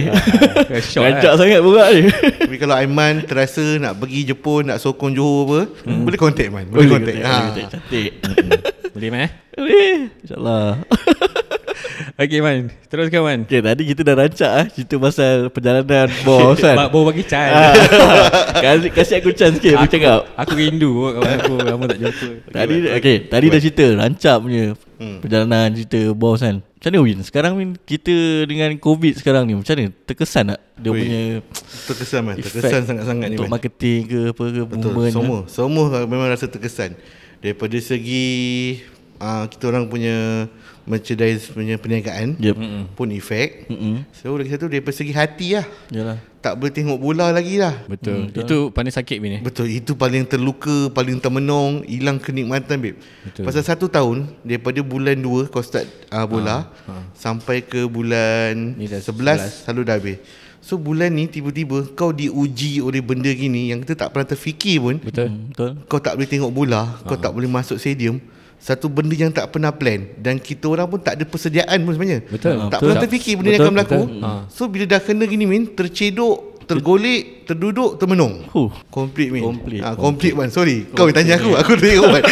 Shock 0.82 1.04
Rancak 1.06 1.30
lah. 1.30 1.38
sangat 1.38 1.62
buka 1.62 1.84
ni. 1.88 2.02
Tapi 2.42 2.56
kalau 2.58 2.74
Aiman 2.74 3.14
terasa 3.22 3.62
nak 3.78 3.94
pergi 3.96 4.22
Jepun 4.28 4.66
Nak 4.66 4.82
sokong 4.82 5.14
Johor 5.14 5.42
apa 5.46 5.60
Hmm. 5.86 6.02
Boleh 6.04 6.18
contact 6.18 6.50
Man 6.50 6.66
Boleh 6.68 6.90
contact 6.90 7.22
ha. 7.22 7.54
Cantik. 7.70 8.12
Boleh 8.92 9.10
Man 9.10 9.22
eh? 9.22 9.32
Boleh. 9.54 9.94
InsyaAllah. 10.26 10.66
Okay 12.16 12.40
Man 12.40 12.72
Teruskan 12.88 13.28
Man 13.28 13.40
Okay, 13.44 13.60
tadi 13.60 13.84
kita 13.84 14.08
dah 14.08 14.16
rancak 14.16 14.48
ah 14.48 14.66
cerita 14.72 14.96
pasal 14.96 15.52
perjalanan 15.52 16.08
bos 16.24 16.56
kan. 16.56 16.88
Baru 16.88 17.12
bagi 17.12 17.28
chance 17.28 17.52
Ah. 17.52 17.76
kasih, 18.64 18.90
kasih 18.90 19.16
aku 19.20 19.36
chance 19.36 19.60
sikit 19.60 19.76
aku 19.76 19.92
cakap. 19.92 20.24
Aku 20.40 20.56
rindu 20.56 21.12
kawan 21.12 21.32
aku 21.44 21.54
Lama 21.68 21.84
tak 21.92 22.00
jumpa 22.00 22.28
Tadi 22.56 22.76
okay, 22.96 23.16
tadi 23.28 23.46
dah 23.52 23.60
cerita 23.60 23.86
rancak 24.00 24.38
punya 24.40 24.66
Hmm. 24.96 25.20
perjalanan 25.20 25.76
cerita 25.76 26.16
bos 26.16 26.40
kan. 26.40 26.64
Macam 26.64 26.88
mana 26.88 27.00
Win? 27.04 27.20
Sekarang 27.20 27.60
Win 27.60 27.76
kita 27.76 28.16
dengan 28.48 28.72
COVID 28.80 29.20
sekarang 29.20 29.44
ni 29.44 29.52
macam 29.52 29.76
mana? 29.76 29.92
Terkesan 30.08 30.56
tak 30.56 30.60
dia 30.80 30.88
Ui, 30.88 31.00
punya 31.04 31.22
Terkesan 31.84 32.22
Man 32.24 32.36
Terkesan 32.40 32.82
sangat-sangat 32.88 33.28
ni 33.28 33.36
untuk 33.36 33.52
Man 33.52 33.60
marketing 33.60 34.00
ke 34.08 34.20
apa 34.32 34.44
ke 34.46 34.62
Betul 34.64 34.92
Semua 35.12 35.40
Semua 35.52 35.86
memang 36.08 36.32
rasa 36.32 36.48
terkesan 36.48 36.96
Daripada 37.44 37.76
segi 37.76 38.24
uh, 39.20 39.44
Kita 39.52 39.68
orang 39.68 39.92
punya 39.92 40.48
merchandise 40.86 41.50
punya 41.50 41.76
perniagaan 41.82 42.38
Yep. 42.38 42.56
pun 42.94 43.10
efek. 43.10 43.70
Mm-mm. 43.70 44.06
So 44.14 44.38
lagi 44.38 44.54
satu 44.54 44.70
dari 44.70 44.82
segi 44.86 45.14
hati 45.14 45.58
lah. 45.58 45.66
Yalah. 45.90 46.18
Tak 46.46 46.62
boleh 46.62 46.70
tengok 46.70 47.02
bola 47.02 47.34
lagi 47.34 47.58
lah. 47.58 47.74
Betul. 47.90 48.30
Hmm, 48.30 48.38
itu 48.38 48.70
paling 48.70 48.94
sakit 48.94 49.18
Bin 49.18 49.38
eh. 49.38 49.42
Betul, 49.42 49.66
itu 49.74 49.98
paling 49.98 50.30
terluka, 50.30 50.94
paling 50.94 51.18
termenung, 51.18 51.82
hilang 51.90 52.22
kenikmatan 52.22 52.78
babe. 52.78 53.02
Betul. 53.26 53.50
Pasal 53.50 53.66
satu 53.66 53.90
tahun 53.90 54.30
daripada 54.46 54.78
bulan 54.86 55.18
2 55.18 55.50
kau 55.50 55.66
start 55.66 55.90
uh, 56.14 56.22
bola 56.30 56.70
ha, 56.86 56.94
ha. 56.94 57.02
sampai 57.18 57.66
ke 57.66 57.90
bulan 57.90 58.78
Ni 58.78 58.86
dah 58.86 59.02
11, 59.02 59.66
11 59.66 59.66
selalu 59.66 59.82
dah 59.90 59.96
habis. 59.98 60.18
So 60.66 60.82
bulan 60.82 61.14
ni 61.14 61.30
tiba-tiba 61.30 61.94
kau 61.94 62.10
diuji 62.10 62.82
oleh 62.82 62.98
benda 63.02 63.30
gini 63.30 63.70
yang 63.70 63.86
kita 63.86 64.06
tak 64.06 64.14
pernah 64.14 64.30
terfikir 64.30 64.82
pun. 64.82 64.98
Betul. 65.02 65.30
Hmm, 65.34 65.50
Betul. 65.50 65.70
Kau 65.90 65.98
tak 66.02 66.14
boleh 66.18 66.30
tengok 66.30 66.50
bola, 66.54 67.02
kau 67.06 67.18
tak 67.18 67.34
boleh 67.34 67.50
masuk 67.50 67.78
stadium. 67.82 68.18
Satu 68.66 68.90
benda 68.90 69.14
yang 69.14 69.30
tak 69.30 69.54
pernah 69.54 69.70
plan 69.70 70.10
dan 70.18 70.42
kita 70.42 70.66
orang 70.66 70.90
pun 70.90 70.98
tak 70.98 71.22
ada 71.22 71.26
persediaan 71.30 71.86
pun 71.86 71.94
sebenarnya. 71.94 72.26
Betul. 72.26 72.58
Tak 72.58 72.66
Betul. 72.66 72.82
pernah 72.82 72.98
terfikir 73.06 73.34
benda 73.38 73.50
yang 73.54 73.62
akan 73.62 73.74
berlaku. 73.78 73.94
betul. 73.94 74.26
Ha. 74.26 74.30
So 74.50 74.62
bila 74.66 74.86
dah 74.90 75.00
kena 75.06 75.24
gini 75.30 75.46
min, 75.46 75.70
tercedok, 75.70 76.66
tergolek, 76.66 77.46
terduduk, 77.46 78.02
termenung. 78.02 78.42
Huh. 78.50 78.74
Complete 78.90 79.30
min. 79.30 79.46
Complete. 79.46 79.86
Ha, 79.86 79.94
complete 79.94 80.34
one. 80.34 80.50
Sorry. 80.50 80.90
Kau 80.98 81.06
yang 81.06 81.14
tanya 81.14 81.38
aku, 81.38 81.54
aku 81.54 81.78
tengok 81.78 82.10
one. 82.10 82.26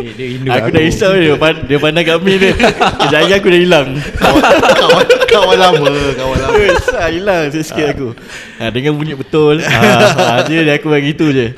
Dia, 0.00 0.12
dia 0.16 0.26
rindu 0.32 0.48
Aku 0.54 0.68
dah 0.70 0.82
risau 0.86 1.12
dia 1.18 1.34
pandang, 1.34 1.66
dia 1.66 1.78
pandang 1.82 2.04
kat 2.06 2.16
Min 2.22 2.38
dia. 2.38 2.52
Aku 3.36 3.48
dah 3.50 3.60
hilang. 3.60 3.88
kawan, 4.22 5.06
kawan 5.34 5.56
lama, 5.58 5.92
kawan 6.14 6.36
lama. 6.46 6.56
Besar 6.56 7.10
hilang 7.10 7.50
sikit-sikit 7.50 7.86
aku. 7.98 8.08
Ha, 8.62 8.70
dengan 8.70 8.94
bunyi 8.94 9.18
betul. 9.18 9.58
Ha, 9.60 9.80
ha, 10.14 10.34
dia 10.46 10.62
dia 10.62 10.78
aku 10.78 10.94
bagi 10.94 11.10
tu 11.18 11.34
je. 11.34 11.52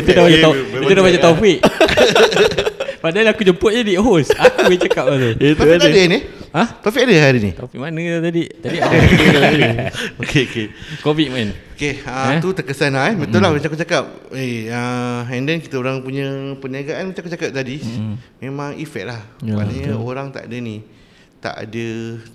Itu 0.00 0.08
dah 0.16 0.22
macam 0.24 0.40
tau, 0.40 0.54
itu 0.56 0.92
dah 0.96 1.02
macam 1.04 1.20
Taufik. 1.20 1.58
Padahal 3.02 3.26
aku 3.28 3.42
jemput 3.42 3.74
je 3.74 3.82
di 3.82 3.94
host. 3.98 4.30
Aku 4.32 4.70
yang 4.70 4.78
cakap 4.80 5.04
tu. 5.10 5.28
Itu 5.42 5.58
Taufik 5.58 5.90
ada. 5.90 6.02
ni? 6.06 6.18
Ha? 6.52 6.62
Taufik 6.78 7.02
ada 7.02 7.14
hari 7.18 7.38
ni? 7.40 7.50
Taufik 7.50 7.76
mana 7.76 7.98
tadi? 8.22 8.42
Tadi 8.46 8.76
ada. 8.78 8.96
Okey, 10.22 10.42
okey. 10.46 10.66
Covid 11.00 11.28
man. 11.28 11.48
Okey, 11.74 11.98
ha, 12.06 12.32
Eh? 12.32 12.38
tu 12.38 12.54
terkesan 12.54 12.94
lah 12.94 13.10
eh. 13.10 13.18
Betul 13.18 13.42
lah 13.42 13.50
macam 13.50 13.66
aku 13.66 13.76
cakap. 13.76 14.04
Eh, 14.30 14.70
uh, 14.70 15.26
and 15.26 15.42
then 15.42 15.58
kita 15.58 15.76
orang 15.76 15.98
punya 16.00 16.30
perniagaan 16.56 17.10
macam 17.10 17.20
aku 17.20 17.32
cakap 17.32 17.50
tadi, 17.50 17.82
memang 18.38 18.78
efek 18.78 19.02
lah. 19.02 19.18
Yalah, 19.42 19.66
Maknanya 19.66 19.92
orang 19.98 20.30
tak 20.30 20.46
ada 20.46 20.56
ni. 20.56 20.86
Tak 21.36 21.58
ada 21.58 21.86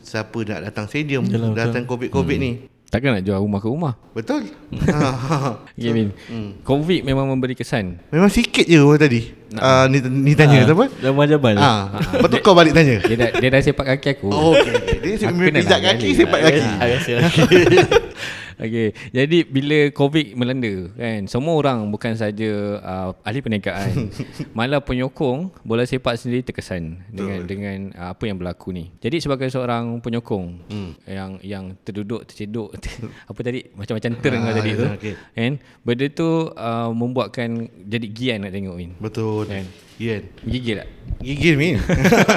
siapa 0.04 0.36
nak 0.44 0.60
datang 0.68 0.86
stadium, 0.86 1.24
Yalah, 1.24 1.48
betul. 1.48 1.56
datang 1.56 1.84
COVID-COVID 1.86 2.38
ni. 2.38 2.52
Takkan 2.88 3.20
nak 3.20 3.24
jual 3.28 3.44
rumah 3.44 3.60
ke 3.60 3.68
rumah. 3.68 3.94
Betul? 4.16 4.48
ha, 4.88 5.12
ha. 5.28 5.38
Okay, 5.76 5.92
Min. 5.92 6.16
Covid 6.64 7.04
memang 7.04 7.28
memberi 7.28 7.52
kesan. 7.52 8.00
Memang 8.16 8.32
sikit 8.32 8.64
je 8.64 8.80
orang 8.80 9.04
tadi. 9.04 9.22
Uh, 9.60 9.92
ni, 9.92 10.00
ni 10.00 10.32
tanya 10.36 10.64
Ha, 10.64 10.72
apa? 10.72 10.88
Jamal-jamal. 11.04 11.56
Ah, 11.60 12.00
betul 12.24 12.40
kau 12.40 12.56
balik 12.56 12.72
tanya. 12.72 13.04
Dia 13.04 13.16
dah, 13.16 13.30
dia 13.44 13.50
dah 13.52 13.60
sepak 13.60 13.86
kaki 13.96 14.08
aku. 14.20 14.28
Oh, 14.32 14.56
okey. 14.56 14.76
Dia 15.04 15.14
kena 15.20 15.60
pijak 15.60 15.80
lah 15.80 15.80
kaki, 15.96 16.08
sepak 16.16 16.40
kaki. 16.40 16.62
Lah. 18.58 18.66
Okey, 18.66 18.90
jadi 19.14 19.38
bila 19.46 19.80
COVID 19.94 20.34
melanda 20.34 20.90
kan, 20.98 21.30
semua 21.30 21.54
orang 21.54 21.86
bukan 21.94 22.18
saja 22.18 22.82
uh, 22.82 23.14
ahli 23.22 23.46
perniagaan, 23.46 24.10
malah 24.58 24.82
penyokong 24.82 25.54
bola 25.62 25.86
sepak 25.86 26.18
sendiri 26.18 26.42
terkesan 26.42 27.06
dengan 27.14 27.46
dengan 27.46 27.78
uh, 27.94 28.18
apa 28.18 28.26
yang 28.26 28.42
berlaku 28.42 28.74
ni. 28.74 28.90
Jadi 28.98 29.22
sebagai 29.22 29.54
seorang 29.54 30.02
penyokong 30.02 30.66
hmm. 30.74 30.92
yang 31.06 31.32
yang 31.46 31.64
terduduk 31.86 32.26
terceduk 32.26 32.74
apa 33.30 33.40
tadi 33.46 33.70
macam-macam 33.78 34.12
tereng 34.18 34.48
Ah, 34.48 34.56
ah, 34.56 34.56
tadi 34.64 34.72
tu. 34.80 34.86
okey. 34.96 35.14
Kan? 35.36 35.54
Benda 35.84 36.06
tu 36.08 36.30
uh, 36.56 36.90
membuatkan 36.96 37.68
jadi 37.84 38.08
gian 38.08 38.38
nak 38.48 38.54
tengok 38.56 38.76
Win. 38.80 38.92
Betul. 38.98 39.44
Kan? 39.52 39.66
Yen. 39.98 40.30
Gigil 40.42 40.78
tak? 40.78 40.90
Gigil 41.18 41.56
Min. 41.58 41.82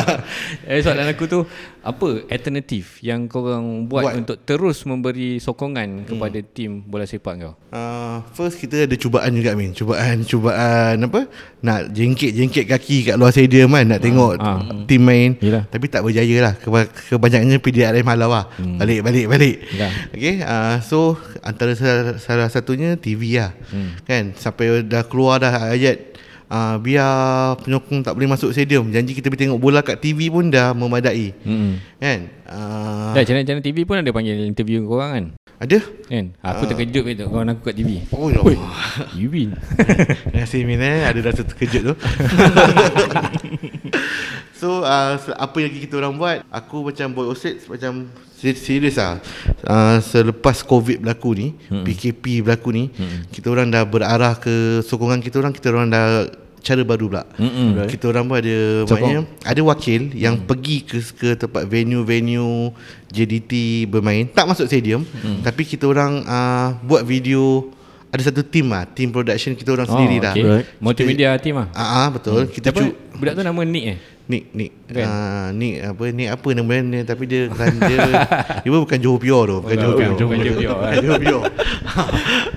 eh, 0.68 0.80
soalan 0.80 1.12
aku 1.12 1.24
tu 1.26 1.44
apa 1.80 2.24
alternatif 2.26 3.00
yang 3.00 3.24
korang 3.24 3.84
buat, 3.84 4.04
Buat. 4.04 4.14
untuk 4.16 4.36
terus 4.42 4.84
memberi 4.84 5.36
sokongan 5.36 6.04
kepada 6.04 6.40
tim 6.42 6.80
bola 6.80 7.04
sepak 7.04 7.34
kau? 7.36 7.54
Uh, 7.68 8.20
first 8.32 8.56
kita 8.56 8.84
ada 8.84 8.94
cubaan 8.94 9.30
juga 9.30 9.52
Min 9.52 9.70
Cubaan 9.70 10.24
Cubaan 10.24 10.98
apa 10.98 11.30
Nak 11.60 11.94
jengkit-jengkit 11.94 12.66
kaki 12.66 12.96
kat 13.04 13.14
luar 13.14 13.30
stadium 13.30 13.70
kan 13.70 13.86
Nak 13.86 14.00
tengok 14.00 14.32
ah. 14.36 14.58
tim 14.84 14.98
main 15.00 15.38
Yelah. 15.38 15.64
Tapi 15.64 15.86
tak 15.86 16.02
berjaya 16.02 16.36
lah 16.42 16.54
Keba- 16.56 16.90
Kebanyakannya 16.90 17.58
PDRM 17.58 18.06
halau 18.06 18.32
lah 18.32 18.50
Hmm. 18.52 18.76
Balik 18.76 19.00
balik 19.00 19.26
balik 19.28 19.56
Yelah. 19.70 19.92
Okay 20.10 20.34
uh, 20.40 20.76
So 20.80 21.14
Antara 21.40 21.72
salah, 21.72 22.18
salah 22.18 22.48
satunya 22.48 22.96
TV 22.96 23.38
lah 23.38 23.54
Hmm. 23.70 23.94
Kan 24.02 24.34
Sampai 24.34 24.82
dah 24.82 25.04
keluar 25.04 25.38
dah 25.38 25.70
ayat 25.70 26.09
uh, 26.50 26.76
Biar 26.76 27.10
penyokong 27.58 28.02
tak 28.02 28.12
boleh 28.12 28.28
masuk 28.28 28.50
stadium 28.50 28.90
Janji 28.90 29.14
kita 29.14 29.26
boleh 29.26 29.40
tengok 29.40 29.58
bola 29.58 29.80
kat 29.80 29.98
TV 29.98 30.28
pun 30.28 30.46
dah 30.46 30.74
memadai 30.74 31.32
Hmm. 31.40 31.78
Kan 31.96 32.28
uh, 32.44 33.14
Dah 33.14 33.22
channel-channel 33.22 33.62
TV 33.62 33.82
pun 33.82 33.96
ada 33.96 34.10
panggil 34.10 34.44
interview 34.44 34.84
korang 34.84 35.10
kan? 35.10 35.24
Ada 35.60 35.78
Kan? 36.08 36.32
Aku 36.40 36.64
terkejut 36.66 37.04
betul 37.04 37.28
kawan 37.28 37.52
aku 37.52 37.68
kat 37.68 37.76
TV. 37.76 38.00
Oh 38.10 38.26
ya 38.26 38.40
Allah. 38.40 38.56
you 39.12 39.28
win. 39.28 39.52
Terima 40.32 40.42
kasih 40.42 40.64
Min 40.64 40.80
eh 40.80 41.04
Ada 41.04 41.20
rasa 41.22 41.42
terkejut 41.44 41.82
tu 41.84 41.94
So 44.60 44.84
uh, 44.84 45.16
apa 45.36 45.56
yang 45.56 45.72
kita 45.72 45.96
orang 45.96 46.16
buat 46.16 46.44
Aku 46.48 46.84
macam 46.84 47.12
boy 47.12 47.32
Oset 47.32 47.64
Macam 47.64 48.08
se- 48.36 48.56
serius 48.56 49.00
lah 49.00 49.16
uh, 49.64 49.96
Selepas 50.00 50.60
COVID 50.60 51.00
berlaku 51.00 51.32
ni 51.32 51.48
hmm. 51.68 51.84
PKP 51.84 52.44
berlaku 52.44 52.68
ni 52.68 52.84
hmm. 52.92 53.32
Kita 53.32 53.48
orang 53.48 53.72
dah 53.72 53.88
berarah 53.88 54.36
ke 54.36 54.84
Sokongan 54.84 55.24
kita 55.24 55.40
orang 55.40 55.52
Kita 55.52 55.72
orang 55.72 55.88
dah 55.88 56.28
Cara 56.60 56.84
baru 56.84 57.08
pula 57.08 57.24
Mm-mm. 57.40 57.88
Kita 57.88 58.12
orang 58.12 58.28
pun 58.28 58.36
ada 58.36 58.56
Maknanya 58.84 59.22
Ada 59.42 59.60
wakil 59.64 60.12
Yang 60.12 60.34
pergi 60.44 60.76
ke, 60.84 60.98
ke 61.16 61.28
tempat 61.40 61.64
venue-venue 61.64 62.72
JDT 63.08 63.84
bermain 63.88 64.28
Tak 64.28 64.44
masuk 64.44 64.68
stadium 64.68 65.02
Tapi 65.40 65.64
kita 65.64 65.88
orang 65.88 66.20
uh, 66.28 66.76
Buat 66.84 67.08
video 67.08 67.72
Ada 68.12 68.28
satu 68.28 68.44
team 68.44 68.70
lah 68.70 68.84
Team 68.84 69.08
production 69.08 69.56
kita 69.56 69.72
orang 69.72 69.88
sendiri 69.88 70.16
dah 70.20 70.34
okay. 70.36 70.44
Right. 70.44 70.66
Multimedia 70.78 71.36
team 71.40 71.56
ah. 71.60 71.68
Ah, 71.72 72.04
ah 72.04 72.08
betul. 72.12 72.44
Hmm. 72.44 72.52
Kita 72.52 72.70
Siapa? 72.70 72.80
cu 72.80 73.10
Budak 73.20 73.36
tu 73.36 73.42
nama 73.44 73.60
Nick 73.68 73.84
eh? 73.84 73.98
Nick 74.30 74.44
Nick 74.54 74.72
Kan? 74.90 75.06
ah 75.06 75.46
Nick 75.50 75.82
apa 75.82 76.02
Nick 76.10 76.28
apa 76.30 76.48
nama 76.54 76.74
dia 76.82 77.02
tapi 77.02 77.24
dia 77.26 77.50
kan 77.50 77.70
dia 77.82 77.98
dia 78.62 78.70
bukan 78.70 78.98
Johor 78.98 79.18
Pure 79.18 79.44
tu, 79.46 79.56
bukan 79.62 79.76
Johor 79.78 79.94
Pure. 79.94 80.14
bukan 80.14 80.38
Johor 80.38 80.58
Pure, 80.58 80.78
Bukan 80.78 80.98
Johor 81.02 81.20
Pure. 81.22 81.42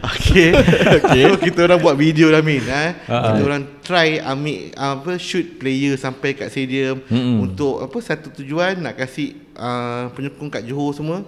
Okey. 0.03 0.49
Okey. 0.97 1.23
So, 1.33 1.37
kita 1.39 1.59
orang 1.65 1.79
buat 1.81 1.95
video 1.95 2.29
lah 2.29 2.41
Min 2.43 2.61
eh. 2.61 2.91
Kita 3.05 3.41
orang 3.41 3.63
try 3.81 4.17
ambil 4.19 4.69
apa 4.75 5.11
shoot 5.17 5.57
player 5.57 5.93
sampai 5.95 6.33
kat 6.33 6.49
stadium 6.49 7.01
Mm-mm. 7.09 7.49
untuk 7.49 7.81
apa 7.81 7.97
satu 7.99 8.29
tujuan 8.33 8.77
nak 8.81 8.97
kasih 8.97 9.33
uh, 9.57 10.09
penyokong 10.13 10.49
kat 10.49 10.63
Johor 10.65 10.93
semua 10.93 11.21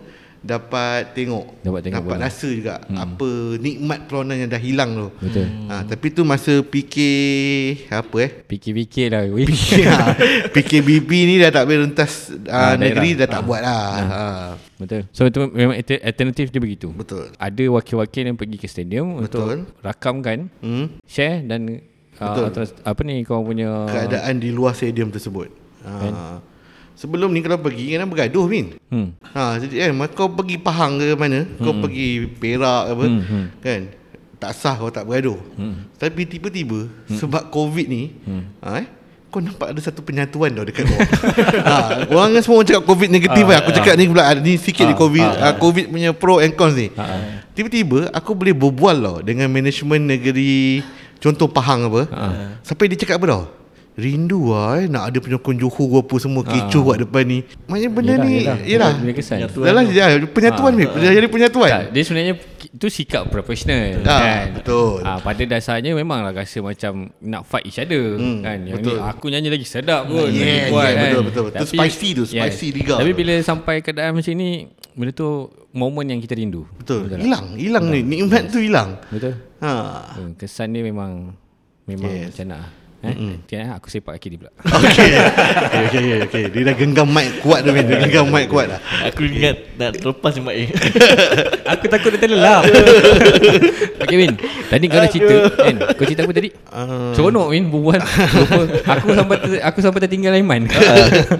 dapat 0.45 1.11
tengok 1.11 1.59
Dapat 1.59 1.79
tengok 1.81 1.97
dapat 1.99 2.13
bola. 2.13 2.23
rasa 2.23 2.47
juga 2.47 2.77
hmm. 2.79 2.95
apa 2.95 3.29
nikmat 3.57 3.99
peronan 4.05 4.37
yang 4.37 4.47
dah 4.47 4.61
hilang 4.61 4.91
tu. 4.93 5.07
Betul. 5.19 5.45
Ha, 5.65 5.81
tapi 5.83 6.07
tu 6.09 6.21
masa 6.21 6.53
fikir 6.61 7.89
apa 7.89 8.15
eh 8.19 8.31
Fikir-fikir 8.45 9.07
lah. 9.09 9.25
Weh. 9.27 9.49
ya, 9.75 10.13
PKBB 10.47 11.09
ni 11.25 11.35
dah 11.37 11.49
tak 11.49 11.65
boleh 11.65 11.79
rentas 11.83 12.29
uh, 12.29 12.45
Ah, 12.47 12.73
negeri 12.75 13.11
daerah. 13.11 13.19
dah 13.19 13.27
tak 13.27 13.41
buat 13.41 13.61
lah. 13.61 13.89
Ha. 13.97 14.23
Betul. 14.75 15.01
So 15.09 15.25
itu 15.25 15.39
memang 15.47 15.75
alter- 15.75 15.99
alternatif 15.99 16.45
dia 16.47 16.59
begitu. 16.59 16.87
Betul. 16.89 17.33
Ada 17.33 17.63
wakil-wakil 17.71 18.23
yang 18.23 18.37
pergi 18.37 18.57
ke 18.57 18.67
stadium 18.67 19.17
Betul. 19.17 19.65
untuk 19.65 19.81
rakamkan, 19.81 20.47
Hmm. 20.59 21.01
share 21.03 21.41
dan 21.41 21.81
Betul. 22.13 22.43
uh, 22.43 22.49
atas, 22.49 22.69
apa 22.79 23.01
ni 23.01 23.23
kau 23.23 23.41
punya 23.41 23.87
Keadaan 23.87 24.37
di 24.37 24.49
luar 24.49 24.71
stadium 24.71 25.09
tersebut. 25.09 25.49
Ha. 25.81 26.37
Sebelum 26.95 27.27
ni 27.27 27.43
kalau 27.43 27.59
pergi 27.59 27.91
kan 27.91 28.07
bergaduh 28.07 28.47
Min. 28.47 28.79
Hmm. 28.87 29.11
Ha, 29.35 29.59
jadi 29.59 29.91
kan 29.91 30.07
kau 30.09 30.31
pergi 30.31 30.55
Pahang 30.55 30.95
ke 30.95 31.11
mana, 31.13 31.43
kau 31.59 31.75
pergi 31.75 32.23
Perak 32.31 32.81
ke 32.87 32.91
apa, 32.91 33.03
Hmm, 33.03 33.21
hmm. 33.21 33.45
kan? 33.59 33.81
Tak 34.35 34.51
sah 34.51 34.75
kau 34.75 34.87
tak 34.87 35.03
bergaduh. 35.03 35.35
Hmm. 35.55 35.91
Tapi 35.95 36.23
tiba-tiba 36.23 36.87
sebab 37.09 37.47
Covid 37.47 37.87
ni, 37.87 38.15
ha, 38.59 38.79
eh, 38.79 38.87
kau 39.27 39.43
nampak 39.43 39.75
ada 39.75 39.81
satu 39.83 39.99
penyatuan 39.99 40.55
tau 40.55 40.63
dekat 40.63 40.87
kau. 40.87 40.95
ha, 41.67 42.07
orang 42.07 42.39
kan 42.39 42.41
semua 42.41 42.63
cakap 42.63 42.87
Covid 42.87 43.11
negatif 43.11 43.43
Ah, 43.43 43.49
kan. 43.51 43.57
Aku 43.59 43.69
cakap 43.75 43.93
ni 43.99 44.07
pula 44.07 44.23
ada 44.23 44.39
ni 44.39 44.55
sikit 44.55 44.87
ni 44.87 44.95
Ah, 44.95 44.99
Covid, 44.99 45.27
ah, 45.27 45.43
ah, 45.43 45.53
Covid 45.59 45.85
punya 45.91 46.15
pro 46.15 46.39
and 46.39 46.55
cons 46.55 46.79
ni. 46.79 46.87
Ah, 46.95 47.43
Tiba-tiba 47.51 48.07
aku 48.11 48.31
boleh 48.31 48.51
berbual 48.51 48.95
tau 48.99 49.17
dengan 49.19 49.51
management 49.51 50.03
negeri 50.07 50.79
contoh 51.19 51.51
Pahang 51.51 51.91
apa. 51.91 52.01
Ah. 52.07 52.31
Sampai 52.63 52.87
dia 52.87 52.95
cakap 52.95 53.19
apa 53.19 53.27
tau? 53.27 53.43
Rindu 53.95 54.51
lah 54.51 54.77
eh 54.77 54.85
Nak 54.85 55.03
ada 55.07 55.17
penyokong 55.17 55.55
Johor 55.55 56.03
apa 56.03 56.15
semua 56.17 56.43
Kecoh 56.43 56.83
kat 56.85 56.97
depan 57.01 57.23
ni 57.23 57.39
Maknanya 57.65 57.89
benda 57.89 58.11
Yelah, 58.11 58.21
ni 58.21 58.31
yelah. 58.35 58.57
Yelah 58.61 58.91
Bila 58.93 59.13
kesan. 59.13 59.37
Penyatuan 59.39 59.71
lah 59.71 59.83
tu. 59.83 59.93
ya, 59.93 60.05
Penyatuan 60.27 60.67
Ah, 60.67 60.75
ni 60.75 60.83
Dah 60.85 61.11
jadi 61.13 61.27
penyatuan 61.27 61.69
Tak, 61.69 61.83
dia 61.89 62.01
sebenarnya 62.01 62.35
itu 62.65 62.91
sikap 62.91 63.31
profesional 63.31 64.03
Ah, 64.03 64.19
kan. 64.19 64.45
betul. 64.51 64.99
Ah, 64.99 65.15
pada 65.17 65.39
dasarnya 65.41 65.95
memanglah 65.95 66.35
rasa 66.35 66.59
macam 66.59 67.07
nak 67.17 67.47
fight 67.47 67.63
each 67.63 67.79
other 67.79 68.19
Hmm, 68.19 68.43
kan. 68.43 68.57
Yang 68.59 68.75
betul. 68.75 68.91
ni 68.91 69.03
aku 69.05 69.25
nyanyi 69.29 69.47
lagi 69.49 69.63
sedap 69.63 70.01
pun. 70.05 70.27
Yeah, 70.27 70.67
kuat 70.67 70.83
yeah, 70.83 70.91
kan. 70.91 71.07
betul, 71.07 71.23
betul, 71.23 71.43
betul. 71.45 71.59
Tu 71.61 71.67
spicy 71.71 72.09
tu, 72.11 72.23
spicy 72.25 72.67
liga 72.73 72.99
Tapi 72.99 73.11
tu. 73.11 73.17
bila 73.17 73.33
sampai 73.39 73.79
keadaan 73.79 74.11
macam 74.11 74.33
ni, 74.33 74.67
benda 74.91 75.11
tu 75.13 75.29
momen 75.71 76.05
yang 76.05 76.19
kita 76.19 76.35
rindu. 76.35 76.67
Betul 76.75 77.07
tak? 77.07 77.15
Hilang 77.17 77.55
Hilang 77.55 77.85
ni 77.87 77.99
Nikmat 78.03 78.43
tu 78.49 78.59
hilang 78.59 78.99
Betul. 79.07 79.39
ha. 79.57 79.71
Kesan 80.35 80.67
dia 80.69 80.83
memang 80.83 81.31
memang 81.85 82.09
Yes. 82.09 82.19
yes. 82.19 82.27
macam 82.35 82.45
nak. 82.49 82.63
Eh? 83.07 83.15
Eh, 83.55 83.69
aku 83.69 83.87
sepak 83.87 84.15
kaki 84.15 84.27
dia 84.31 84.39
pula. 84.39 84.51
Okay 84.75 85.09
Okay 85.65 85.85
okay, 85.85 85.99
okay, 86.01 86.17
okay. 86.21 86.43
Dia 86.49 86.61
dah 86.65 86.75
genggam 86.75 87.07
mic 87.07 87.39
kuat 87.39 87.61
tu 87.61 87.69
Dia 87.69 87.83
genggam 88.01 88.27
mic 88.27 88.47
kuat 88.47 88.67
dah. 88.67 88.79
Aku 89.05 89.23
ingat 89.23 89.55
nak 89.75 89.95
terlepas 89.95 90.31
ni 90.31 90.41
Mak 90.41 90.55
Aku 91.73 91.85
takut 91.87 92.09
dia 92.11 92.21
terlelap. 92.21 92.63
Okay 94.05 94.17
Min 94.17 94.33
Tadi 94.65 94.85
kau 94.85 94.97
dah 94.97 95.09
cerita 95.09 95.35
kan 95.51 95.75
Kau 95.93 96.03
cerita 96.03 96.21
apa 96.21 96.33
tadi? 96.33 96.49
Ah. 96.67 97.13
Seronok 97.13 97.47
Min 97.49 97.69
Berbual. 97.69 98.01
Aku 98.85 99.07
sampai 99.11 99.35
ter, 99.39 99.51
Aku 99.63 99.79
sampai 99.79 99.99
tertinggal 99.99 100.33
Aiman. 100.33 100.67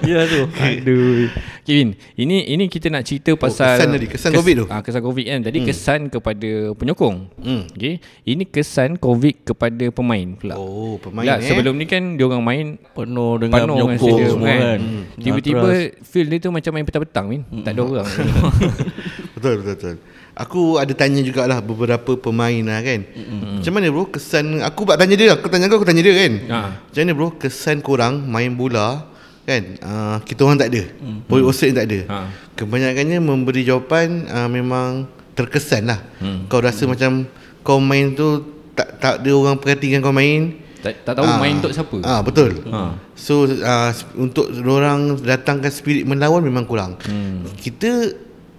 Ya 0.03 0.25
tu. 0.25 0.47
Aduh. 0.49 1.29
Okay 1.61 1.75
Min 1.77 1.89
Ini 2.15 2.37
ini 2.49 2.65
kita 2.65 2.87
nak 2.87 3.03
cerita 3.03 3.33
pasal 3.35 3.77
kesan 3.77 3.89
tadi, 3.91 4.05
kesan 4.07 4.31
COVID 4.33 4.53
tu. 4.55 4.65
ah, 4.67 4.81
Kesan 4.81 5.01
COVID 5.01 5.25
kan. 5.25 5.39
Tadi 5.43 5.57
kesan 5.61 5.99
kepada 6.07 6.49
penyokong. 6.73 7.15
Hmm. 7.37 7.61
Okay 7.71 7.97
Ini 8.23 8.43
kesan 8.45 8.97
COVID 8.97 9.45
kepada 9.45 9.85
pemain 9.89 10.27
pula. 10.33 10.55
Oh 10.55 10.97
pemain 10.97 11.25
Lah, 11.25 11.37
eh 11.39 11.54
sebelum 11.55 11.73
ni 11.75 11.85
kan 11.85 12.03
dia 12.13 12.25
orang 12.25 12.43
main 12.43 12.65
Penuh 12.91 13.31
dengan 13.37 13.55
penuh 13.57 13.77
dengan 13.77 13.97
stadium 13.97 14.29
semua 14.29 14.47
kan. 14.47 14.59
kan 14.59 14.79
Tiba-tiba 15.15 15.67
Atras. 15.67 16.03
feel 16.03 16.27
dia 16.27 16.39
tu 16.39 16.49
macam 16.51 16.71
main 16.71 16.83
petang-petang 16.83 17.25
Min. 17.25 17.41
Tak 17.63 17.71
ada 17.71 17.81
orang. 17.81 18.07
Betul 19.35 19.53
betul 19.61 19.75
betul 19.75 19.95
Aku 20.35 20.61
ada 20.75 20.91
tanya 20.91 21.19
jugalah 21.19 21.59
beberapa 21.59 22.15
pemain 22.15 22.59
lah 22.59 22.79
kan 22.79 23.03
mm-hmm. 23.03 23.55
Macam 23.59 23.71
mana 23.71 23.87
bro 23.87 24.03
kesan 24.07 24.59
Aku 24.63 24.83
buat 24.83 24.99
tanya 24.99 25.15
dia 25.15 25.31
Aku 25.31 25.47
tanya 25.47 25.67
kau 25.67 25.79
aku 25.79 25.87
tanya 25.87 26.03
dia 26.03 26.11
kan 26.15 26.33
Ha. 26.45 26.59
Macam 26.87 27.01
mana 27.03 27.13
bro 27.15 27.27
kesan 27.35 27.77
korang 27.79 28.19
main 28.25 28.51
bola 28.51 29.07
Kan 29.43 29.79
uh, 29.79 30.17
Kita 30.23 30.43
orang 30.43 30.59
tak 30.59 30.71
ada 30.71 30.83
mm-hmm. 30.87 31.27
Boy 31.27 31.39
Australia 31.43 31.83
tak 31.83 31.87
ada 31.87 31.99
Ha. 32.07 32.17
Kebanyakannya 32.55 33.19
memberi 33.19 33.63
jawapan 33.63 34.27
uh, 34.27 34.47
Memang 34.47 35.07
terkesan 35.35 35.87
lah 35.87 35.99
mm. 36.19 36.47
Kau 36.47 36.59
rasa 36.59 36.83
mm. 36.83 36.89
macam 36.91 37.11
Kau 37.59 37.79
main 37.79 38.11
tu 38.11 38.43
Tak 38.75 38.99
tak 38.99 39.13
ada 39.23 39.31
orang 39.31 39.55
perhatikan 39.55 39.99
kau 39.99 40.11
main 40.11 40.51
tak, 40.85 41.01
tak 41.01 41.13
tahu 41.17 41.25
Ah. 41.25 41.37
main 41.37 41.57
untuk 41.57 41.73
siapa. 41.73 41.97
Ah 41.99 42.21
betul. 42.21 42.61
Ha. 42.63 42.93
So 43.11 43.33
uh, 43.43 43.89
untuk 44.15 44.45
orang 44.61 45.17
datangkan 45.17 45.67
spirit 45.67 46.05
melawan 46.05 46.39
memang 46.39 46.63
kurang. 46.63 47.01
Hmm. 47.01 47.41
Kita 47.55 48.13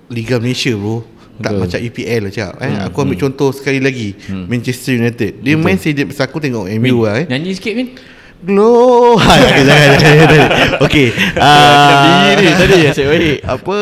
Liga 0.06 0.36
Malaysia 0.36 0.70
bro 0.72 1.02
tak 1.36 1.52
Betul. 1.52 1.60
macam 1.60 1.78
EPL 1.82 2.20
lah 2.22 2.32
cakap 2.32 2.54
eh. 2.58 2.72
Aku 2.82 2.96
ambil 2.98 3.18
contoh 3.20 3.52
sekali 3.52 3.76
lagi 3.76 4.16
Manchester 4.48 4.96
United 4.96 5.44
Dia 5.44 5.52
main 5.54 5.76
stadium 5.76 6.08
Pasal 6.08 6.24
aku 6.24 6.40
tengok 6.40 6.64
MU 6.72 7.04
lah 7.04 7.20
eh 7.20 7.26
Nyanyi 7.28 7.52
sikit 7.52 7.76
Min. 7.76 7.92
Glow 8.38 9.16
ha, 9.16 9.32
jangan, 9.36 9.88
jangan. 9.98 10.48
Okay 10.80 11.12
uh, 11.36 12.32
Diri 12.32 12.48
tadi 12.54 12.76
asyik 12.86 13.06
baik 13.06 13.38
Apa 13.54 13.76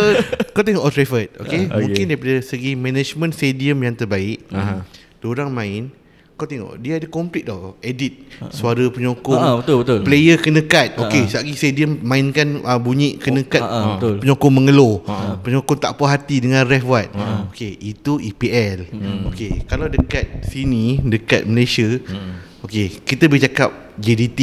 Kau 0.51 0.63
tengok 0.63 0.83
Old 0.83 0.95
Trafford 0.95 1.29
Okay, 1.37 1.67
Ah, 1.67 1.79
okay. 1.79 1.83
Mungkin 1.85 2.05
daripada 2.09 2.35
segi 2.41 2.73
Management 2.75 3.33
stadium 3.35 3.79
yang 3.79 3.95
terbaik 3.95 4.43
Aha. 4.51 4.83
Diorang 5.19 5.51
main 5.51 5.95
Kau 6.35 6.45
tengok 6.45 6.75
Dia 6.77 6.99
ada 6.99 7.07
complete 7.07 7.47
tau 7.47 7.79
Edit 7.79 8.27
Suara 8.51 8.83
penyokong 8.87 9.39
Ah, 9.39 9.55
betul, 9.55 9.81
betul. 9.81 9.99
Player 10.03 10.35
kena 10.37 10.61
cut 10.61 10.99
Okay 10.99 11.25
Sekejap 11.25 11.41
lagi 11.41 11.55
stadium 11.55 11.91
Mainkan 12.01 12.59
uh, 12.61 12.75
bunyi 12.77 13.15
Kena 13.17 13.41
cut 13.41 13.59
ah, 13.59 13.71
ah, 13.71 13.87
betul. 13.95 14.15
Penyokong 14.19 14.51
mengeluh 14.53 14.99
Penyokong 15.41 15.79
tak 15.79 15.95
puas 15.95 16.11
hati 16.11 16.43
Dengan 16.43 16.67
ref 16.67 16.83
buat 16.83 17.07
Okay 17.49 17.71
Itu 17.79 18.19
EPL 18.19 18.91
Hmm. 18.91 19.31
Okay 19.31 19.63
Kalau 19.65 19.87
dekat 19.87 20.43
sini 20.43 20.99
Dekat 21.01 21.47
Malaysia 21.47 21.87
Hmm. 22.03 22.43
Okay 22.61 22.91
Kita 22.99 23.25
boleh 23.25 23.45
cakap 23.45 23.71
JDT 23.95 24.41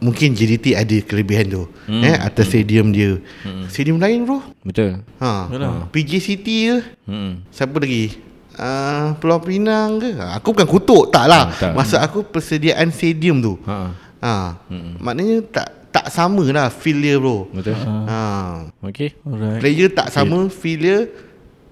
Mungkin 0.00 0.34
JDT 0.34 0.74
ada 0.74 0.96
kelebihan 1.00 1.46
tu 1.48 1.64
Hmm. 1.86 2.00
eh 2.00 2.16
Atas 2.16 2.48
stadium 2.48 2.90
dia 2.90 3.22
Stadium 3.68 3.96
lain 3.96 4.24
bro 4.24 4.42
Betul. 4.60 4.98
Ha. 5.16 5.46
Yalah. 5.46 5.86
PJ 5.88 6.18
City 6.18 6.56
ke 6.66 6.76
Hmm. 7.04 7.44
Siapa 7.48 7.76
lagi 7.76 8.33
uh, 8.56 9.14
Pulau 9.16 9.38
Pinang 9.38 9.96
ke 9.96 10.14
Ha, 10.14 10.36
Aku 10.36 10.50
bukan 10.50 10.68
kutuk 10.68 11.08
Tak 11.08 11.26
lah 11.26 11.44
Hmm, 11.46 11.58
tak. 11.60 11.72
Maksud 11.74 11.98
aku 11.98 12.18
persediaan 12.24 12.88
stadium 12.88 13.38
tu 13.38 13.54
Ha. 13.64 13.76
ha. 14.20 14.34
Maknanya 14.98 15.42
tak 15.46 15.68
tak 15.90 16.10
sama 16.10 16.42
lah 16.44 16.68
feel 16.68 16.98
dia 16.98 17.16
bro 17.16 17.46
Betul. 17.48 17.78
ha. 17.78 18.66
Okey. 18.82 19.14
Alright 19.22 19.60
Player 19.60 19.88
tak 19.88 20.10
sama 20.10 20.46
feel 20.48 20.80
dia 20.80 20.98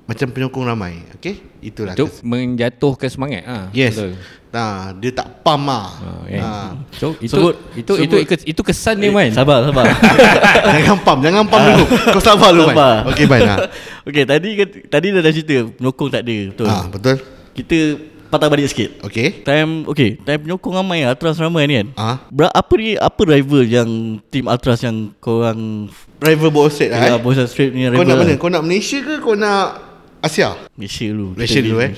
Macam 0.03 0.27
penyokong 0.29 0.65
ramai 0.65 0.99
Okay 1.15 1.39
Itulah 1.61 1.95
Untuk 1.95 2.11
kes- 2.11 2.23
menjatuhkan 2.23 3.09
semangat 3.09 3.43
ah. 3.45 3.71
Yes 3.71 3.95
Betul. 3.95 4.19
ha, 4.51 4.65
Dia 4.93 5.11
tak 5.13 5.41
pam 5.41 5.63
lah 5.63 5.89
Ha, 5.95 6.09
kan? 6.27 6.43
ha. 6.43 6.53
So 6.93 7.15
itu 7.17 7.31
Sebut- 7.31 7.59
itu 7.73 7.93
sebut- 7.93 8.03
itu 8.03 8.17
itu, 8.19 8.35
itu 8.49 8.63
kesan 8.63 8.97
dia 8.97 9.09
man. 9.09 9.31
Sabar 9.31 9.63
sabar 9.63 9.87
Jangan 10.75 10.99
pam 11.01 11.19
Jangan 11.21 11.45
pam 11.45 11.61
dulu 11.65 11.85
Kau 12.09 12.19
sabar 12.21 12.51
dulu 12.51 12.65
man 12.65 12.75
Sabar. 12.75 12.95
Okay 13.09 13.27
man 13.27 13.41
ha. 13.45 13.57
Okay 14.09 14.23
tadi 14.25 14.49
Tadi 14.85 15.07
dah 15.09 15.21
dah 15.21 15.33
cerita 15.33 15.55
Penyokong 15.71 16.09
tak 16.11 16.23
ada 16.23 16.37
Betul 16.49 16.67
ha, 16.67 16.77
Betul 16.85 17.17
Kita 17.53 17.79
patah 18.27 18.49
balik 18.49 18.67
sikit 18.67 18.91
Okay 19.03 19.39
Time 19.41 19.87
Okay 19.87 20.19
Time 20.19 20.41
penyokong 20.41 20.75
ramai 20.75 21.05
Atras 21.05 21.37
ramai 21.37 21.63
ni 21.65 21.77
kan 21.77 21.87
Ah. 21.95 22.17
Ber, 22.27 22.51
Apa 22.51 22.75
ni 22.75 22.97
Apa 22.97 23.23
rival 23.25 23.63
yang 23.63 23.91
Team 24.27 24.51
Atras 24.51 24.81
yang 24.81 25.15
Korang 25.17 25.87
Rival 26.19 26.51
ball 26.51 26.67
straight 26.67 26.91
lah 26.91 26.99
eh? 27.05 27.09
eh. 27.09 27.21
Bosa 27.21 27.45
Straight 27.45 27.71
ni 27.71 27.87
Kau 27.87 28.03
nak 28.03 28.19
mana? 28.19 28.27
lah. 28.27 28.37
Kau 28.37 28.49
nak 28.49 28.63
Malaysia 28.63 28.99
ke 28.99 29.15
kau 29.19 29.39
nak 29.39 29.92
Asia? 30.23 30.55
Malaysia 30.79 31.07
dulu 31.11 31.35
Malaysia 31.35 31.59
dulu 31.59 31.77
eh? 31.83 31.91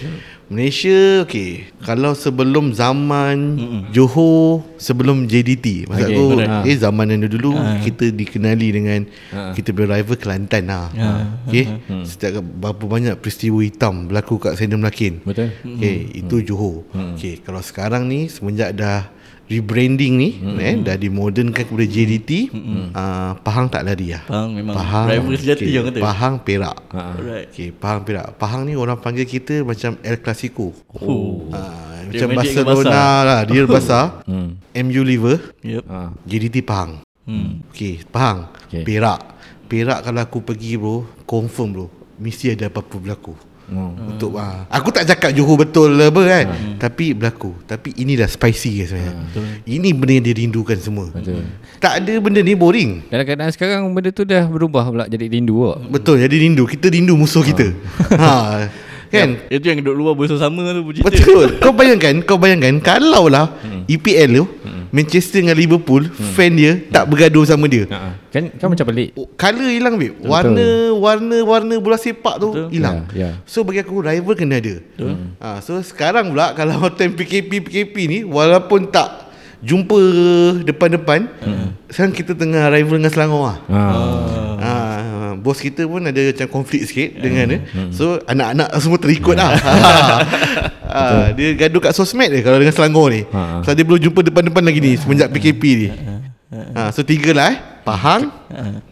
Malaysia. 0.48 1.00
Okay 1.24 1.68
Kalau 1.80 2.12
sebelum 2.12 2.72
zaman 2.72 3.36
Johor 3.92 4.64
Sebelum 4.76 5.24
JDT 5.24 5.88
Maksud 5.88 6.04
Okay, 6.04 6.16
aku 6.16 6.24
correct. 6.32 6.64
Eh 6.64 6.76
zaman 6.76 7.06
yang 7.06 7.20
dulu 7.24 7.52
Kita 7.80 8.08
dikenali 8.08 8.68
dengan 8.70 9.00
Ha. 9.28 9.52
Kita 9.52 9.72
punya 9.72 10.00
rival 10.00 10.16
Kelantan 10.16 10.64
lah 10.68 10.88
Ha. 10.92 11.08
Okay 11.44 11.64
Setiap 12.02 12.40
berapa 12.40 12.80
banyak 12.80 13.14
peristiwa 13.16 13.60
hitam 13.60 14.08
Berlaku 14.08 14.40
kat 14.40 14.56
Sendam 14.56 14.80
Lakin 14.80 15.20
Betul. 15.20 15.52
Okay 15.60 15.96
Itu 16.16 16.40
Johor. 16.40 16.84
Okay 17.14 17.40
Kalau 17.40 17.60
sekarang 17.60 18.08
ni 18.08 18.28
Semenjak 18.28 18.72
dah 18.72 19.08
Rebranding 19.44 20.14
ni 20.16 20.30
eh, 20.56 20.80
Dah 20.80 20.96
dimodernkan 20.96 21.68
kepada 21.68 21.84
JDT 21.84 22.48
uh, 22.96 23.36
Pahang 23.38 23.68
tak 23.68 23.84
lari 23.84 24.16
lah 24.16 24.24
Pahang 24.24 24.56
memang 24.56 24.72
Pahang 24.72 25.06
rival 25.06 25.36
sejati 25.36 25.68
orang 25.68 25.86
kata. 25.92 25.98
Pahang 26.00 26.34
Perak 26.40 26.76
Ha. 26.88 27.00
Alright 27.12 27.46
Okay, 27.50 27.68
Pahang 27.70 28.00
Perak. 28.02 28.26
Pahang 28.36 28.62
ni 28.64 28.72
orang 28.72 28.96
panggil 28.96 29.26
kita 29.26 29.60
macam 29.60 29.98
El 30.00 30.16
Clasico. 30.18 30.70
Oh. 30.94 31.50
Ha, 31.50 31.60
Dia 32.06 32.24
macam 32.24 32.38
Barcelona 32.38 33.02
lah. 33.22 33.40
Dia 33.44 33.62
basah. 33.66 34.06
Hmm. 34.30 34.56
MU 34.72 35.02
Liver. 35.02 35.38
Yep 35.60 35.84
Ha. 35.84 35.98
JDT 36.24 36.62
Pahang. 36.62 37.02
hmm. 37.26 37.68
Okay, 37.68 38.00
Pahang. 38.06 38.48
Okay. 38.70 38.82
Perak. 38.82 39.20
Perak 39.66 40.06
kalau 40.06 40.20
aku 40.22 40.38
pergi 40.40 40.78
bro, 40.78 41.02
confirm 41.26 41.68
bro. 41.72 41.86
Mesti 42.16 42.54
ada 42.54 42.70
apa-apa 42.70 42.94
berlaku. 42.94 43.34
Hmm. 43.64 43.96
Untuk 44.12 44.36
ah, 44.36 44.68
Aku 44.68 44.92
tak 44.92 45.08
cakap 45.08 45.32
Johor 45.32 45.56
betul 45.56 45.96
lah 45.96 46.12
apa 46.12 46.22
kan. 46.24 46.46
Tapi 46.76 47.16
berlaku. 47.16 47.56
Tapi 47.64 47.96
inilah 47.96 48.28
spicy 48.28 48.84
ke 48.84 48.84
sebenarnya. 48.92 49.14
Ini 49.64 49.88
benda 49.96 50.12
yang 50.20 50.24
dia 50.24 50.36
rindukan 50.36 50.76
semua. 50.76 51.08
Betul. 51.08 51.44
Tak 51.80 52.04
ada 52.04 52.12
benda 52.20 52.40
ni 52.44 52.52
boring. 52.52 53.08
Kadang-kadang 53.08 53.48
sekarang 53.56 53.82
benda 53.92 54.10
tu 54.12 54.24
dah 54.28 54.44
berubah 54.44 54.84
pula 54.92 55.04
jadi 55.08 55.26
rindu 55.32 55.64
awak. 55.64 55.88
Betul 55.88 56.20
jadi 56.20 56.36
rindu. 56.36 56.68
Kita 56.68 56.92
rindu 56.92 57.16
musuh 57.16 57.44
kita. 57.44 57.72
Ha, 58.14 58.68
Kan? 59.14 59.38
Itu 59.46 59.64
yang 59.70 59.78
duduk 59.82 59.94
luar 59.94 60.14
Bersama 60.18 60.40
sama 60.42 60.60
tu 60.74 60.82
Betul. 61.06 61.46
Kau 61.62 61.72
bayangkan, 61.74 62.14
kau 62.26 62.38
bayangkan 62.40 62.82
kalau 62.82 63.30
lah 63.30 63.46
hmm. 63.62 63.73
EPL 63.88 64.30
tu 64.40 64.46
Manchester 64.94 65.42
dengan 65.42 65.58
Liverpool 65.58 66.06
hmm. 66.06 66.32
fan 66.38 66.54
dia 66.54 66.78
tak 66.86 67.10
bergaduh 67.10 67.42
sama 67.42 67.66
dia. 67.66 67.82
Ha. 67.90 68.14
Kan 68.30 68.54
kan 68.54 68.70
macam 68.70 68.86
pelik. 68.94 69.10
Oh, 69.18 69.26
Color 69.34 69.70
hilang 69.74 69.98
babe. 69.98 70.14
Warna 70.22 70.94
warna 70.94 71.36
warna 71.42 71.74
bola 71.82 71.98
sepak 71.98 72.38
tu 72.38 72.54
Betul. 72.54 72.68
hilang. 72.70 73.10
Ya, 73.10 73.34
ya. 73.34 73.42
So 73.42 73.66
bagi 73.66 73.82
aku 73.82 74.06
rival 74.06 74.38
kena 74.38 74.62
ada. 74.62 74.78
Hmm. 75.02 75.34
Ha, 75.42 75.58
so 75.58 75.82
sekarang 75.82 76.30
pula 76.30 76.54
kalau 76.54 76.86
time 76.98 77.18
PKP 77.18 77.50
PKP 77.66 77.94
ni 78.06 78.18
walaupun 78.22 78.86
tak 78.86 79.26
jumpa 79.64 79.98
depan-depan, 80.62 81.26
hmm. 81.40 81.90
sekarang 81.90 82.14
kita 82.14 82.32
tengah 82.36 82.70
rival 82.70 83.00
dengan 83.00 83.10
Selangor 83.10 83.42
lah. 83.50 83.58
Ha. 83.66 83.82
Ha, 84.60 84.70
bos 85.44 85.60
kita 85.60 85.84
pun 85.84 86.00
ada 86.00 86.32
macam 86.32 86.48
konflik 86.48 86.88
sikit 86.88 87.20
dengan 87.20 87.44
dia. 87.52 87.60
So 87.92 88.16
anak-anak 88.24 88.72
semua 88.80 88.96
terikut 88.96 89.36
lah. 89.36 89.52
ha, 90.94 91.28
dia 91.36 91.52
gaduh 91.52 91.84
kat 91.84 91.92
sosmed 91.92 92.32
dia 92.32 92.40
kalau 92.40 92.56
dengan 92.56 92.72
Selangor 92.72 93.12
ni. 93.12 93.28
Ha. 93.28 93.60
Sebab 93.60 93.74
dia 93.76 93.84
belum 93.84 94.00
jumpa 94.00 94.20
depan-depan 94.24 94.62
lagi 94.64 94.80
ni 94.80 94.92
semenjak 94.96 95.28
PKP 95.28 95.62
ni. 95.76 95.88
Ha, 96.74 96.88
so 96.94 97.04
tiga 97.04 97.36
lah 97.36 97.52
eh. 97.52 97.58
Pahang, 97.84 98.32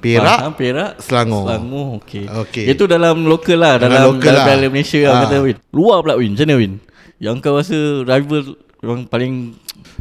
Perak, 0.04 0.20
Pahang, 0.20 0.52
Perak 0.52 0.92
Selangor. 1.00 1.48
Selangor 1.48 1.88
okey. 2.04 2.24
Okey. 2.28 2.64
Itu 2.68 2.84
dalam 2.84 3.24
lokal 3.24 3.56
lah 3.56 3.74
Dalam 3.80 3.88
dalam 3.96 4.08
lokal 4.20 4.32
dalam, 4.36 4.60
lah. 4.60 4.68
Malaysia 4.68 5.00
lah 5.00 5.14
Ah. 5.16 5.20
kata 5.24 5.36
Win. 5.40 5.56
Luar 5.72 5.98
pula 6.04 6.14
Win. 6.20 6.36
Macam 6.36 6.44
mana 6.44 6.54
Win? 6.60 6.72
Yang 7.16 7.36
kau 7.40 7.56
rasa 7.56 7.78
rival 8.04 8.40
yang 8.84 9.00
paling 9.08 9.32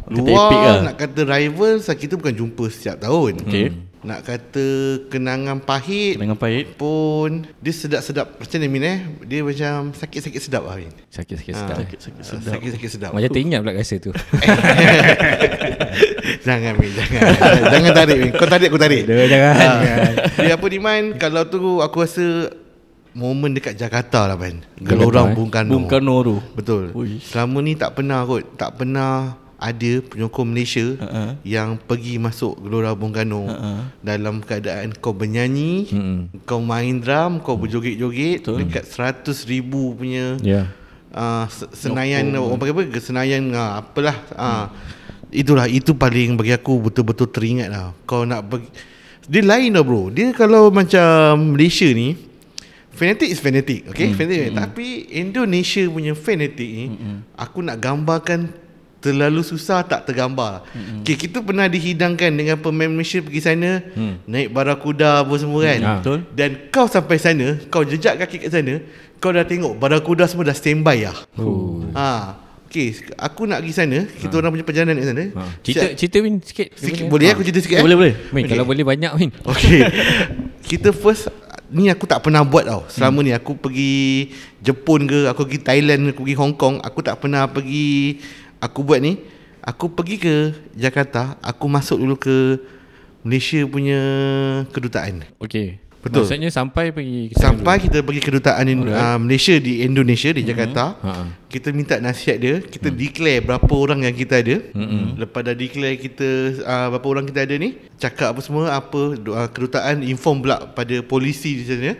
kata 0.04 0.12
Luar 0.12 0.44
epic 0.44 0.58
lah. 0.60 0.76
nak 0.84 0.94
kata 1.00 1.20
rival 1.24 1.74
kita 1.80 2.14
bukan 2.20 2.34
jumpa 2.36 2.64
setiap 2.68 2.96
tahun. 3.00 3.32
Okey. 3.48 3.66
Nak 4.02 4.20
kata 4.20 4.66
kenangan 5.06 5.58
pahit 5.58 6.16
Dengan 6.16 6.34
pahit. 6.34 6.74
pun 6.74 7.46
dia 7.56 7.70
sedap-sedap 7.70 8.34
macam 8.34 8.56
ni 8.58 8.66
Min 8.66 8.82
eh. 8.82 8.98
Dia 9.22 9.40
macam 9.40 9.92
sakit-sakit 9.92 10.40
sedap 10.40 10.64
lah 10.64 10.74
Min. 10.74 10.90
Sakit-sakit 11.06 11.48
Ha, 11.48 11.56
sedap. 11.56 11.76
Sakit-sakit 11.78 12.20
sedap. 12.20 12.50
Sakit-sakit 12.50 12.90
sedap. 12.90 13.10
Macam 13.12 13.28
teringat 13.30 13.58
pula 13.60 13.72
rasa 13.72 13.94
tu. 13.96 14.10
jangan 16.42 16.72
Min, 16.74 16.90
jangan. 16.92 17.20
jangan 17.70 17.90
tarik 17.92 18.16
Min. 18.18 18.30
Kau 18.32 18.46
tarik 18.46 18.68
aku 18.68 18.76
tarik. 18.76 19.00
Dah, 19.04 19.24
jangan, 19.24 19.52
Ha. 19.52 19.70
jangan. 19.78 20.12
Dia 20.36 20.52
apa 20.54 20.66
ni 20.66 20.78
Man, 20.78 21.02
kalau 21.14 21.42
tu 21.44 21.78
aku 21.78 21.96
rasa 22.00 22.50
momen 23.12 23.52
dekat 23.52 23.76
Jakarta 23.76 24.24
lah 24.24 24.34
Man. 24.34 24.60
Gelorang 24.78 25.30
eh. 25.30 25.34
Bung 25.36 25.46
Karno. 25.46 25.70
Bung 25.70 25.86
Karno 25.86 26.14
tu. 26.22 26.36
Betul. 26.54 26.90
Ui. 26.92 27.18
Selama 27.20 27.60
ni 27.60 27.74
tak 27.74 27.94
pernah 27.94 28.24
kot, 28.24 28.42
tak 28.56 28.74
pernah 28.74 29.36
ada 29.62 29.92
penyokong 30.02 30.48
Malaysia 30.50 30.82
Ha-ha. 30.98 31.38
yang 31.46 31.78
pergi 31.78 32.18
masuk 32.18 32.58
Gelora 32.58 32.90
Bung 32.92 33.14
Karno 33.14 33.46
Ha-ha. 33.46 33.94
dalam 34.02 34.42
keadaan 34.42 34.90
kau 34.98 35.14
bernyanyi, 35.14 35.86
Mm-mm. 35.88 36.42
kau 36.42 36.58
main 36.58 36.98
drum, 36.98 37.38
kau 37.38 37.54
berjoget-joget 37.54 38.42
Betul. 38.42 38.66
dekat 38.66 38.84
100 38.90 39.30
ribu 39.46 39.94
punya 39.94 40.34
Ya. 40.42 40.66
uh, 41.14 41.46
senayan 41.70 42.26
orang 42.34 42.58
panggil 42.58 42.74
apa 42.74 42.98
senayan 42.98 43.54
uh, 43.54 43.78
apalah 43.78 44.16
uh, 44.34 44.66
itulah 45.30 45.64
itu 45.64 45.94
paling 45.94 46.34
bagi 46.34 46.50
aku 46.50 46.90
betul-betul 46.90 47.30
teringat 47.30 47.70
lah 47.70 47.94
kau 48.04 48.26
nak 48.26 48.50
pergi 48.50 48.68
dia 49.22 49.38
lain 49.40 49.70
lah 49.70 49.86
bro 49.86 50.10
dia 50.10 50.34
kalau 50.34 50.68
macam 50.68 51.54
Malaysia 51.54 51.86
ni 51.86 52.18
fanatic 52.92 53.28
is 53.30 53.40
fanatic 53.40 53.86
okay 53.86 54.10
hmm. 54.10 54.18
fanatic 54.18 54.50
tapi 54.52 54.86
Indonesia 55.14 55.86
punya 55.88 56.12
fanatic 56.12 56.68
ni 56.68 56.86
aku 57.38 57.62
nak 57.62 57.78
gambarkan 57.78 58.50
terlalu 59.02 59.42
susah 59.42 59.82
tak 59.82 60.06
tergambar 60.06 60.62
hmm. 60.68 61.02
okay, 61.02 61.18
kita 61.18 61.38
pernah 61.38 61.66
dihidangkan 61.66 62.30
dengan 62.30 62.54
pemain 62.56 62.86
Malaysia 62.86 63.18
pergi 63.18 63.42
sana 63.42 63.82
hmm. 63.82 64.24
naik 64.24 64.48
barakuda 64.48 65.20
apa 65.20 65.34
semua 65.34 65.60
kan 65.60 65.80
Ah. 65.82 65.96
Betul. 65.98 66.18
dan 66.30 66.50
kau 66.68 66.86
sampai 66.86 67.18
sana 67.18 67.58
Kau 67.66 67.82
jejak 67.82 68.14
kaki 68.16 68.36
kat 68.38 68.50
sana 68.52 68.78
Kau 69.18 69.28
dah 69.28 69.42
tengok 69.42 69.74
Barakuda 69.74 70.24
semua 70.24 70.44
dah 70.44 70.54
standby 70.54 71.02
lah 71.02 71.18
Oh. 71.34 71.82
ha. 71.92 72.38
Okay 72.64 72.94
Aku 73.16 73.44
nak 73.44 73.60
pergi 73.60 73.74
sana 73.74 73.98
Kita 74.04 74.34
orang 74.34 74.50
punya 74.50 74.62
perjalanan 74.62 74.94
kat 74.94 75.06
sana 75.08 75.24
Ha. 75.28 75.42
Cerita 75.60 75.84
cerita 75.92 76.16
Win 76.18 76.38
sikit. 76.38 76.68
Sikit, 76.72 77.04
Boleh 77.06 77.30
aku 77.30 77.42
cerita 77.42 77.58
sikit 77.58 77.76
eh? 77.78 77.82
Boleh 77.82 77.96
boleh. 77.96 78.14
Win 78.30 78.44
kalau 78.46 78.64
boleh 78.64 78.82
banyak 78.82 79.10
Win. 79.12 79.30
Okay 79.42 79.78
Kita 80.70 80.90
first 80.90 81.26
Ni 81.68 81.88
aku 81.88 82.04
tak 82.04 82.20
pernah 82.20 82.42
buat 82.42 82.62
tau 82.62 82.84
Selama 82.86 83.18
ni 83.20 83.30
aku 83.30 83.54
pergi 83.54 84.28
Jepun 84.58 85.04
ke 85.04 85.26
Aku 85.26 85.42
pergi 85.42 85.60
Thailand 85.60 86.12
Aku 86.12 86.22
pergi 86.22 86.36
Hong 86.36 86.52
Kong 86.52 86.78
Aku 86.78 87.00
tak 87.00 87.16
pernah 87.16 87.46
pergi 87.46 88.20
Aku 88.62 88.86
buat 88.86 89.02
ni 89.02 89.18
Aku 89.58 89.90
pergi 89.90 90.22
ke 90.22 90.34
Jakarta 90.78 91.34
Aku 91.42 91.66
masuk 91.66 91.98
dulu 91.98 92.14
ke 92.14 92.62
Malaysia 93.26 93.58
punya 93.66 94.00
Kedutaan 94.70 95.26
Okey. 95.42 95.81
Betul. 96.02 96.26
Maksudnya 96.26 96.50
sampai 96.50 96.90
pergi 96.90 97.30
sana 97.32 97.54
Sampai 97.54 97.78
kita 97.78 98.02
pergi 98.02 98.20
kedutaan 98.20 98.66
in, 98.66 98.80
uh, 98.84 99.14
Malaysia 99.16 99.54
di 99.54 99.80
Indonesia 99.80 100.30
di 100.30 100.42
Jakarta. 100.42 100.98
Ha, 100.98 101.12
ha. 101.14 101.24
Kita 101.46 101.68
minta 101.68 102.00
nasihat 102.00 102.40
dia, 102.40 102.54
kita 102.58 102.88
declare 102.88 103.44
berapa 103.44 103.68
orang 103.70 104.02
yang 104.02 104.16
kita 104.16 104.40
ada. 104.40 104.56
Lepas 105.14 105.44
dah 105.44 105.52
declare 105.52 105.94
kita 105.96 106.28
uh, 106.58 106.86
berapa 106.90 107.06
orang 107.06 107.24
kita 107.28 107.44
ada 107.44 107.54
ni, 107.54 107.76
cakap 107.94 108.32
apa 108.32 108.40
semua 108.40 108.72
apa 108.72 109.00
uh, 109.14 109.48
kedutaan 109.48 110.00
inform 110.02 110.42
pula 110.42 110.64
pada 110.66 110.96
polisi 111.02 111.60
di 111.60 111.64
sana. 111.68 111.92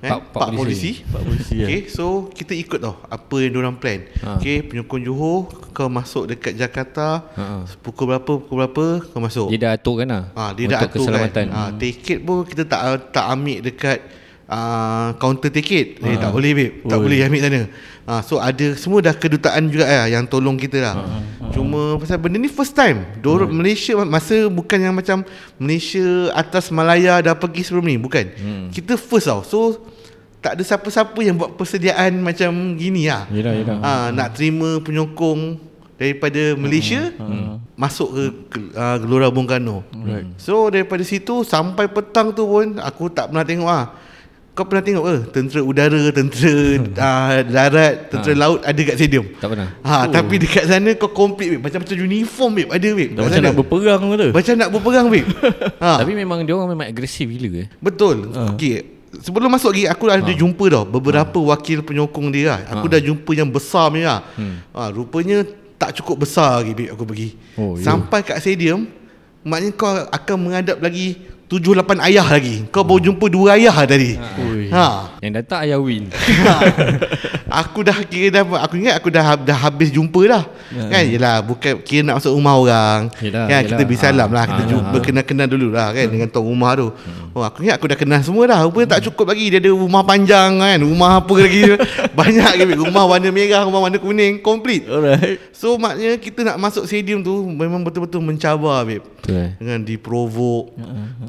Eh, 0.00 0.08
Pak- 0.08 0.32
pak, 0.32 0.40
pak 0.40 0.48
polisi. 0.50 1.04
Pak 1.04 1.20
polisi 1.20 1.54
ya. 1.54 1.68
Okay, 1.68 1.80
so 1.86 2.32
kita 2.32 2.56
ikut 2.56 2.80
tau 2.80 2.96
apa 3.04 3.36
yang 3.38 3.52
diorang 3.52 3.76
plan. 3.76 4.08
Ha. 4.24 4.40
Okay, 4.40 4.64
penyokong 4.64 5.04
Johor, 5.04 5.38
kau 5.70 5.86
masuk 5.86 6.24
dekat 6.26 6.56
Jakarta, 6.56 7.28
Ha, 7.36 7.44
ha. 7.60 7.68
pukul 7.84 8.08
berapa, 8.08 8.24
pukul 8.40 8.56
berapa, 8.56 8.84
kau 9.04 9.20
masuk. 9.20 9.52
Dia 9.52 9.60
dah 9.60 9.72
aturkan 9.76 10.08
lah. 10.08 10.24
Ah, 10.32 10.50
dia 10.50 10.64
untuk 10.64 10.72
dah 10.72 10.80
atur 10.80 10.96
keselamatan. 11.04 11.44
kan. 11.44 11.54
Ah, 11.54 11.70
tiket 11.70 12.18
pun 12.18 12.40
kita 12.42 12.64
tak 12.64 12.80
tak 13.12 13.28
ambil 13.28 13.43
dekat 13.60 13.98
uh, 14.48 15.12
kaunter 15.20 15.52
tiket. 15.52 16.00
Eh, 16.00 16.16
tak 16.16 16.32
boleh 16.32 16.50
babe. 16.56 16.72
Tak 16.88 16.98
boleh 17.00 17.18
ambil 17.24 17.40
sana. 17.44 17.62
Ah, 18.04 18.20
so 18.20 18.36
ada 18.36 18.76
semua 18.76 19.00
dah 19.00 19.16
kedutaan 19.16 19.64
juga 19.72 19.88
lah 19.88 20.04
yang 20.12 20.28
tolong 20.28 20.60
kita 20.60 20.76
lah. 20.76 21.08
Cuma 21.56 21.96
pasal 21.96 22.20
benda 22.20 22.36
ni 22.36 22.52
first 22.52 22.76
time. 22.76 23.00
Dor 23.24 23.48
Malaysia 23.48 23.96
masa 24.04 24.44
bukan 24.52 24.76
yang 24.76 24.92
macam 24.92 25.24
Malaysia 25.56 26.28
atas 26.36 26.68
Malaya 26.68 27.24
dah 27.24 27.32
pergi 27.32 27.64
sebelum 27.64 27.88
ni, 27.88 27.96
bukan. 27.96 28.28
Kita 28.68 29.00
first 29.00 29.28
tau. 29.28 29.40
So 29.40 29.88
tak 30.44 30.60
ada 30.60 30.62
siapa-siapa 30.64 31.16
yang 31.24 31.40
buat 31.40 31.56
persediaan 31.56 32.20
macam 32.20 32.76
gini 32.76 33.08
lah. 33.08 33.24
Yelah, 33.32 33.52
yelah. 33.56 33.76
Ah, 33.80 34.08
nak 34.12 34.36
terima 34.36 34.76
penyokong 34.84 35.56
daripada 36.04 36.42
Malaysia 36.60 37.08
masuk 37.74 38.08
ke 38.14 38.22
uh, 38.78 38.96
Gelora 39.02 39.28
Bung 39.34 39.50
Karno. 39.50 39.82
Right. 39.90 40.30
So 40.38 40.70
daripada 40.70 41.02
situ 41.02 41.42
sampai 41.42 41.90
petang 41.90 42.30
tu 42.30 42.46
pun 42.46 42.78
aku 42.78 43.10
tak 43.10 43.30
pernah 43.30 43.44
tengok 43.46 43.70
ah. 43.70 43.86
Kau 44.54 44.62
pernah 44.70 44.86
tengok 44.86 45.02
ke 45.02 45.14
tentera 45.34 45.60
udara, 45.66 45.98
tentera 46.14 46.54
uh, 46.78 47.42
darat, 47.58 48.06
tentera 48.06 48.34
laut 48.38 48.62
ada 48.62 48.80
kat 48.86 48.94
stadium? 48.94 49.26
Tak 49.42 49.50
pernah. 49.50 49.66
Ha, 49.82 50.06
oh. 50.06 50.14
tapi 50.14 50.38
dekat 50.38 50.70
sana 50.70 50.94
kau 50.94 51.10
complete 51.10 51.58
babe. 51.58 51.66
Macam 51.66 51.82
macam 51.82 51.96
uniform 51.98 52.50
babe, 52.54 52.70
ada 52.70 52.88
babe. 52.94 53.10
Dah 53.10 53.18
kat 53.18 53.26
macam 53.26 53.34
sana. 53.34 53.46
nak 53.50 53.56
berperang 53.58 54.02
tu. 54.14 54.28
Macam 54.30 54.54
nak 54.54 54.70
berperang 54.70 55.06
babe. 55.10 55.28
ha. 55.82 55.90
Tapi 56.06 56.12
memang 56.14 56.46
dia 56.46 56.54
orang 56.54 56.70
memang 56.70 56.86
agresif 56.86 57.26
gila 57.26 57.66
eh. 57.66 57.68
Betul. 57.82 58.30
Uh. 58.30 58.54
Okey. 58.54 58.94
Sebelum 59.26 59.50
masuk 59.50 59.74
lagi 59.74 59.90
aku 59.90 60.06
ada 60.06 60.32
jumpa 60.34 60.64
dah 60.70 60.82
beberapa 60.86 61.38
wakil 61.50 61.82
penyokong 61.82 62.30
dia 62.30 62.54
lah. 62.54 62.78
Aku 62.78 62.86
dah 62.86 63.02
jumpa 63.02 63.30
yang 63.34 63.50
besar 63.50 63.90
punya 63.90 64.06
lah. 64.06 64.20
Hmm. 64.38 64.62
Ha, 64.70 64.94
rupanya 64.94 65.42
tak 65.78 66.00
cukup 66.00 66.24
besar 66.26 66.62
lagi 66.62 66.72
babe 66.72 66.92
aku 66.92 67.04
pergi. 67.04 67.28
Oh, 67.58 67.74
ya. 67.74 67.90
Sampai 67.90 68.22
kat 68.22 68.38
stadium 68.40 68.86
maknanya 69.44 69.72
kau 69.76 69.92
akan 69.92 70.36
menghadap 70.40 70.80
lagi 70.80 71.20
7 71.44 71.60
8 71.76 72.00
ayah 72.08 72.24
lagi. 72.24 72.64
Kau 72.72 72.82
baru 72.82 73.12
jumpa 73.12 73.26
dua 73.28 73.60
ayah 73.60 73.76
tadi. 73.84 74.16
Ui. 74.40 74.72
Ha. 74.72 75.20
Yang 75.20 75.32
datang 75.44 75.58
ayah 75.68 75.78
Win. 75.78 76.08
aku 77.54 77.84
dah 77.86 77.94
kira 78.02 78.40
dah 78.40 78.42
aku 78.64 78.74
ingat 78.80 78.94
aku 78.98 79.08
dah 79.12 79.36
dah 79.38 79.58
habis 79.58 79.92
jumpa 79.92 80.20
dah. 80.26 80.44
Ya. 80.72 80.84
Kan 80.90 81.02
yalah 81.06 81.36
bukan 81.44 81.72
kira 81.84 82.02
nak 82.02 82.18
masuk 82.18 82.32
rumah 82.34 82.54
orang. 82.56 83.00
Yelah, 83.20 83.44
kan 83.46 83.60
yelah. 83.60 83.70
kita 83.70 83.82
beri 83.84 83.98
salam 84.00 84.28
lah, 84.32 84.44
kita 84.48 84.62
Ah, 84.64 84.68
jumpa 84.72 84.86
ah. 84.88 84.92
berkenal-kenal 84.96 85.46
dulu 85.46 85.68
lah 85.70 85.88
kan 85.92 86.06
dengan 86.08 86.28
tuan 86.32 86.44
rumah 86.48 86.70
tu. 86.74 86.86
Oh 87.34 87.42
aku 87.44 87.66
ingat 87.66 87.76
aku 87.76 87.86
dah 87.92 87.98
kenal 87.98 88.20
semua 88.24 88.44
dah. 88.48 88.58
Rupanya 88.64 88.98
tak 88.98 89.10
cukup 89.10 89.34
lagi 89.34 89.44
dia 89.52 89.58
ada 89.60 89.70
rumah 89.70 90.02
panjang 90.02 90.50
kan, 90.58 90.78
rumah 90.80 91.20
apa 91.20 91.34
lagi 91.36 91.60
banyak 92.18 92.50
ke 92.56 92.64
rumah 92.78 93.04
warna 93.04 93.28
merah, 93.30 93.62
rumah 93.68 93.80
warna 93.84 93.98
kuning, 94.00 94.40
complete. 94.40 94.88
Alright. 94.88 95.38
So 95.52 95.76
maknanya 95.76 96.16
kita 96.18 96.40
nak 96.42 96.56
masuk 96.58 96.88
stadium 96.88 97.20
tu 97.20 97.44
memang 97.46 97.84
betul-betul 97.84 98.24
mencabar 98.24 98.82
babe. 98.88 99.04
Betul. 99.24 99.56
Dengan 99.56 99.80
diprovoke 99.80 100.76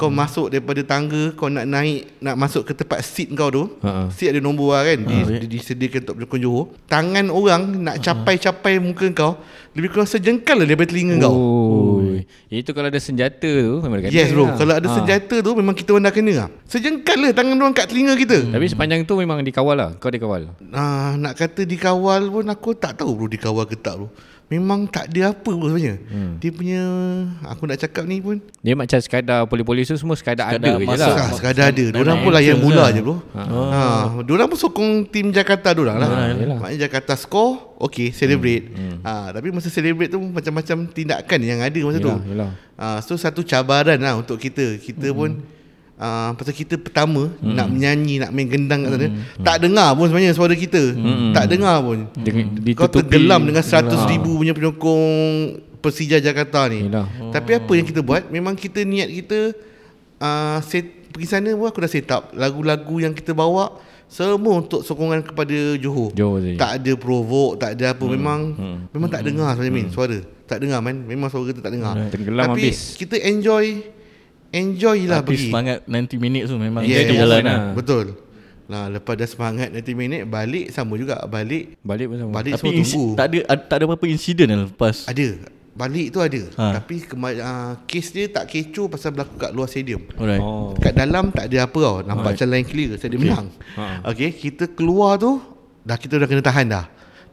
Kau 0.05 0.13
masuk 0.13 0.47
daripada 0.47 0.77
tangga 0.81 1.33
Kau 1.33 1.49
nak 1.49 1.65
naik 1.65 2.13
Nak 2.19 2.35
masuk 2.35 2.61
ke 2.61 2.73
tempat 2.73 3.01
seat 3.01 3.33
kau 3.33 3.49
tu 3.49 3.65
Ha-ha. 3.81 4.05
Seat 4.07 4.29
ada 4.29 4.39
nombor 4.39 4.71
lah 4.71 4.85
kan 4.85 5.01
di, 5.01 5.17
Ha, 5.17 5.29
di, 5.35 5.47
Disediakan 5.49 5.99
untuk 6.03 6.15
penyokong 6.15 6.39
Johor 6.39 6.65
Tangan 6.85 7.25
orang 7.27 7.61
Nak 7.81 7.95
capai-capai 7.99 8.77
muka 8.77 9.09
kau 9.11 9.41
Lebih 9.73 9.89
kurang 9.89 10.05
sejengkal 10.05 10.61
lah 10.61 10.65
Daripada 10.65 10.87
telinga 10.87 11.17
kau 11.19 11.33
Oh. 11.33 12.05
Itu 12.47 12.71
kalau 12.71 12.87
ada 12.87 12.97
senjata 12.97 13.43
tu 13.43 13.81
memang 13.81 13.99
kena. 13.99 14.13
Yes 14.13 14.29
bro 14.29 14.45
lah. 14.45 14.55
Kalau 14.55 14.73
ada 14.73 14.85
Ha. 14.85 14.93
senjata 14.93 15.35
tu 15.37 15.51
Memang 15.51 15.73
kita 15.73 15.89
orang 15.91 16.05
dah 16.05 16.13
kena 16.13 16.33
lah 16.37 16.49
Sejengkal 16.63 17.17
lah 17.19 17.31
Tangan 17.33 17.57
orang 17.57 17.73
kat 17.73 17.89
telinga 17.89 18.13
kita 18.13 18.37
Tapi 18.47 18.65
sepanjang 18.65 19.03
tu 19.03 19.15
memang 19.15 19.41
dikawal 19.41 19.73
lah. 19.73 19.89
Kau 19.97 20.07
dikawal. 20.07 20.53
Ah, 20.69 21.15
nak 21.15 21.33
kata 21.33 21.63
dikawal 21.63 22.29
pun 22.29 22.45
aku 22.45 22.71
tak 22.71 22.95
tahu 22.95 23.11
bro 23.11 23.25
dikawal 23.25 23.65
ke 23.65 23.75
tak 23.75 23.97
bro. 23.97 24.07
Memang 24.45 24.85
tak 24.85 25.09
ada 25.09 25.33
apa 25.33 25.49
pun 25.49 25.73
sebenarnya. 25.73 25.97
Hmm. 26.05 26.37
Dia 26.37 26.53
punya 26.53 26.81
aku 27.49 27.65
nak 27.65 27.81
cakap 27.81 28.05
ni 28.05 28.21
pun 28.21 28.37
Dia 28.61 28.77
macam 28.77 29.01
sekadar 29.01 29.49
polis-polis 29.49 29.89
tu 29.89 29.97
semua 29.97 30.13
sekadar, 30.13 30.53
Sekadar 30.53 30.77
ada 30.77 30.81
je 30.81 30.85
masuk. 30.85 31.01
lah. 31.01 31.17
Ah, 31.17 31.29
sekadar 31.33 31.65
ada. 31.73 31.85
Diorang 31.89 32.17
pun 32.21 32.29
layan 32.29 32.57
mula 32.61 32.85
lah. 32.85 32.89
je 32.93 33.01
bro. 33.01 33.17
Ha. 33.33 33.41
ha. 33.41 33.81
Diorang 34.21 34.45
pun 34.45 34.59
sokong 34.61 35.09
tim 35.09 35.33
Jakarta 35.33 35.73
diorang 35.73 35.97
lah. 35.97 36.09
Ah, 36.13 36.29
yelah. 36.37 36.61
Maknanya 36.61 36.79
Jakarta 36.85 37.17
score, 37.17 37.73
okay 37.81 38.13
celebrate. 38.13 38.69
Hmm. 38.69 39.01
Ha, 39.01 39.33
tapi 39.33 39.49
masa 39.49 39.73
celebrate 39.73 40.13
tu 40.13 40.21
macam-macam 40.21 40.77
tindakan 40.93 41.39
yang 41.41 41.59
ada 41.65 41.79
masa 41.81 41.97
tu. 41.97 42.13
Yelah, 42.13 42.29
yelah. 42.29 42.51
Ha, 42.77 42.85
so 43.01 43.17
satu 43.17 43.41
cabaran 43.41 43.97
lah 43.97 44.13
untuk 44.13 44.37
kita. 44.37 44.77
Kita 44.77 45.09
hmm. 45.09 45.17
pun 45.17 45.29
Uh, 45.95 46.35
pasal 46.35 46.51
kita 46.51 46.75
pertama 46.75 47.31
hmm. 47.39 47.55
nak 47.55 47.71
menyanyi 47.71 48.19
nak 48.19 48.35
main 48.35 48.51
gendang 48.51 48.83
kat 48.83 48.99
sana 48.99 49.07
hmm. 49.07 49.47
tak 49.47 49.63
dengar 49.63 49.95
pun 49.95 50.11
sebenarnya 50.11 50.35
suara 50.35 50.51
kita 50.51 50.91
hmm. 50.91 51.31
tak 51.31 51.47
dengar 51.47 51.79
pun 51.79 52.11
Dengan- 52.19 52.51
kau 52.75 52.91
tergelam 52.91 53.47
dengan 53.47 53.63
100 53.63 54.11
ribu 54.11 54.43
punya 54.43 54.51
penyokong 54.51 55.07
Persija 55.79 56.19
Jakarta 56.19 56.67
ni 56.67 56.91
Yelah. 56.91 57.07
tapi 57.31 57.55
apa 57.55 57.71
yang 57.79 57.87
kita 57.87 58.03
buat 58.03 58.27
memang 58.27 58.59
kita 58.59 58.83
niat 58.83 59.07
kita 59.07 59.55
uh, 60.19 60.59
set, 60.67 60.83
pergi 61.15 61.27
sana 61.31 61.55
pun 61.55 61.71
aku 61.71 61.79
dah 61.79 61.91
set 61.91 62.11
up 62.11 62.35
lagu-lagu 62.35 62.99
yang 62.99 63.15
kita 63.15 63.31
bawa 63.31 63.79
semua 64.05 64.61
untuk 64.61 64.85
sokongan 64.85 65.25
kepada 65.25 65.75
Johor. 65.81 66.13
Johor. 66.13 66.43
Tak 66.55 66.81
ada 66.81 66.91
provoke, 66.93 67.57
tak 67.57 67.73
ada 67.75 67.97
apa 67.97 68.05
hmm. 68.05 68.13
memang 68.13 68.39
hmm. 68.53 68.77
memang 68.93 69.09
tak 69.09 69.21
dengar 69.25 69.49
sebenarnya 69.57 69.89
hmm. 69.89 69.93
suara. 69.93 70.17
Tak 70.45 70.57
dengar 70.61 70.79
man, 70.83 70.95
memang 71.09 71.27
suara 71.33 71.49
kita 71.49 71.59
tak 71.65 71.73
dengar. 71.73 71.93
Tenggelam 72.13 72.53
Tapi 72.53 72.69
habis. 72.69 72.93
kita 73.01 73.17
enjoy 73.17 73.81
enjoy 74.55 74.99
lah 75.05 75.19
Tapi 75.19 75.29
pergi. 75.29 75.45
semangat 75.45 75.77
90 75.83 76.15
minit 76.17 76.43
tu 76.47 76.55
memang 76.55 76.81
yeah, 76.81 77.03
jalan 77.03 77.19
moment 77.19 77.43
lah. 77.43 77.57
lah. 77.59 77.73
Betul. 77.75 78.05
Nah, 78.65 78.89
lepas 78.89 79.13
dah 79.13 79.27
semangat 79.27 79.67
90 79.69 79.93
minit 79.93 80.21
balik 80.25 80.71
sama 80.71 80.95
juga 80.95 81.21
balik 81.27 81.77
Balik 81.79 82.05
pun 82.07 82.17
sama. 82.17 82.31
balik 82.33 82.53
Tapi 82.53 82.61
semua 82.63 82.73
insi- 82.73 82.95
tunggu. 82.95 83.13
tak 83.13 83.25
ada 83.27 83.39
ad- 83.45 83.65
tak 83.67 83.75
ada 83.75 83.83
apa-apa 83.85 84.05
insiden 84.07 84.47
lah 84.47 84.59
lepas. 84.65 84.95
Ada. 85.05 85.27
Balik 85.75 86.07
tu 86.07 86.19
ada. 86.19 86.41
Ha. 86.55 86.65
Tapi 86.73 86.95
kema- 87.03 87.35
uh, 87.37 87.71
kes 87.83 88.07
dia 88.09 88.25
tak 88.25 88.47
kecoh 88.47 88.87
pasal 88.87 89.11
berlaku 89.11 89.35
kat 89.37 89.51
luar 89.51 89.67
stadium. 89.67 90.01
Alright. 90.15 90.39
Oh. 90.39 90.71
Kat 90.73 90.95
dalam 90.95 91.29
tak 91.29 91.45
ada 91.45 91.57
apa 91.61 91.77
tau. 91.77 91.95
Nampak 91.99 92.15
Alright. 92.25 92.39
macam 92.39 92.47
lain 92.47 92.65
clear 92.65 92.89
stadium 92.95 93.19
okay. 93.19 93.29
menang. 93.29 93.47
Ha. 93.75 93.83
Okey, 94.07 94.29
kita 94.31 94.65
keluar 94.67 95.19
tu 95.19 95.37
dah 95.83 95.99
kita 95.99 96.15
dah 96.15 96.25
kena 96.25 96.41
tahan 96.41 96.65
dah. 96.65 96.85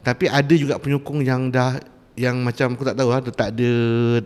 Tapi 0.03 0.27
ada 0.27 0.53
juga 0.53 0.75
penyokong 0.75 1.23
yang 1.23 1.47
dah 1.47 1.79
yang 2.13 2.45
macam 2.45 2.77
aku 2.77 2.85
tak 2.85 2.93
tahu 2.93 3.09
lah 3.09 3.19
tak 3.25 3.57
ada 3.57 3.71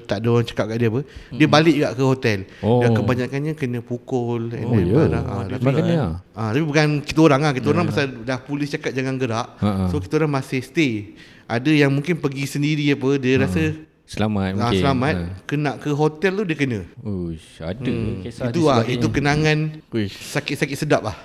tak 0.03 0.17
ada 0.19 0.27
orang 0.27 0.47
cakap 0.47 0.65
kat 0.67 0.77
dia 0.77 0.89
apa. 0.91 1.01
Dia 1.31 1.47
balik 1.47 1.73
juga 1.79 1.89
ke 1.95 2.03
hotel. 2.03 2.39
Oh. 2.59 2.83
Dan 2.83 2.91
kebanyakannya 2.91 3.53
kena 3.55 3.79
pukul 3.79 4.51
and 4.51 4.67
Oh, 4.67 4.75
then 4.75 4.87
ya. 4.87 4.95
barang. 5.07 5.25
Ah, 5.25 5.43
tapi 5.47 5.71
kena 5.71 5.93
lah. 5.95 6.11
Ah, 6.35 6.49
tapi 6.51 6.63
bukan 6.67 6.85
kita 6.99 7.19
orang 7.23 7.41
lah. 7.47 7.53
Kita 7.55 7.67
orang 7.71 7.85
pasal 7.87 8.05
dah 8.27 8.39
polis 8.43 8.67
cakap 8.67 8.91
jangan 8.91 9.15
gerak. 9.15 9.47
Ha, 9.63 9.69
ha. 9.71 9.83
So 9.87 10.03
kita 10.03 10.19
orang 10.19 10.35
masih 10.35 10.59
stay. 10.59 11.15
Ada 11.47 11.71
yang 11.71 11.95
mungkin 11.95 12.19
pergi 12.19 12.43
sendiri 12.43 12.83
apa, 12.91 13.15
dia 13.15 13.39
rasa 13.39 13.71
Selamat 14.07 14.55
Ah, 14.55 14.71
mungkin. 14.71 14.79
selamat 14.79 15.13
Ha. 15.13 15.25
kena 15.43 15.71
ke 15.75 15.91
hotel 15.91 16.31
tu 16.31 16.43
dia 16.47 16.55
kena. 16.55 16.79
Uish, 16.97 17.59
ada 17.59 17.75
Hmm. 17.83 18.23
kisah 18.23 18.47
Itu 18.47 18.63
sebagainya. 18.63 18.93
itu 18.95 19.07
kenangan 19.11 19.57
Uish. 19.91 20.15
sakit-sakit 20.31 20.77
sedap 20.79 21.01
lah. 21.03 21.15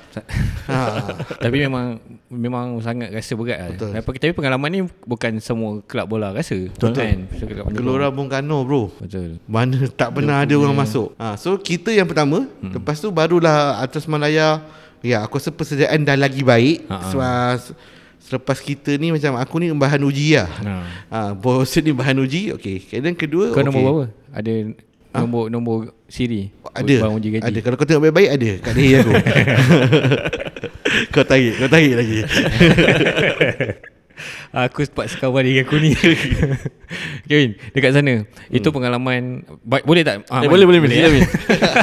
ha. 0.67 0.79
Tapi 1.47 1.63
memang 1.63 2.03
memang 2.27 2.83
sangat 2.83 3.15
rasa 3.15 3.39
berat 3.39 3.55
lah. 3.57 3.71
Betul. 3.71 4.19
Tapi, 4.19 4.35
pengalaman 4.35 4.69
ni 4.69 4.81
bukan 5.01 5.39
semua 5.39 5.79
kelab 5.87 6.11
bola 6.11 6.35
rasa. 6.35 6.59
Betul. 6.59 6.91
Kan? 6.93 7.31
Gelora 7.71 8.11
Bung 8.11 8.27
Karno 8.27 8.67
bro. 8.67 8.91
Betul. 8.99 9.39
Mana 9.47 9.87
tak 9.87 10.11
pernah 10.13 10.43
ada 10.43 10.55
orang 10.59 10.75
masuk. 10.75 11.15
Ha, 11.17 11.39
so 11.39 11.55
kita 11.55 11.95
yang 11.95 12.11
pertama, 12.11 12.51
hmm. 12.51 12.75
lepas 12.75 12.99
tu 12.99 13.09
barulah 13.09 13.79
Atras 13.79 14.05
Malaya. 14.05 14.59
Ya, 14.99 15.23
aku 15.23 15.39
rasa 15.39 15.51
persediaan 15.51 16.03
dah 16.03 16.15
lagi 16.15 16.43
baik. 16.43 16.87
Ha, 16.87 17.55
ha. 18.33 18.39
Selepas, 18.41 18.57
kita 18.65 18.97
ni 18.97 19.13
macam 19.13 19.37
aku 19.37 19.61
ni 19.61 19.69
bahan 19.69 20.01
uji 20.09 20.41
lah. 20.41 20.49
Ha. 20.49 20.73
Ha, 21.13 21.19
bos 21.37 21.69
ni 21.77 21.93
bahan 21.93 22.17
uji. 22.25 22.57
Okey. 22.57 22.89
Kemudian 22.89 23.13
kedua, 23.13 23.53
Kau 23.53 23.61
okey. 23.61 23.69
nombor 23.69 23.81
berapa? 23.85 24.05
Ada 24.33 24.53
nombor 25.13 25.53
nombor 25.53 25.77
siri. 26.09 26.49
Ada. 26.73 27.05
Bang 27.05 27.21
uji 27.21 27.29
gaji. 27.37 27.45
Ada. 27.45 27.59
Kalau 27.61 27.77
kau 27.77 27.85
tengok 27.85 28.03
baik-baik 28.09 28.31
ada 28.33 28.51
kat 28.65 28.73
leher 28.73 28.99
aku. 29.05 29.13
kau 31.15 31.25
tarik, 31.29 31.53
kau 31.61 31.69
tarik 31.69 31.93
lagi. 32.01 32.19
Aku 34.53 34.85
sempat 34.85 35.09
sekawan 35.09 35.49
dengan 35.49 35.65
aku 35.65 35.81
ni 35.81 35.97
Kevin 37.29 37.57
Dekat 37.73 37.97
sana 37.97 38.29
Itu 38.53 38.69
pengalaman 38.69 39.49
Boleh 39.65 40.05
tak? 40.05 40.29
Ah, 40.29 40.45
Eh, 40.45 40.49
Mat. 40.49 40.53
boleh 40.53 40.67
boleh 40.69 40.81
boleh. 40.85 40.97
ya? 41.01 41.09
Min. 41.09 41.25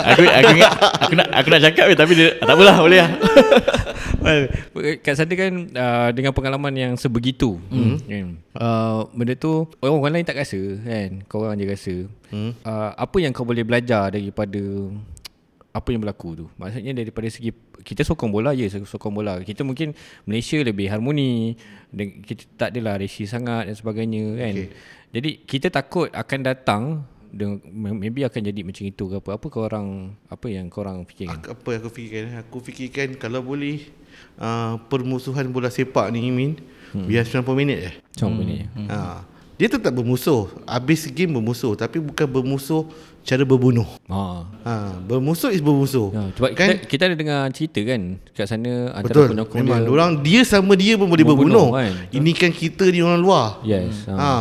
aku 0.05 0.21
aku 0.21 0.51
ingat 0.53 0.71
aku 1.01 1.13
nak 1.17 1.27
aku 1.33 1.47
nak 1.49 1.61
cakap 1.65 1.85
tapi 1.97 2.13
dia 2.13 2.29
tak 2.37 2.53
apalah 2.53 2.77
boleh 2.77 2.99
lah. 3.01 3.11
Well, 4.19 4.51
kat 4.99 5.15
sana 5.15 5.31
kan 5.31 5.71
uh, 5.71 6.09
dengan 6.11 6.35
pengalaman 6.35 6.75
yang 6.75 6.93
sebegitu 6.99 7.55
mm. 7.71 7.95
kan, 8.03 8.25
uh, 8.59 9.07
benda 9.15 9.31
tu 9.33 9.63
orang, 9.79 9.95
orang 9.95 10.13
lain 10.19 10.27
tak 10.27 10.43
rasa 10.43 10.59
kan 10.83 11.23
kau 11.31 11.47
orang 11.47 11.55
je 11.55 11.65
rasa 11.65 11.95
mm. 12.35 12.51
uh, 12.67 12.89
apa 12.99 13.17
yang 13.23 13.31
kau 13.31 13.47
boleh 13.47 13.63
belajar 13.63 14.11
daripada 14.11 14.59
apa 15.69 15.87
yang 15.93 16.01
berlaku 16.01 16.29
tu 16.33 16.45
maksudnya 16.57 16.97
daripada 16.97 17.29
segi 17.29 17.53
kita 17.85 18.01
sokong 18.01 18.33
bola 18.33 18.57
je 18.57 18.65
sokong 18.69 19.13
bola 19.13 19.37
kita 19.45 19.61
mungkin 19.61 19.93
Malaysia 20.25 20.57
lebih 20.57 20.89
harmoni 20.89 21.53
dan 21.93 22.25
kita 22.25 22.43
tak 22.57 22.69
adalah 22.73 22.97
resi 22.97 23.29
sangat 23.29 23.69
dan 23.69 23.75
sebagainya 23.77 24.23
kan 24.37 24.53
Okay. 24.59 24.69
jadi 25.13 25.29
kita 25.45 25.67
takut 25.69 26.09
akan 26.09 26.39
datang 26.41 26.83
dengan 27.29 27.61
maybe 27.93 28.25
akan 28.25 28.41
jadi 28.41 28.65
macam 28.65 28.83
itu 28.89 29.03
ke 29.05 29.15
apa 29.21 29.29
apa 29.37 29.45
kau 29.53 29.61
orang 29.61 30.17
apa 30.33 30.45
yang 30.49 30.65
kau 30.67 30.81
orang 30.81 31.05
fikirkan 31.05 31.37
Aku, 31.37 31.53
apa 31.53 31.67
yang 31.69 31.81
aku 31.85 31.91
fikirkan? 31.93 32.33
Aku 32.41 32.57
fikirkan 32.57 33.07
kalau 33.21 33.45
boleh 33.45 33.85
uh, 34.41 34.81
permusuhan 34.89 35.45
bola 35.53 35.69
sepak 35.69 36.09
ni 36.09 36.25
Min, 36.33 36.57
hmm. 36.97 37.05
biar 37.05 37.23
90 37.29 37.45
minit 37.53 37.77
je. 37.85 37.91
macam 37.93 38.33
ni 38.41 38.65
Hmm. 38.73 38.89
Ha. 38.89 39.21
Dia 39.59 39.67
tetap 39.67 39.91
bermusuh. 39.91 40.47
Habis 40.63 41.11
game 41.11 41.35
bermusuh 41.35 41.75
tapi 41.75 41.99
bukan 41.99 42.23
bermusuh 42.23 42.87
cara 43.21 43.43
berbunuh. 43.43 43.85
ha 44.07 44.47
Ha, 44.61 44.73
bermusuh 44.99 45.49
is 45.49 45.59
bermusuh. 45.59 46.09
Ya, 46.09 46.23
sebab 46.33 46.49
kan? 46.53 46.67
kita, 46.75 46.85
kita 46.85 47.03
ada 47.07 47.15
dengar 47.15 47.39
cerita 47.49 47.79
kan 47.81 48.01
kat 48.31 48.45
sana 48.45 48.91
antara 48.91 49.05
Betul. 49.05 49.27
penyokong 49.33 49.57
Memang 49.59 49.79
dia. 49.79 49.89
orang 49.89 50.11
dia 50.19 50.41
sama 50.41 50.73
dia 50.73 50.93
pun 50.95 51.07
boleh 51.07 51.23
berbunuh. 51.23 51.67
kan? 51.71 51.93
Ini 52.09 52.31
kan 52.31 52.51
kita 52.51 52.85
ni 52.85 52.99
orang 52.99 53.17
luar. 53.17 53.61
Yes. 53.61 54.05
Ha. 54.05 54.13
Ha. 54.13 54.31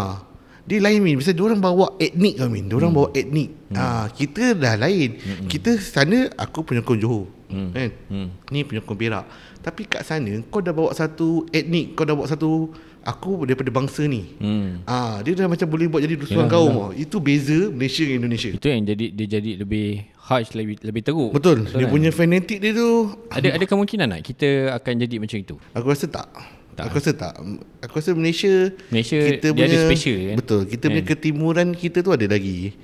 Dia 0.64 0.84
lain 0.84 1.00
Min 1.00 1.16
Biasa 1.16 1.32
orang 1.32 1.64
bawa 1.64 1.96
etnik 1.96 2.36
kan 2.36 2.52
Min 2.52 2.68
Diorang 2.68 2.92
Hmm. 2.92 3.00
bawa 3.00 3.08
etnik 3.16 3.56
ha, 3.72 4.04
Kita 4.06 4.52
dah 4.52 4.76
lain 4.76 5.16
Kita 5.48 5.80
sana 5.80 6.28
Aku 6.36 6.60
penyokong 6.60 7.00
Johor 7.00 7.24
kan? 7.48 7.88
Hmm. 8.12 8.28
Ni 8.52 8.68
penyokong 8.68 8.92
Perak 8.92 9.24
Tapi 9.58 9.88
kat 9.88 10.04
sana 10.04 10.28
Kau 10.44 10.60
dah 10.60 10.76
bawa 10.76 10.92
satu 10.92 11.48
etnik 11.48 11.96
Kau 11.96 12.04
dah 12.04 12.12
bawa 12.12 12.28
satu 12.28 12.68
Aku 13.08 13.42
daripada 13.42 13.70
bangsa 13.70 14.04
ni 14.04 14.36
Hmm. 14.36 14.84
Ah, 14.84 15.24
Dia 15.24 15.32
dah 15.32 15.48
macam 15.48 15.64
boleh 15.64 15.88
buat 15.88 16.00
jadi 16.00 16.14
rusuhan 16.14 16.44
Yalah, 16.44 16.52
kaum 16.52 16.72
tau. 16.72 16.90
Itu 16.92 17.16
beza 17.18 17.72
Malaysia 17.72 18.04
dengan 18.04 18.18
Indonesia 18.22 18.50
Itu 18.52 18.66
yang 18.66 18.84
jadi 18.84 19.06
dia 19.10 19.26
jadi 19.30 19.50
lebih 19.58 19.88
harsh 20.20 20.52
lebih 20.52 20.76
lebih 20.82 21.02
teruk. 21.02 21.32
Betul 21.32 21.64
Dia 21.64 21.84
kan? 21.84 21.90
punya 21.90 22.10
fanatik 22.10 22.60
dia 22.60 22.72
tu 22.72 22.88
ada 23.28 23.48
ada 23.48 23.64
kemungkinan 23.64 24.06
tak 24.10 24.20
kita 24.26 24.48
akan 24.76 24.92
jadi 25.00 25.16
macam 25.16 25.38
itu? 25.38 25.56
Aku 25.72 25.88
rasa 25.88 26.04
tak. 26.04 26.28
tak. 26.76 26.84
Aku 26.84 26.94
rasa 26.94 27.12
tak. 27.12 27.34
Aku 27.80 27.94
rasa 27.96 28.12
Malaysia 28.12 28.52
Malaysia, 28.92 29.16
kita 29.16 29.46
dia 29.46 29.56
punya 29.56 29.66
ada 29.66 29.78
special, 29.88 30.16
kan? 30.20 30.36
Betul. 30.36 30.60
Kita 30.68 30.84
punya 30.86 31.02
Kan? 31.02 31.10
ketimuran 31.10 31.68
kita 31.72 31.98
tu 32.00 32.12
ada 32.12 32.26
lagi. 32.28 32.76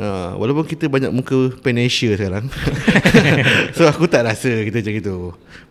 Uh, 0.00 0.32
walaupun 0.40 0.64
kita 0.64 0.88
banyak 0.88 1.12
muka 1.12 1.52
pan 1.60 1.76
Asia 1.76 2.16
sekarang. 2.16 2.48
so 3.76 3.84
aku 3.84 4.08
tak 4.08 4.24
rasa 4.24 4.48
kita 4.64 4.80
macam 4.80 4.94
itu. 4.96 5.16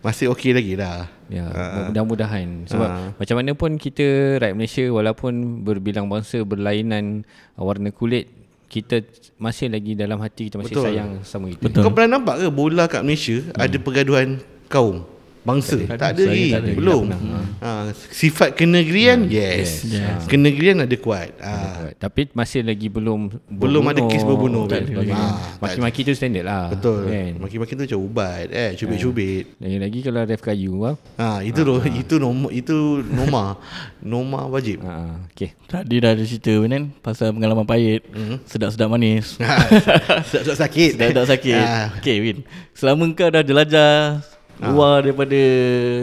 Masih 0.06 0.30
okey 0.30 0.54
lagi 0.54 0.78
lah. 0.78 1.10
Ya, 1.34 1.50
Ah. 1.50 1.90
mudah-mudahan 1.90 2.70
sebab 2.70 2.90
Ah. 2.90 3.10
macam 3.18 3.36
mana 3.42 3.58
pun 3.58 3.74
kita 3.82 4.38
rakyat 4.38 4.54
Malaysia 4.54 4.86
walaupun 4.86 5.66
berbilang 5.66 6.06
bangsa 6.06 6.46
berlainan 6.46 7.26
uh, 7.58 7.66
warna 7.66 7.90
kulit 7.90 8.30
kita 8.70 9.02
masih 9.42 9.74
lagi 9.74 9.98
dalam 9.98 10.22
hati 10.22 10.54
kita 10.54 10.62
masih 10.62 10.78
Betul. 10.78 10.86
sayang 10.86 11.10
sama 11.26 11.50
kita. 11.50 11.66
Betul. 11.66 11.82
Kau 11.82 11.90
pernah 11.90 12.22
nampak 12.22 12.38
ke 12.38 12.48
bola 12.54 12.86
kat 12.86 13.02
Malaysia 13.02 13.42
hmm. 13.42 13.58
ada 13.58 13.78
pergaduhan 13.82 14.28
kaum? 14.70 15.10
Bangsa 15.50 15.78
Tak 15.82 15.90
ada. 15.90 15.98
tak 15.98 16.10
ada 16.14 16.22
Saya 16.22 16.30
lagi 16.30 16.50
tak 16.54 16.62
ada. 16.62 16.72
belum. 16.78 17.04
Tak 17.10 17.20
pernah. 17.20 17.44
Ha, 17.60 17.70
sifat 18.14 18.50
kenegerian 18.54 19.20
yes. 19.26 19.84
Yes. 19.90 20.30
Kenegerian 20.30 20.78
ada 20.86 20.96
kuat. 21.02 21.34
Ha. 21.42 21.54
Tapi 21.98 22.30
masih 22.38 22.62
lagi 22.62 22.88
belum 22.88 23.34
Belum 23.50 23.84
ada 23.90 24.06
kes 24.06 24.22
berbunuh, 24.22 24.70
kan? 24.70 24.86
tak 24.86 25.10
Maki-maki 25.58 26.06
tu 26.06 26.14
standard 26.14 26.46
lah. 26.46 26.70
Betul. 26.70 27.10
Kan? 27.10 27.32
Maki-maki 27.42 27.74
tu 27.74 27.84
macam 27.90 28.00
ubat 28.06 28.46
eh 28.54 28.78
cubit-cubit. 28.78 29.58
Lagi-lagi 29.58 30.00
kalau 30.06 30.22
ref 30.24 30.42
kayu 30.46 30.74
ah. 30.86 30.96
Ha 31.18 31.42
itu 31.42 31.66
ha, 31.66 31.90
itu 31.90 32.16
norma 32.22 32.48
itu 32.54 33.02
norma. 33.10 33.58
norma 34.06 34.46
wajib. 34.48 34.86
Ha, 34.86 35.26
okey. 35.34 35.58
Tadi 35.66 35.96
dah 36.00 36.12
ada 36.14 36.24
cerita 36.24 36.54
kan 36.54 36.84
pasal 37.02 37.34
pengalaman 37.34 37.66
pahit. 37.66 38.06
Sedap-sedap 38.46 38.94
manis. 38.94 39.36
Sedap 40.32 40.56
sakit. 40.56 40.96
Sedap-sedap 40.96 41.26
sakit. 41.28 41.64
Ha. 41.64 42.00
Okay 42.00 42.18
Win. 42.22 42.38
Selama 42.78 43.10
kau 43.18 43.28
dah 43.28 43.44
jelajah 43.44 44.22
luar 44.62 45.02
daripada 45.02 45.40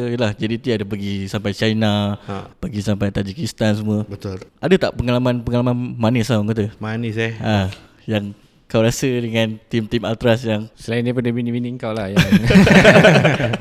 yalah 0.09 0.33
JDT 0.33 0.67
ada 0.73 0.85
pergi 0.85 1.27
sampai 1.27 1.53
China, 1.53 2.17
Ha. 2.19 2.49
pergi 2.53 2.81
sampai 2.81 3.09
Tajikistan 3.11 3.75
semua. 3.75 4.03
Betul. 4.03 4.41
Ada 4.57 4.75
tak 4.81 4.93
pengalaman-pengalaman 4.95 5.75
manis 5.95 6.27
lah 6.27 6.41
orang 6.41 6.51
kata? 6.51 6.65
Manis 6.77 7.17
eh. 7.17 7.37
Ha, 7.37 7.69
yang 8.05 8.33
kau 8.67 8.81
rasa 8.81 9.07
dengan 9.07 9.63
tim-tim 9.65 10.03
Ultras 10.03 10.43
yang 10.43 10.67
Selain 10.75 11.01
daripada 11.01 11.29
bini-bini 11.29 11.71
kau 11.77 11.91
lah 11.91 12.09
yang 12.09 12.19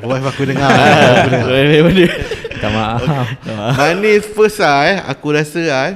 Wife 0.01 0.27
aku 0.27 0.43
dengar. 0.45 0.65
aku 0.65 1.29
dengar. 1.29 1.49
daripada 1.51 2.03
tak 2.61 2.71
maaf. 2.71 3.01
Manis 3.75 4.25
first 4.25 4.57
lah 4.57 4.79
eh 4.85 4.97
Aku 5.05 5.29
rasa 5.29 5.61
ah 5.67 5.91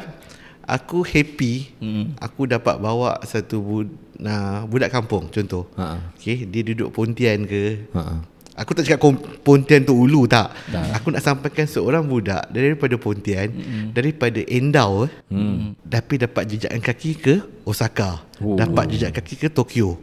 Aku 0.70 1.02
happy 1.02 1.74
Hmm. 1.80 2.14
Aku 2.20 2.46
dapat 2.46 2.78
bawa 2.78 3.18
satu 3.24 3.58
bud, 3.58 3.88
nah, 4.16 4.62
budak 4.64 4.92
kampung 4.92 5.26
contoh 5.26 5.66
Ha. 5.74 6.14
Okay 6.14 6.44
Dia 6.44 6.62
duduk 6.64 6.92
Pontian 6.92 7.48
ke 7.48 7.90
Ha. 7.90 8.22
Aku 8.60 8.76
tak 8.76 8.84
cakap 8.84 9.16
Pontian 9.40 9.88
tu 9.88 9.96
ulu 9.96 10.28
tak. 10.28 10.52
Tak. 10.68 11.00
Aku 11.00 11.16
nak 11.16 11.24
sampaikan 11.24 11.64
seorang 11.64 12.04
budak 12.04 12.44
daripada 12.52 13.00
Pontian, 13.00 13.48
mm-hmm. 13.56 13.96
daripada 13.96 14.40
Endau 14.44 15.08
eh, 15.08 15.12
mm. 15.32 15.88
tapi 15.88 16.20
dapat 16.20 16.44
jejakan 16.44 16.82
kaki 16.84 17.12
ke 17.16 17.34
Osaka. 17.64 18.20
Oh. 18.44 18.60
Dapat 18.60 18.92
jejak 18.92 19.16
kaki 19.16 19.36
ke 19.40 19.48
Tokyo. 19.48 19.96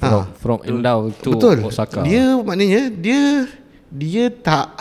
From, 0.00 0.24
from 0.40 0.58
Endau 0.64 1.12
to 1.20 1.36
Betul. 1.36 1.68
Osaka. 1.68 2.00
Dia 2.00 2.34
maknanya 2.40 2.88
dia 2.88 3.46
dia 3.92 4.32
tak 4.32 4.72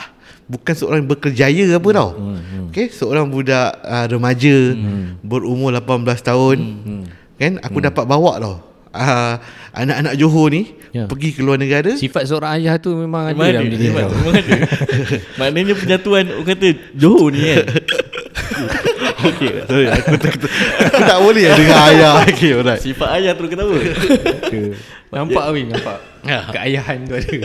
bukan 0.48 0.74
seorang 0.76 1.04
berkerjaya 1.04 1.76
apa 1.76 1.90
tau. 1.92 2.10
Hmm, 2.16 2.40
hmm. 2.40 2.66
Okay, 2.72 2.88
seorang 2.92 3.28
budak 3.28 3.76
uh, 3.84 4.06
remaja 4.08 4.56
hmm. 4.72 5.20
berumur 5.24 5.76
18 5.76 6.24
tahun. 6.24 6.58
Hmm. 6.60 7.04
Kan 7.36 7.52
aku 7.60 7.80
hmm. 7.84 7.88
dapat 7.92 8.04
bawa 8.08 8.32
tau. 8.40 8.71
Uh, 8.92 9.40
anak-anak 9.72 10.14
Johor 10.16 10.48
ni 10.48 10.64
Ya. 10.92 11.08
pergi 11.08 11.32
ke 11.32 11.40
luar 11.40 11.56
negara. 11.56 11.96
Sifat 11.96 12.28
seorang 12.28 12.60
ayah 12.60 12.76
tu 12.76 12.92
memang 12.92 13.24
ada 13.24 13.32
Memang 13.32 13.48
ada, 13.48 13.56
dalam 13.58 13.72
diri 13.72 13.86
memang, 13.88 14.04
kau. 14.04 14.12
memang 14.14 14.36
ada. 14.36 14.54
Maknanya 15.40 15.74
penyatuan 15.74 16.26
orang 16.28 16.44
kata 16.46 16.68
Johor 16.92 17.28
ni 17.32 17.40
kan. 17.42 17.64
okay, 19.32 19.52
sorry, 19.64 19.88
aku, 19.88 20.14
tak, 20.18 20.34
aku 20.84 21.02
tak 21.02 21.20
boleh 21.22 21.44
lah 21.46 21.56
dengar 21.56 21.80
ayah. 21.88 22.14
Okay, 22.28 22.52
alright. 22.52 22.82
Sifat 22.82 23.10
ayah 23.16 23.32
terus 23.32 23.50
ketawa. 23.50 23.76
Ke- 24.52 24.76
Nampak 25.12 25.46
Win 25.52 25.68
Nampak 25.68 26.00
Keayahan 26.24 27.04
tu 27.04 27.12
ada 27.14 27.36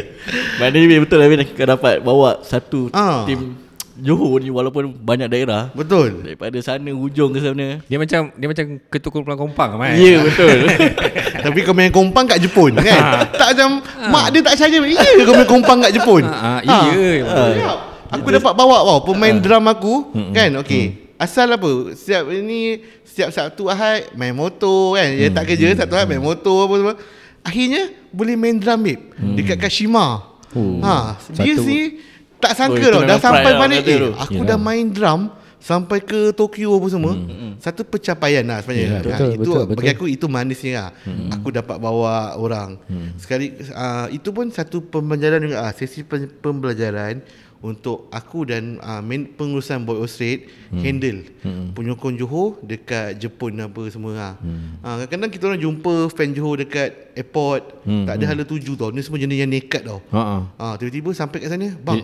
Maknanya 0.59 1.03
betul 1.03 1.18
lah 1.18 1.26
Bin 1.26 1.42
Kau 1.42 1.66
dapat 1.66 1.99
bawa 1.99 2.38
satu 2.42 2.90
Ah. 2.90 3.26
tim 3.26 3.59
Johor 3.97 4.44
ni 4.44 4.53
walaupun 4.53 4.92
banyak 4.92 5.28
daerah. 5.32 5.72
Betul. 5.72 6.20
Daripada 6.20 6.59
sana 6.61 6.92
hujung 6.92 7.32
ke 7.32 7.40
sana. 7.40 7.80
Dia 7.88 7.97
macam 7.97 8.28
Dia 8.36 8.47
macam 8.53 8.64
ketua 8.92 9.11
kumpulan 9.11 9.38
kompang 9.40 9.70
kan 9.80 9.97
Ya 9.97 9.97
yeah, 9.97 10.20
betul. 10.20 10.57
Tapi 11.49 11.59
kau 11.64 11.72
main 11.72 11.88
kompang 11.88 12.28
kat 12.28 12.44
Jepun 12.44 12.76
kan? 12.76 13.24
Tak 13.32 13.57
macam 13.57 13.80
Mak 14.12 14.26
dia 14.36 14.40
tak 14.44 14.55
percaya. 14.61 14.78
Ya 14.92 15.22
kau 15.24 15.34
main 15.34 15.49
kompang 15.49 15.78
kat 15.80 15.97
Jepun. 15.97 16.22
Ah, 16.28 16.61
ah, 16.61 16.88
iya. 16.92 17.24
Ya. 17.24 17.72
Aku 18.12 18.28
dapat 18.28 18.53
bawa 18.53 18.84
wow, 18.84 18.99
Pemain 19.03 19.34
drum 19.40 19.64
aku 19.66 20.12
Kan? 20.36 20.53
Okay 20.61 21.16
Asal 21.16 21.49
apa? 21.49 21.97
Setiap 21.97 22.28
ini 22.28 22.84
Setiap 23.01 23.32
Sabtu 23.32 23.72
Ahad 23.72 24.12
Main 24.12 24.36
motor 24.36 25.01
kan? 25.01 25.09
Dia 25.09 25.32
tak 25.32 25.49
kerja 25.49 25.72
Sabtu 25.72 25.97
Ahad 25.97 26.07
main 26.12 26.20
motor 26.20 26.68
apa 26.68 26.74
semua. 26.76 26.94
Akhirnya 27.40 27.88
Boleh 28.12 28.36
main 28.36 28.61
drum 28.61 28.80
babe. 28.84 29.01
Dekat 29.40 29.57
Kashima. 29.57 30.36
Oh. 30.57 30.80
ha, 30.80 31.20
Dia 31.36 31.53
Satu- 31.53 31.64
sih 31.68 32.01
Tak 32.47 32.53
Oh, 32.55 32.59
sangka 32.62 32.78
itu 32.78 32.88
tau 32.94 33.03
Dah 33.03 33.18
sampai 33.18 33.51
lah 33.51 33.59
mana 33.59 33.74
kata 33.82 33.90
Eh 33.90 33.99
aku 34.14 34.38
Yelah. 34.38 34.49
dah 34.55 34.59
main 34.62 34.86
drum 34.94 35.22
sampai 35.57 35.99
ke 35.99 36.30
Tokyo 36.30 36.78
apa 36.78 36.86
semua 36.86 37.18
hmm. 37.18 37.59
satu 37.59 37.82
pencapaian 37.82 38.47
lah 38.47 38.62
sebenarnya. 38.62 38.86
Ya, 38.86 38.94
Ha, 38.94 39.03
betul, 39.03 39.30
itu 39.34 39.51
betul, 39.51 39.62
bagi 39.66 39.74
betul. 39.82 39.94
aku 39.99 40.05
itu 40.07 40.26
manisnya 40.30 40.72
lah. 40.78 40.90
Hmm. 41.03 41.28
Aku 41.34 41.49
dapat 41.51 41.76
bawa 41.82 42.38
orang. 42.38 42.78
Hmm. 42.86 43.18
Sekali 43.18 43.51
uh, 43.74 44.07
itu 44.14 44.30
pun 44.30 44.47
satu 44.55 44.78
pembelajaran 44.86 45.42
juga 45.42 45.66
ah 45.66 45.72
sesi 45.74 46.07
pembelajaran 46.38 47.18
untuk 47.64 48.12
aku 48.12 48.44
dan 48.44 48.76
uh, 48.84 49.00
main 49.00 49.24
pengurusan 49.24 49.84
Boy 49.88 50.00
Ostrate 50.00 50.48
hmm. 50.72 50.82
handle 50.82 51.20
hmm. 51.44 51.66
penyokong 51.72 52.16
Johor 52.20 52.61
dekat 52.61 53.16
Jepun 53.16 53.57
apa 53.61 53.82
semua 53.88 54.12
lah. 54.12 54.34
Hmm. 54.40 54.80
Uh, 54.84 54.96
kadang-kadang 55.09 55.32
kita 55.32 55.44
orang 55.48 55.62
jumpa 55.62 55.94
fan 56.12 56.30
Johor 56.36 56.61
dekat 56.61 57.16
airport 57.16 57.84
hmm. 57.88 58.04
tak 58.04 58.14
ada 58.20 58.24
hala 58.28 58.42
tuju 58.44 58.76
tau. 58.76 58.92
Ni 58.92 59.00
semua 59.00 59.20
jenis 59.20 59.40
yang 59.40 59.50
nekat 59.50 59.82
tau. 59.86 60.00
Ha 60.12 60.20
ah. 60.20 60.42
Ah, 60.57 60.74
tiba-tiba 60.76 61.11
sampai 61.16 61.44
kat 61.44 61.50
sana, 61.52 61.68
bang, 61.78 62.02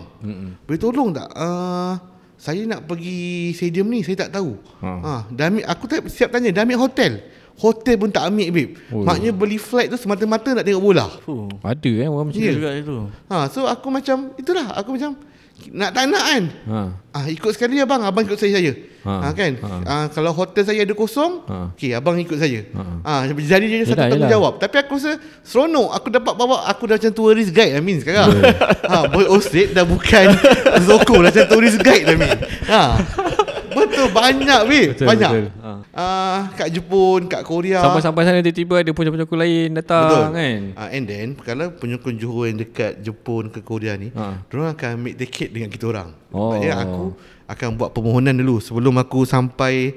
boleh 0.65 0.79
tolong 0.79 1.09
tak? 1.13 1.29
Ah, 1.35 1.99
saya 2.39 2.67
nak 2.67 2.89
pergi 2.89 3.55
stadium 3.55 3.87
ni, 3.87 4.03
saya 4.03 4.27
tak 4.27 4.35
tahu. 4.35 4.59
Ha. 4.83 4.89
Ha. 4.89 5.07
Ah, 5.07 5.21
dah 5.31 5.47
ambil, 5.47 5.63
aku 5.63 5.83
tak 5.87 6.03
siap 6.11 6.33
tanya, 6.33 6.51
dah 6.51 6.67
ambil 6.67 6.79
hotel. 6.81 7.23
Hotel 7.53 7.95
pun 8.01 8.09
tak 8.09 8.33
ambil, 8.33 8.49
babe. 8.49 8.71
Oh. 8.89 9.05
Maknanya 9.05 9.31
beli 9.31 9.61
flight 9.61 9.93
tu 9.93 9.95
semata-mata 9.95 10.57
nak 10.57 10.65
tengok 10.65 10.81
bola. 10.81 11.07
Fuh. 11.21 11.47
Ada 11.61 11.91
eh 12.03 12.09
orang 12.09 12.33
macam 12.33 12.41
tu. 12.41 12.49
juga 12.57 12.69
itu. 12.73 12.95
Ha, 13.29 13.35
so 13.53 13.69
aku 13.69 13.87
macam, 13.93 14.33
itulah, 14.35 14.73
aku 14.73 14.97
macam, 14.97 15.13
nak 15.71 15.93
tak 15.93 16.09
nak 16.09 16.23
kan? 16.25 16.43
Ha. 16.67 16.79
Ah, 17.13 17.25
ikut 17.29 17.53
sekali 17.53 17.77
abang, 17.77 18.01
abang 18.01 18.25
ikut 18.25 18.35
saya 18.35 18.57
saya. 18.57 18.73
Ha. 19.03 19.13
Ha, 19.19 19.27
kan? 19.31 19.51
Ha. 19.61 19.67
Ah, 19.85 20.05
kalau 20.09 20.33
hotel 20.33 20.65
saya 20.65 20.81
ada 20.81 20.91
kosong, 20.91 21.45
Ha. 21.45 21.71
okey 21.77 21.93
abang 21.93 22.17
ikut 22.17 22.35
saya. 22.35 22.65
Ha. 22.73 22.81
Ah, 23.05 23.21
jadi 23.23 23.61
jadi 23.61 23.65
satu 23.85 23.93
Yelah, 23.95 24.09
tanggungjawab. 24.09 24.53
Tapi 24.57 24.75
aku 24.81 24.97
rasa 24.97 25.11
seronok 25.45 25.93
aku 25.93 26.07
dapat 26.09 26.33
bawa 26.33 26.65
aku 26.65 26.83
dah 26.87 26.97
macam 26.97 27.13
tourist 27.13 27.51
guide 27.51 27.77
I 27.77 27.81
mean 27.83 28.01
sekarang. 28.01 28.33
ha, 28.89 29.07
boy 29.07 29.29
Ostrate 29.29 29.71
dah 29.71 29.85
bukan 29.85 30.33
Zoko 30.89 31.21
dah 31.21 31.29
macam 31.29 31.45
tourist 31.47 31.77
guide 31.79 32.09
I 32.09 32.15
mean. 32.17 32.37
Ha. 32.67 32.81
Betul 33.73 34.07
banyak 34.13 34.59
weh, 34.69 34.85
Betul, 34.93 35.07
banyak. 35.09 35.31
betul. 35.31 35.45
Ha. 35.61 35.71
Ah, 35.93 36.39
kat 36.53 36.67
Jepun, 36.69 37.25
kat 37.25 37.41
Korea. 37.41 37.81
Sampai-sampai 37.81 38.21
sana 38.23 38.39
tiba-tiba 38.39 38.75
ada 38.81 38.91
penyokong 38.93 39.39
lain 39.39 39.67
datang 39.73 40.09
Betul. 40.09 40.25
kan. 40.37 40.61
Ah, 40.77 40.89
and 40.93 41.05
then 41.05 41.27
kalau 41.35 41.67
penyokong 41.73 42.15
Johor 42.17 42.49
yang 42.49 42.59
dekat 42.61 43.01
Jepun 43.01 43.49
ke 43.49 43.59
Korea 43.61 43.97
ni, 43.97 44.13
Ha. 44.13 44.45
ha. 44.45 44.69
akan 44.73 44.89
ambil 45.01 45.13
tiket 45.17 45.49
dengan 45.51 45.69
kita 45.69 45.89
orang. 45.89 46.09
Oh. 46.29 46.53
Maksudnya 46.53 46.75
aku 46.79 47.03
akan 47.49 47.67
buat 47.75 47.89
permohonan 47.91 48.33
dulu 48.33 48.57
sebelum 48.57 48.95
aku 48.97 49.25
sampai 49.27 49.93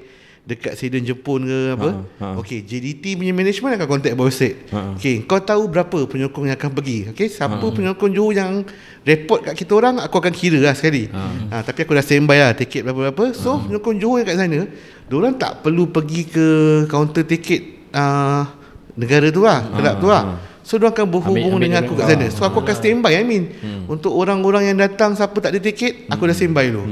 dekat 0.47 0.78
stadium 0.78 1.03
Jepun 1.05 1.42
ke 1.42 1.59
apa. 1.74 1.90
Ha, 2.16 2.22
ha. 2.22 2.26
Okey, 2.38 2.62
JDT 2.62 3.18
punya 3.18 3.34
management 3.34 3.74
akan 3.74 3.88
contact 3.90 4.14
Boy 4.14 4.30
State. 4.30 4.70
Ha, 4.70 4.78
ha. 4.78 4.80
Okey, 4.94 5.26
kau 5.26 5.42
tahu 5.42 5.66
berapa 5.66 6.07
penyokong 6.07 6.47
yang 6.47 6.55
akan 6.55 6.70
pergi? 6.70 7.11
Okey, 7.11 7.26
siapa 7.26 7.59
penyokong 7.59 8.14
Johor 8.14 8.30
yang 8.32 8.62
report 9.03 9.42
kat 9.42 9.55
kita 9.59 9.74
orang, 9.74 9.99
aku 9.99 10.16
akan 10.16 10.30
kira 10.30 10.62
lah 10.62 10.72
sekali. 10.72 11.11
Ha. 11.11 11.61
tapi 11.61 11.82
aku 11.82 11.92
dah 11.92 12.05
standby 12.05 12.38
lah 12.38 12.55
tiket 12.55 12.80
berapa-berapa. 12.80 13.34
So, 13.34 13.59
penyokong 13.61 13.99
Johor 13.99 14.16
yang 14.22 14.26
kat 14.26 14.38
sana, 14.38 14.59
diorang 15.05 15.34
tak 15.34 15.61
perlu 15.61 15.90
pergi 15.90 16.22
ke 16.24 16.47
kaunter 16.86 17.26
tiket 17.26 17.90
uh, 17.90 18.47
negara 18.94 19.26
tu 19.28 19.42
lah, 19.42 19.66
kelab 19.68 19.94
tu 19.99 20.07
lah. 20.07 20.24
So 20.62 20.78
dia 20.78 20.90
akan 20.90 21.07
berhubung 21.07 21.38
Ambil- 21.38 21.47
ambil 21.53 21.62
dengan 21.62 21.80
aku 21.80 21.94
kat 21.94 22.07
sana. 22.09 22.26
So 22.28 22.42
aku 22.42 22.59
akan 22.59 22.74
standby 22.74 23.14
I 23.14 23.22
mean. 23.22 23.44
Untuk 23.86 24.11
orang-orang 24.11 24.66
yang 24.66 24.78
datang 24.78 25.14
siapa 25.14 25.38
tak 25.38 25.55
ada 25.55 25.59
tiket, 25.59 26.07
aku 26.07 26.26
dah 26.26 26.34
standby 26.34 26.70
dulu. 26.70 26.86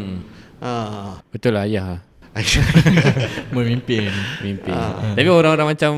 Ha. 0.62 0.70
Betul 1.28 1.58
lah 1.58 1.66
ayah. 1.66 1.98
Memimpin. 3.54 4.10
Mimpi. 4.42 4.74
Tapi 5.14 5.28
orang-orang 5.30 5.78
macam 5.78 5.92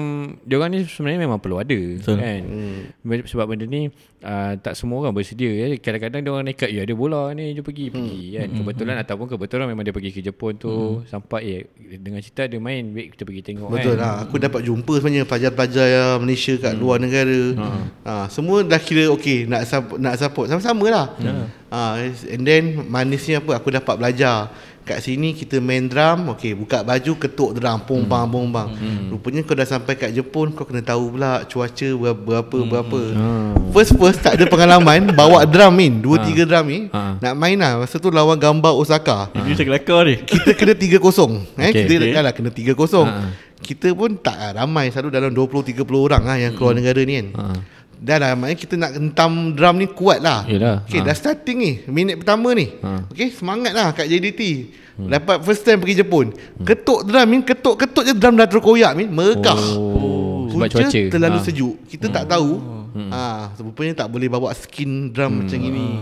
dia 0.44 0.54
orang 0.60 0.70
ni 0.76 0.78
sebenarnya 0.84 1.20
memang 1.24 1.40
perlu 1.40 1.56
ada 1.56 1.72
Betul. 1.72 2.20
kan. 2.20 2.42
Hmm. 2.44 3.24
Sebab 3.24 3.44
benda 3.48 3.64
ni 3.64 3.88
uh, 4.20 4.52
tak 4.60 4.76
semua 4.76 5.00
orang 5.00 5.16
bersedia 5.16 5.48
ya. 5.48 5.72
Kadang-kadang 5.80 6.20
dia 6.20 6.30
orang 6.36 6.46
nekat 6.52 6.68
ya 6.68 6.84
ada 6.84 6.92
bola 6.92 7.32
ni 7.32 7.56
jom 7.56 7.64
pergi 7.64 7.88
pergi 7.88 8.36
kan. 8.36 8.48
Kebetulan 8.52 8.96
ataupun 9.00 9.26
kebetulan 9.32 9.66
memang 9.72 9.84
dia 9.88 9.96
pergi 9.96 10.10
ke 10.12 10.20
Jepun 10.20 10.60
tu 10.60 11.00
sampai 11.08 11.42
eh 11.48 11.62
dengan 11.96 12.20
cerita 12.20 12.44
dia 12.44 12.60
main 12.60 12.84
baik 12.92 13.16
kita 13.16 13.22
pergi 13.24 13.40
tengok 13.40 13.68
Betul 13.72 13.96
kan. 13.96 14.04
lah. 14.04 14.14
Aku 14.28 14.36
dapat 14.36 14.60
jumpa 14.60 14.92
sebenarnya 15.00 15.24
pelajar-pelajar 15.24 15.86
yang 15.88 16.20
Malaysia 16.20 16.52
kat 16.60 16.74
luar 16.76 17.00
negara. 17.00 17.40
Ha. 18.04 18.28
semua 18.28 18.60
dah 18.60 18.78
kira 18.78 19.08
okey 19.16 19.48
nak 19.48 19.64
nak 19.96 20.14
support 20.20 20.52
sama-sama 20.52 20.84
lah. 20.92 21.06
Ha. 21.72 22.04
and 22.28 22.44
then 22.44 22.84
manisnya 22.92 23.40
apa 23.40 23.56
aku 23.56 23.72
dapat 23.72 23.96
belajar. 23.96 24.52
Kat 24.86 25.02
sini 25.02 25.34
kita 25.34 25.58
main 25.58 25.90
drum, 25.90 26.30
okey 26.30 26.54
buka 26.54 26.86
baju 26.86 27.18
ketuk 27.18 27.58
drum, 27.58 27.82
pom 27.82 28.06
bang 28.06 28.22
pom 28.30 28.46
bang. 28.46 28.68
Rupanya 29.10 29.42
kau 29.42 29.58
dah 29.58 29.66
sampai 29.66 29.98
kat 29.98 30.14
Jepun 30.14 30.54
kau 30.54 30.62
kena 30.62 30.78
tahu 30.78 31.18
pula 31.18 31.42
cuaca 31.42 31.88
berapa 31.90 32.22
berapa. 32.22 32.58
berapa. 32.70 33.00
First 33.74 33.98
first 33.98 34.22
tak 34.22 34.38
ada 34.38 34.46
pengalaman 34.46 35.10
bawa 35.18 35.42
drum 35.42 35.74
min, 35.74 35.98
dua 35.98 36.22
tiga 36.22 36.46
drum 36.46 36.70
ni. 36.70 36.86
Ha. 36.94 37.18
Nak 37.18 37.34
main 37.34 37.58
lah. 37.58 37.82
Masa 37.82 37.98
tu 37.98 38.14
lawan 38.14 38.38
gambar 38.38 38.78
Osaka. 38.78 39.26
Ini 39.34 39.58
macam 39.58 39.66
kelakar 39.66 40.00
ni. 40.06 40.16
Kita 40.22 40.50
kena 40.54 40.74
3-0 40.78 41.02
eh 41.58 41.70
Okey. 41.74 41.82
kita 41.82 41.92
okay. 41.98 42.22
lah 42.22 42.32
kena 42.32 42.50
3-0 42.54 42.78
Ha. 43.06 43.22
kita 43.56 43.88
pun 43.90 44.14
tak 44.14 44.36
ah, 44.38 44.52
ramai 44.62 44.92
selalu 44.94 45.10
dalam 45.10 45.30
20 45.34 45.74
30 45.74 45.82
orang 45.98 46.22
lah 46.22 46.36
yang 46.38 46.52
keluar 46.54 46.76
negara 46.76 47.02
ni 47.02 47.18
kan 47.18 47.26
Ha. 47.34 47.44
Dah 47.96 48.16
lah 48.18 48.32
maknanya 48.32 48.58
kita 48.58 48.74
nak 48.74 48.92
hentam 48.92 49.32
drum 49.50 49.76
ni 49.76 49.88
kuat 49.88 50.18
lah 50.18 50.44
Yelah. 50.44 50.82
okay, 50.82 50.98
Ha. 50.98 51.06
dah 51.06 51.14
starting 51.14 51.56
ni 51.56 51.72
minit 51.86 52.16
pertama 52.16 52.52
ni 52.52 52.68
Ha. 52.76 53.06
okay, 53.06 53.28
semangat 53.28 53.72
lah 53.72 53.90
kat 53.90 54.04
JDT 54.04 54.40
dapat 54.98 55.40
first 55.40 55.60
time 55.60 55.76
pergi 55.76 56.00
Jepun 56.00 56.32
ketuk 56.60 57.02
drum 57.02 57.26
ni 57.26 57.40
ketuk-ketuk 57.42 58.02
je 58.02 58.12
drum 58.12 58.34
dah 58.34 58.44
terkoyak 58.44 58.92
ni 58.92 59.04
merekah 59.04 59.56
Oh, 59.56 60.48
sebab 60.48 60.66
Punca 60.66 60.78
cuaca. 60.82 61.00
terlalu 61.08 61.38
Ha. 61.38 61.44
sejuk 61.44 61.74
Kita 61.86 62.06
tak 62.10 62.24
tahu 62.26 62.50
ha, 63.12 63.52
Rupanya 63.60 64.04
tak 64.04 64.08
boleh 64.08 64.28
bawa 64.28 64.50
skin 64.56 65.12
drum 65.12 65.44
macam 65.44 65.60
ini 65.60 66.00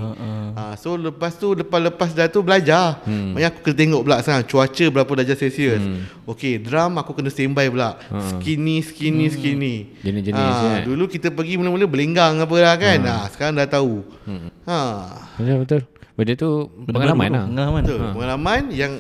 ha, 0.55 0.79
So 0.79 0.95
lepas 0.95 1.35
tu 1.37 1.53
Lepas-lepas 1.55 2.15
dah 2.15 2.27
tu 2.31 2.41
belajar. 2.41 3.03
Maknanya 3.07 3.49
aku 3.51 3.59
kena 3.67 3.77
tengok 3.77 4.01
pula 4.07 4.17
sekarang 4.23 4.45
Cuaca 4.47 4.85
berapa 4.91 5.11
darjah 5.21 5.39
Celsius. 5.39 5.83
Okay 6.25 6.63
drum 6.63 6.97
aku 6.97 7.13
kena 7.17 7.31
standby 7.31 7.67
pula. 7.69 7.99
Skinny 8.37 8.81
Skinny 8.81 9.27
Skinny. 9.29 9.77
Jenis-jenis, 10.05 10.39
ha, 10.39 10.81
eh. 10.81 10.83
Dulu 10.87 11.05
kita 11.11 11.35
pergi 11.35 11.59
mula-mula 11.59 11.87
Belenggang 11.91 12.41
apa 12.41 12.57
lah 12.61 12.75
kan. 12.79 12.99
Ha. 13.05 13.15
Sekarang 13.31 13.55
dah 13.59 13.69
tahu. 13.69 14.05
Ha. 14.67 14.79
Betul 15.37 15.57
betul. 15.65 15.81
Benda 16.15 16.33
tu 16.39 16.51
pengalaman 16.87 17.29
lah. 17.31 17.45
Pengalaman. 17.51 17.83
Betul. 17.83 18.01
Pengalaman 18.15 18.63
yang 18.71 18.93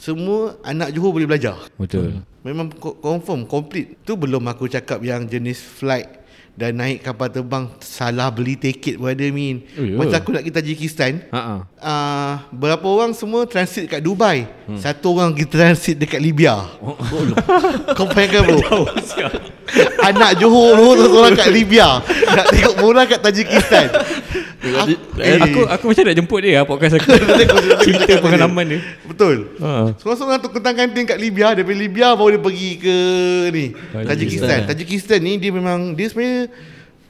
Semua 0.00 0.56
anak 0.64 0.96
Johor 0.96 1.12
boleh 1.12 1.28
belajar. 1.28 1.60
Betul. 1.76 2.24
Memang 2.40 2.72
confirm 3.04 3.44
complete. 3.44 4.00
Tu 4.00 4.16
belum 4.16 4.40
aku 4.48 4.64
cakap 4.64 5.04
yang 5.04 5.28
jenis 5.28 5.60
flight 5.60 6.19
dan 6.60 6.76
naik 6.76 7.00
kapal 7.00 7.32
terbang 7.32 7.72
salah 7.80 8.28
beli 8.28 8.52
tiket 8.52 9.00
ada 9.00 9.26
min. 9.32 9.64
Oh, 9.80 9.80
ya. 9.80 9.96
Macam 9.96 10.16
aku 10.20 10.28
nak 10.36 10.44
pergi 10.44 10.56
Tajikistan. 10.60 11.12
Ha 11.32 11.40
ah. 11.40 11.60
Uh, 11.80 12.32
berapa 12.52 12.84
orang 12.84 13.16
semua 13.16 13.48
transit 13.48 13.88
kat 13.88 14.04
Dubai. 14.04 14.44
Hmm. 14.68 14.76
Satu 14.76 15.16
orang 15.16 15.32
kita 15.32 15.56
transit 15.56 15.96
dekat 15.96 16.20
Libya. 16.20 16.60
Oh, 16.84 17.00
Kau 17.96 18.04
bayangkan 18.12 18.44
bro. 18.44 18.84
Anak 20.12 20.36
Johor 20.36 21.00
tu 21.00 21.06
seorang 21.08 21.32
kat 21.32 21.48
Libya. 21.48 22.04
Nak 22.04 22.46
tengok 22.52 22.74
bola 22.76 23.08
kat 23.08 23.24
Tajikistan. 23.24 23.88
aku, 24.60 24.92
Eh, 25.16 25.40
aku 25.40 25.60
aku 25.64 25.84
macam 25.88 26.04
nak 26.04 26.16
jemput 26.20 26.40
dia 26.44 26.60
lah 26.60 26.64
podcast 26.68 27.00
aku. 27.00 27.08
Cerita 27.88 28.20
pengalaman 28.20 28.76
dia. 28.76 28.80
Betul. 29.08 29.56
Ha. 29.62 29.96
Seorang-seorang 29.96 30.38
tu 30.44 30.52
kentang 30.52 30.74
kantin 30.76 31.04
kat 31.08 31.16
Libya 31.16 31.54
Daripada 31.54 31.76
Libya 31.76 32.12
baru 32.12 32.36
dia 32.36 32.42
pergi 32.42 32.70
ke 32.76 32.96
ni 33.54 33.66
Tajikistan. 33.72 34.04
Tajikistan 34.04 34.58
Tajikistan 34.68 35.18
ni 35.22 35.32
dia 35.38 35.54
memang 35.54 35.94
Dia 35.94 36.10
sebenarnya 36.10 36.49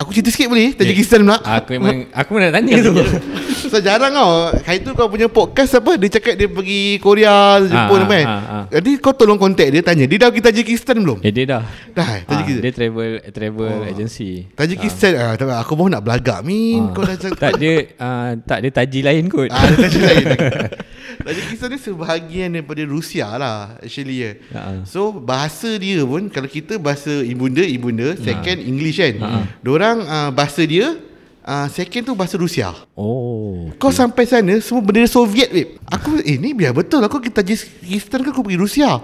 Aku 0.01 0.17
cerita 0.17 0.33
sikit 0.33 0.49
boleh 0.49 0.73
Tajikistan 0.73 1.21
pula 1.21 1.37
Aku 1.45 1.77
memang 1.77 2.09
aku 2.09 2.33
pun 2.33 2.41
nak 2.41 2.57
tanya 2.57 2.81
tu. 2.81 2.93
So 3.71 3.77
jarang 3.79 4.17
tau 4.17 4.49
Hari 4.57 4.81
tu 4.81 4.97
kau 4.97 5.13
punya 5.13 5.29
podcast 5.29 5.77
apa 5.77 6.01
Dia 6.01 6.17
cakap 6.17 6.41
dia 6.41 6.49
pergi 6.49 6.97
Korea 6.97 7.61
Jepun 7.61 8.01
Ah, 8.01 8.07
apa 8.09 8.15
kan 8.17 8.27
ah, 8.27 8.41
ah. 8.41 8.65
Jadi 8.73 8.97
kau 8.97 9.13
tolong 9.13 9.37
contact 9.37 9.69
dia 9.69 9.85
Tanya 9.85 10.09
Dia 10.09 10.17
dah 10.17 10.29
pergi 10.33 10.45
Tajikistan 10.49 11.05
belum? 11.05 11.21
Eh 11.21 11.29
dia 11.29 11.45
dah. 11.45 11.63
Dah 11.93 12.03
Ah, 12.03 12.19
Tajikistan 12.25 12.65
dia 12.65 12.73
travel 12.73 13.11
travel 13.29 13.75
agency. 13.87 14.49
Tajikistan 14.57 15.13
ah. 15.21 15.37
tak, 15.37 15.53
Aku 15.61 15.77
baru 15.77 15.93
nak 15.93 16.03
belagak 16.03 16.41
Min 16.43 16.97
Kau 16.97 17.05
dah 17.05 17.15
cakap 17.15 17.37
Tak 17.37 17.53
dia 17.61 17.93
uh, 18.01 18.41
tak 18.41 18.59
dia 18.65 18.71
taji 18.73 19.01
lain 19.05 19.29
kot. 19.29 19.53
Ah, 19.53 19.69
dia 19.69 19.85
Tajik 19.85 20.01
lain 20.01 20.25
Tajikistan 21.21 21.69
ni 21.75 21.79
sebahagian 21.79 22.49
daripada 22.57 22.83
Rusia 22.89 23.29
lah 23.37 23.77
Actually 23.83 24.17
ya. 24.25 24.31
Ha. 24.57 24.87
So 24.89 25.13
bahasa 25.13 25.77
dia 25.77 26.01
pun 26.07 26.33
Kalau 26.33 26.49
kita 26.49 26.81
bahasa 26.81 27.23
ibunda 27.23 27.61
Ibunda 27.61 28.17
Second 28.17 28.59
English 28.63 28.99
kan. 28.99 29.15
Diorang 29.61 29.99
uh, 30.05 30.31
bahasa 30.33 30.65
dia 30.65 30.97
uh, 31.43 31.67
Second 31.67 32.03
tu 32.03 32.13
bahasa 32.13 32.35
Rusia 32.35 32.73
Oh. 32.95 33.73
Kau 33.77 33.91
sampai 33.91 34.25
sana 34.25 34.53
Semua 34.59 34.81
bendera 34.81 35.05
Soviet 35.05 35.49
weh. 35.49 35.77
Aku 35.87 36.19
eh 36.19 36.37
ni 36.37 36.51
biar 36.51 36.71
betul 36.71 37.01
Aku 37.01 37.19
pergi 37.19 37.33
Tajikistan 37.33 38.21
ke 38.21 38.29
aku 38.29 38.41
pergi 38.41 38.57
Rusia 38.57 39.01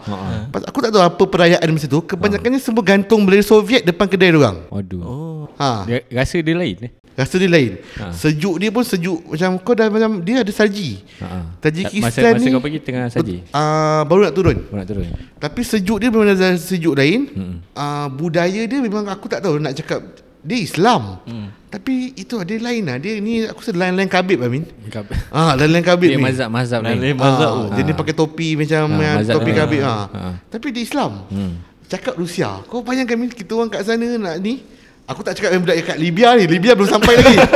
Pas- 0.46 0.64
Aku 0.64 0.78
tak 0.78 0.90
tahu 0.90 1.02
apa 1.02 1.22
perayaan 1.22 1.68
masa 1.68 1.86
tu 1.86 2.00
Kebanyakannya 2.00 2.58
semua 2.58 2.82
gantung 2.82 3.22
bendera 3.22 3.40
Soviet 3.42 3.82
Depan 3.82 4.06
kedai 4.06 4.30
diorang 4.30 4.68
Waduh. 4.68 5.00
Oh. 5.00 5.44
ha. 5.56 5.84
Dia 5.84 6.04
rasa 6.14 6.36
dia 6.38 6.52
lain 6.52 6.76
eh. 6.80 6.92
Rasa 7.14 7.34
dia 7.34 7.48
lain 7.48 7.80
Ha. 7.96 8.12
Sejuk 8.12 8.56
dia 8.56 8.68
pun 8.68 8.82
sejuk 8.82 9.24
Macam 9.26 9.56
kau 9.58 9.72
dah 9.72 9.88
macam 9.88 10.20
Dia 10.20 10.40
ada 10.40 10.52
salji 10.52 11.00
Ha. 11.16 11.56
Tajikistan 11.58 12.04
masa, 12.04 12.28
masa 12.30 12.44
ni 12.44 12.52
kau 12.52 12.60
pergi 12.60 12.78
tengah 12.78 13.08
saji. 13.08 13.36
uh, 13.48 14.04
Baru 14.04 14.20
nak 14.22 14.34
turun 14.34 14.56
Kau 14.62 14.76
nak 14.76 14.84
turun. 14.84 15.08
Tapi 15.34 15.60
sejuk 15.62 15.96
dia 15.96 16.08
memang 16.08 16.28
ada 16.28 16.52
sejuk 16.54 16.92
lain 16.92 17.24
Hmm. 17.26 17.56
uh, 17.72 18.06
Budaya 18.10 18.62
dia 18.62 18.78
memang 18.78 19.04
aku 19.06 19.26
tak 19.26 19.40
tahu 19.40 19.56
nak 19.56 19.72
cakap 19.74 20.04
Dia 20.38 20.60
Islam 20.60 21.24
Hmm. 21.24 21.48
Tapi 21.76 22.16
itu 22.16 22.40
ada 22.40 22.48
lain 22.48 22.82
lah. 22.82 22.96
Dia 22.96 23.20
ni 23.20 23.44
aku 23.44 23.60
rasa 23.60 23.76
lain-lain 23.76 24.08
kabib 24.08 24.40
Amin. 24.40 24.64
Kab- 24.88 25.12
Ah, 25.28 25.52
lain-lain 25.52 25.84
kabib 25.84 26.08
Dia 26.08 26.16
ni. 26.16 26.24
mazhab-mazhab 26.24 26.80
Lain- 26.80 26.96
ni. 26.96 27.02
lain 27.04 27.16
mazhab. 27.20 27.50
Ah, 27.52 27.68
dia 27.68 27.82
ni 27.84 27.92
pakai 27.92 28.14
topi 28.16 28.56
macam 28.56 28.82
Ah, 28.88 28.96
yang 28.96 29.16
mazhab 29.20 29.34
topi 29.36 29.52
kabib. 29.52 29.80
Ah, 29.84 29.92
Ah. 30.08 30.16
ah. 30.16 30.34
Tapi 30.48 30.72
dia 30.72 30.80
Islam. 30.80 31.28
Hmm. 31.28 31.52
Cakap 31.86 32.16
Rusia. 32.16 32.64
Kau 32.64 32.80
bayangkan 32.80 33.14
Min 33.14 33.28
kita 33.28 33.52
orang 33.52 33.68
kat 33.68 33.84
sana 33.84 34.08
nak 34.16 34.40
ni. 34.40 34.64
Aku 35.06 35.22
tak 35.22 35.38
cakap 35.38 35.54
yang 35.54 35.62
budak 35.62 35.76
yang 35.78 35.86
kat 35.86 35.98
Libya 35.98 36.28
ni. 36.34 36.44
Libya 36.50 36.72
belum 36.74 36.90
sampai 36.90 37.14
lagi. 37.14 37.36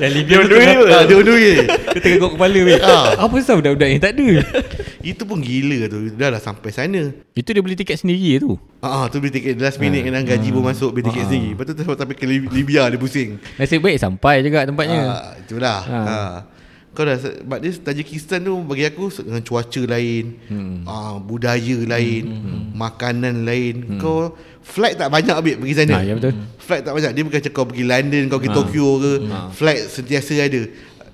Yang 0.00 0.12
Libya 0.16 0.36
Dia 0.40 0.48
tengah- 0.48 0.88
ah, 0.88 1.02
Dia 1.04 1.16
on 1.20 1.24
the 1.28 1.34
way. 1.36 1.56
Dia 1.68 2.00
tengah 2.00 2.18
kok 2.18 2.32
kepala 2.40 2.58
weh. 2.64 2.80
Ah. 2.80 3.06
Apa 3.20 3.34
sebab 3.44 3.56
budak-budak 3.60 3.88
ni 3.92 3.98
tak 4.00 4.12
ada? 4.16 4.28
Itu 5.12 5.22
pun 5.28 5.44
gila 5.44 5.78
tu. 5.92 5.98
Dah 6.16 6.32
lah 6.32 6.40
sampai 6.40 6.72
sana. 6.72 7.12
Itu 7.36 7.52
dia 7.52 7.60
beli 7.60 7.76
tiket 7.76 8.00
sendiri 8.00 8.40
tu. 8.40 8.56
Ah, 8.80 9.04
ah, 9.04 9.12
tu 9.12 9.20
beli 9.20 9.28
tiket 9.28 9.60
last 9.60 9.76
minute 9.76 10.00
kan 10.00 10.24
gaji 10.24 10.48
pun 10.48 10.64
masuk 10.64 10.96
beli 10.96 11.04
tiket 11.04 11.28
sendiri. 11.28 11.52
Lepas 11.52 11.64
tu 11.68 11.72
tu 11.76 11.84
sampai 11.84 12.16
ke 12.16 12.24
Lib- 12.24 12.48
Libya 12.48 12.88
dia 12.88 12.96
pusing. 12.96 13.36
Nasib 13.60 13.84
baik 13.84 14.00
sampai 14.00 14.40
juga 14.40 14.64
tempatnya. 14.64 15.00
Ah, 15.04 15.24
itulah. 15.36 15.80
Ha. 15.84 15.98
Ha. 16.00 16.16
Kau 16.90 17.06
dah 17.06 17.14
sebab 17.14 17.62
dia 17.62 17.70
Tajikistan 17.70 18.42
tu 18.42 18.56
bagi 18.66 18.82
aku 18.82 19.14
dengan 19.14 19.38
cuaca 19.46 19.82
lain, 19.86 20.24
hmm. 20.50 20.76
ah, 20.90 21.22
budaya 21.22 21.76
lain, 21.86 22.22
hmm. 22.26 22.60
makanan 22.74 23.46
lain. 23.46 23.74
Hmm. 23.84 24.00
Kau 24.02 24.34
flight 24.62 24.96
tak 25.00 25.10
banyak 25.10 25.34
ambil 25.34 25.54
pergi 25.60 25.74
sana. 25.76 25.94
Ha, 25.98 26.06
ya 26.06 26.14
betul. 26.16 26.34
Flight 26.60 26.82
tak 26.86 26.92
banyak. 26.94 27.10
Dia 27.16 27.22
bukan 27.26 27.40
cakap 27.40 27.56
kau 27.56 27.66
pergi 27.68 27.84
London, 27.84 28.22
kau 28.30 28.38
pergi 28.38 28.52
Tokyo 28.54 28.88
ke. 29.00 29.12
Flight 29.56 29.80
sentiasa 29.90 30.34
ada. 30.38 30.62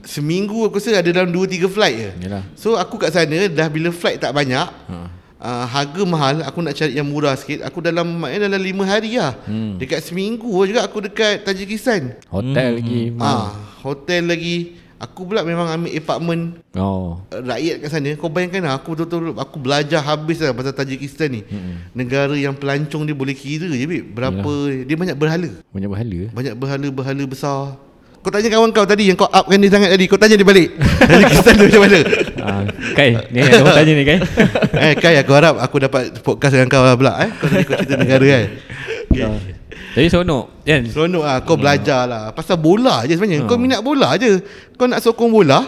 Seminggu 0.07 0.63
aku 0.71 0.79
rasa 0.79 1.03
ada 1.03 1.11
dalam 1.11 1.35
2 1.35 1.67
3 1.67 1.67
flight 1.67 1.97
je. 1.99 2.11
Yalah. 2.31 2.45
So 2.55 2.79
aku 2.79 2.95
kat 2.95 3.11
sana 3.11 3.51
dah 3.51 3.67
bila 3.67 3.91
flight 3.91 4.23
tak 4.23 4.31
banyak, 4.31 4.69
Ha. 4.87 4.99
Uh, 5.37 5.69
harga 5.69 6.03
mahal 6.09 6.41
Aku 6.49 6.65
nak 6.65 6.73
cari 6.73 6.97
yang 6.97 7.05
murah 7.05 7.37
sikit 7.37 7.61
Aku 7.69 7.85
dalam 7.85 8.09
Maknanya 8.09 8.49
dalam 8.49 8.57
5 8.57 8.89
hari 8.89 9.21
lah 9.21 9.37
hmm. 9.45 9.77
Dekat 9.77 10.01
seminggu 10.01 10.49
juga 10.65 10.89
Aku 10.89 11.05
dekat 11.05 11.45
Tajikistan 11.45 12.17
Hotel 12.33 12.81
lagi. 12.81 13.13
Ah, 13.21 13.53
Hotel 13.85 14.25
lagi 14.25 14.81
Aku 14.97 15.29
pula 15.29 15.45
memang 15.45 15.69
ambil 15.69 15.93
apartment 15.93 16.57
Oh. 16.73 17.21
uh, 17.29 17.41
Rakyat 17.45 17.85
kat 17.85 17.89
sana. 17.93 18.11
Kau 18.17 18.33
bayangkan 18.33 18.65
lah 18.65 18.81
Aku 18.81 18.97
betul-betul 18.97 19.37
Aku 19.37 19.57
belajar 19.61 20.01
habis 20.01 20.41
lah 20.41 20.57
Pasal 20.57 20.73
Tajikistan 20.73 21.37
ni. 21.37 21.41
Hmm. 21.45 21.85
Negara 21.93 22.33
yang 22.33 22.57
pelancong 22.57 23.05
dia 23.05 23.13
boleh 23.13 23.37
kira 23.37 23.69
je 23.69 23.85
Bib 23.85 24.13
Berapa 24.13 24.49
Dia 24.89 24.97
banyak 24.97 25.17
berhala. 25.17 25.51
Banyak 25.69 25.91
berhala. 25.93 26.21
Banyak 26.33 26.55
berhala-berhala 26.57 27.25
besar. 27.29 27.77
Kau 28.25 28.33
tanya 28.33 28.49
kawan 28.49 28.73
kau 28.73 28.89
tadi 28.89 29.13
Yang 29.13 29.23
kau 29.23 29.29
upkan 29.29 29.61
dia 29.61 29.71
sangat 29.71 29.93
tadi 29.93 30.05
Kau 30.09 30.17
tanya 30.17 30.35
dia 30.35 30.49
balik. 30.49 30.69
Tajikistan 31.13 31.53
tu 31.55 31.65
macam 31.69 31.81
mana? 31.85 31.99
Ah, 32.41 32.63
Kai, 32.97 33.11
ni 33.31 33.39
yang 33.45 33.65
tanya 33.69 33.93
ni 33.93 34.05
Kai. 34.09 34.19
eh 34.89 34.93
Kai 34.97 35.15
aku 35.21 35.33
harap 35.37 35.61
Aku 35.61 35.77
dapat 35.77 36.09
podcast 36.25 36.57
dengan 36.57 36.73
kau 36.73 36.81
lah 36.81 36.97
pula 36.97 37.13
eh. 37.21 37.31
Kau 37.37 37.53
tadi 37.53 37.65
kau 37.69 37.77
cerita 37.77 38.01
negara 38.01 38.25
kan 38.25 38.45
okay. 39.17 39.55
Jadi 39.97 40.07
seronok 40.07 40.45
kan? 40.61 40.83
Seronok 40.85 41.25
lah 41.25 41.39
Kau 41.41 41.57
belajar 41.57 42.05
lah 42.05 42.29
Pasal 42.31 42.57
bola 42.57 43.03
je 43.03 43.17
sebenarnya 43.17 43.41
Hmm. 43.41 43.49
Kau 43.49 43.57
minat 43.57 43.81
bola 43.81 44.13
je 44.15 44.45
Kau 44.77 44.85
nak 44.85 45.01
sokong 45.01 45.33
bola 45.33 45.65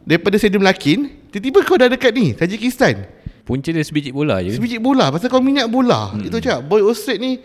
Daripada 0.00 0.34
Stadium 0.34 0.64
Lakin 0.64 1.28
Tiba-tiba 1.28 1.60
kau 1.60 1.76
dah 1.76 1.86
dekat 1.86 2.10
ni 2.10 2.32
Tajikistan 2.32 3.04
Punca 3.44 3.68
dia 3.68 3.78
sebiji 3.80 4.10
bola 4.10 4.40
je. 4.40 4.56
Sebiji 4.56 4.80
bola 4.80 5.12
Pasal 5.12 5.28
kau 5.28 5.38
minat 5.38 5.68
bola 5.68 6.10
hmm. 6.10 6.24
Itu 6.24 6.40
cakap 6.40 6.64
Boy 6.64 6.80
Ostrate 6.80 7.20
ni 7.20 7.36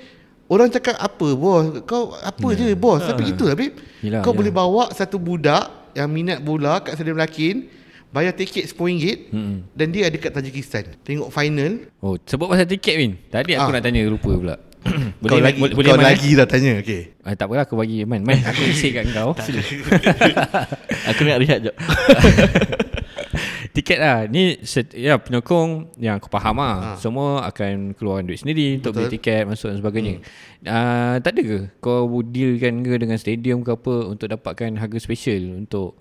Orang 0.47 0.67
cakap 0.67 0.95
apa 0.95 1.27
bos 1.31 1.83
Kau 1.83 2.15
apa 2.15 2.47
je 2.53 2.71
bos 2.73 3.03
Tapi 3.03 3.23
itulah 3.29 3.51
babe 3.53 3.75
Yelah, 3.99 4.19
Kau 4.19 4.31
yelah. 4.31 4.39
boleh 4.39 4.53
bawa 4.53 4.83
satu 4.89 5.15
budak 5.15 5.67
Yang 5.91 6.09
minat 6.09 6.39
bola 6.39 6.79
Kat 6.79 6.95
Stadium 6.95 7.19
Lakin 7.19 7.67
Bayar 8.07 8.31
tiket 8.31 8.67
RM10 8.67 9.31
Hmm. 9.31 9.63
Dan 9.71 9.91
dia 9.91 10.07
ada 10.07 10.15
kat 10.15 10.31
Tajikistan 10.31 10.95
Tengok 10.99 11.27
final 11.27 11.91
Oh, 11.99 12.15
sebut 12.17 12.47
pasal 12.47 12.63
tiket 12.65 12.95
Min. 12.95 13.11
Tadi 13.27 13.51
aku 13.53 13.67
Ah. 13.67 13.75
nak 13.75 13.83
tanya 13.83 14.03
lupa 14.03 14.31
pula. 14.31 14.55
Kau 14.81 15.37
lagi 15.37 15.61
boleh, 15.61 15.73
Kau 15.77 15.93
Man, 15.93 16.01
eh? 16.01 16.09
lagi 16.09 16.29
dah 16.33 16.47
tanya 16.49 16.81
Okay 16.81 17.13
Ah, 17.21 17.37
tak 17.37 17.45
apalah 17.45 17.69
aku 17.69 17.77
bagi 17.77 18.01
Man. 18.01 18.25
Man, 18.25 18.41
aku 18.41 18.65
isi 18.73 18.89
kat 18.89 19.13
kau. 19.13 19.37
Aku 21.09 21.21
nak 21.21 21.37
rehat 21.37 21.59
je. 21.61 21.71
Tiket 23.71 23.97
lah 23.97 24.27
Ni 24.27 24.59
set, 24.61 24.91
ya, 24.91 25.15
penyokong 25.15 25.95
Yang 25.95 26.15
aku 26.19 26.27
faham 26.29 26.59
lah 26.59 26.75
Ha. 26.81 26.89
Semua 26.97 27.45
akan 27.45 27.95
keluarkan 27.95 28.27
duit 28.27 28.41
sendiri 28.41 28.81
Untuk 28.81 28.91
Betul. 28.91 29.07
beli 29.07 29.15
tiket 29.15 29.43
Masuk 29.47 29.71
dan 29.71 29.77
sebagainya 29.79 30.13
hmm. 30.19 30.67
uh, 30.67 31.15
Tak 31.23 31.31
ada 31.31 31.41
ke 31.41 31.57
Kau 31.79 32.03
dealkan 32.21 32.81
ke 32.81 32.93
Dengan 32.97 33.15
stadium 33.15 33.61
ke 33.61 33.71
apa 33.71 33.95
Untuk 34.07 34.27
dapatkan 34.27 34.75
harga 34.75 34.97
special 34.99 35.63
Untuk 35.63 35.95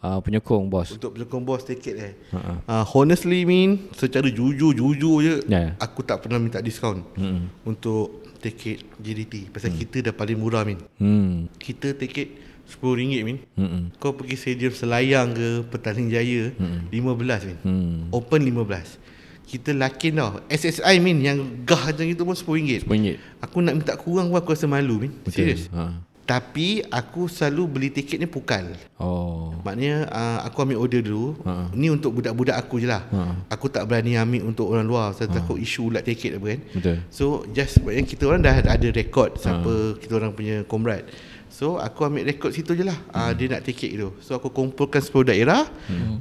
uh, 0.00 0.18
penyokong 0.18 0.66
bos 0.66 0.90
Untuk 0.90 1.14
penyokong 1.14 1.42
bos 1.44 1.62
tiket 1.62 1.94
eh 1.94 2.12
Ha-ha. 2.34 2.52
uh, 2.66 2.84
Honestly 2.88 3.46
Min 3.46 3.86
Secara 3.94 4.26
jujur-jujur 4.26 5.16
je 5.20 5.34
Ya. 5.46 5.78
Aku 5.78 6.02
tak 6.02 6.26
pernah 6.26 6.42
minta 6.42 6.58
diskaun 6.58 7.06
Hmm. 7.14 7.46
Untuk 7.62 8.21
tiket 8.42 8.82
JDT 8.98 9.54
Pasal 9.54 9.70
kita 9.78 10.10
dah 10.10 10.14
paling 10.14 10.34
murah 10.34 10.66
Min. 10.66 10.82
Hmm. 10.98 11.46
Kita 11.62 11.94
tiket 11.94 12.34
RM10 12.66 13.22
Min. 13.22 13.38
Hmm. 13.54 13.94
Kau 14.02 14.18
pergi 14.18 14.34
stadium 14.34 14.74
Selayang 14.74 15.30
ke 15.30 15.62
Petaling 15.70 16.10
Jaya 16.10 16.50
hmm. 16.58 16.90
15 16.90 17.48
Min. 17.48 17.58
Hmm. 17.62 17.98
Open 18.10 18.42
15 18.42 19.46
Kita 19.46 19.70
lakin 19.72 20.12
tau. 20.18 20.30
SSI 20.50 20.98
Min 20.98 21.22
Yang 21.22 21.38
gah 21.62 21.86
macam 21.86 22.04
itu 22.04 22.22
pun 22.26 22.34
RM10 22.34 22.82
RM10 22.90 23.14
Aku 23.46 23.62
nak 23.62 23.74
minta 23.78 23.94
kurang 23.94 24.34
pun 24.34 24.42
Aku 24.42 24.50
rasa 24.50 24.66
malu 24.66 25.06
Min. 25.06 25.12
Serius. 25.30 25.70
Ha. 25.70 26.11
Tapi 26.32 26.80
Aku 26.88 27.28
selalu 27.28 27.62
beli 27.68 27.88
tiket 27.92 28.16
ni 28.16 28.28
pukal. 28.28 28.72
Oh. 28.96 29.52
Maknanya 29.64 30.08
uh, 30.08 30.38
aku 30.48 30.64
ambil 30.64 30.80
order 30.80 31.00
dulu. 31.04 31.36
Ha. 31.44 31.68
Ni 31.76 31.92
untuk 31.92 32.16
budak-budak 32.16 32.56
aku 32.56 32.80
je 32.80 32.88
lah. 32.88 33.04
Ha. 33.12 33.48
Aku 33.52 33.68
tak 33.68 33.84
berani 33.84 34.16
ambil 34.16 34.48
untuk 34.48 34.72
orang 34.72 34.88
luar. 34.88 35.12
Saya 35.12 35.28
takut 35.28 35.60
isu 35.60 35.92
ulat 35.92 36.04
tiket 36.08 36.40
apa 36.40 36.46
kan. 36.56 36.60
Betul. 36.72 36.96
So 37.12 37.24
just 37.52 37.80
Maknanya 37.84 38.08
kita 38.08 38.22
orang 38.28 38.40
dah 38.44 38.54
ada 38.64 38.88
rekod 38.92 39.36
Siapa 39.36 40.00
kita 40.00 40.12
orang 40.16 40.32
punya 40.32 40.64
komrad. 40.64 41.04
So 41.52 41.76
aku 41.76 42.08
ambil 42.08 42.24
rekod 42.32 42.56
situ 42.56 42.72
je 42.72 42.84
lah. 42.84 42.96
Uh, 43.12 43.32
Dia 43.36 43.52
nak 43.52 43.68
tiket 43.68 43.92
tu 43.92 44.16
So 44.24 44.32
aku 44.36 44.48
kumpulkan 44.48 45.04
10 45.04 45.28
daerah. 45.28 45.68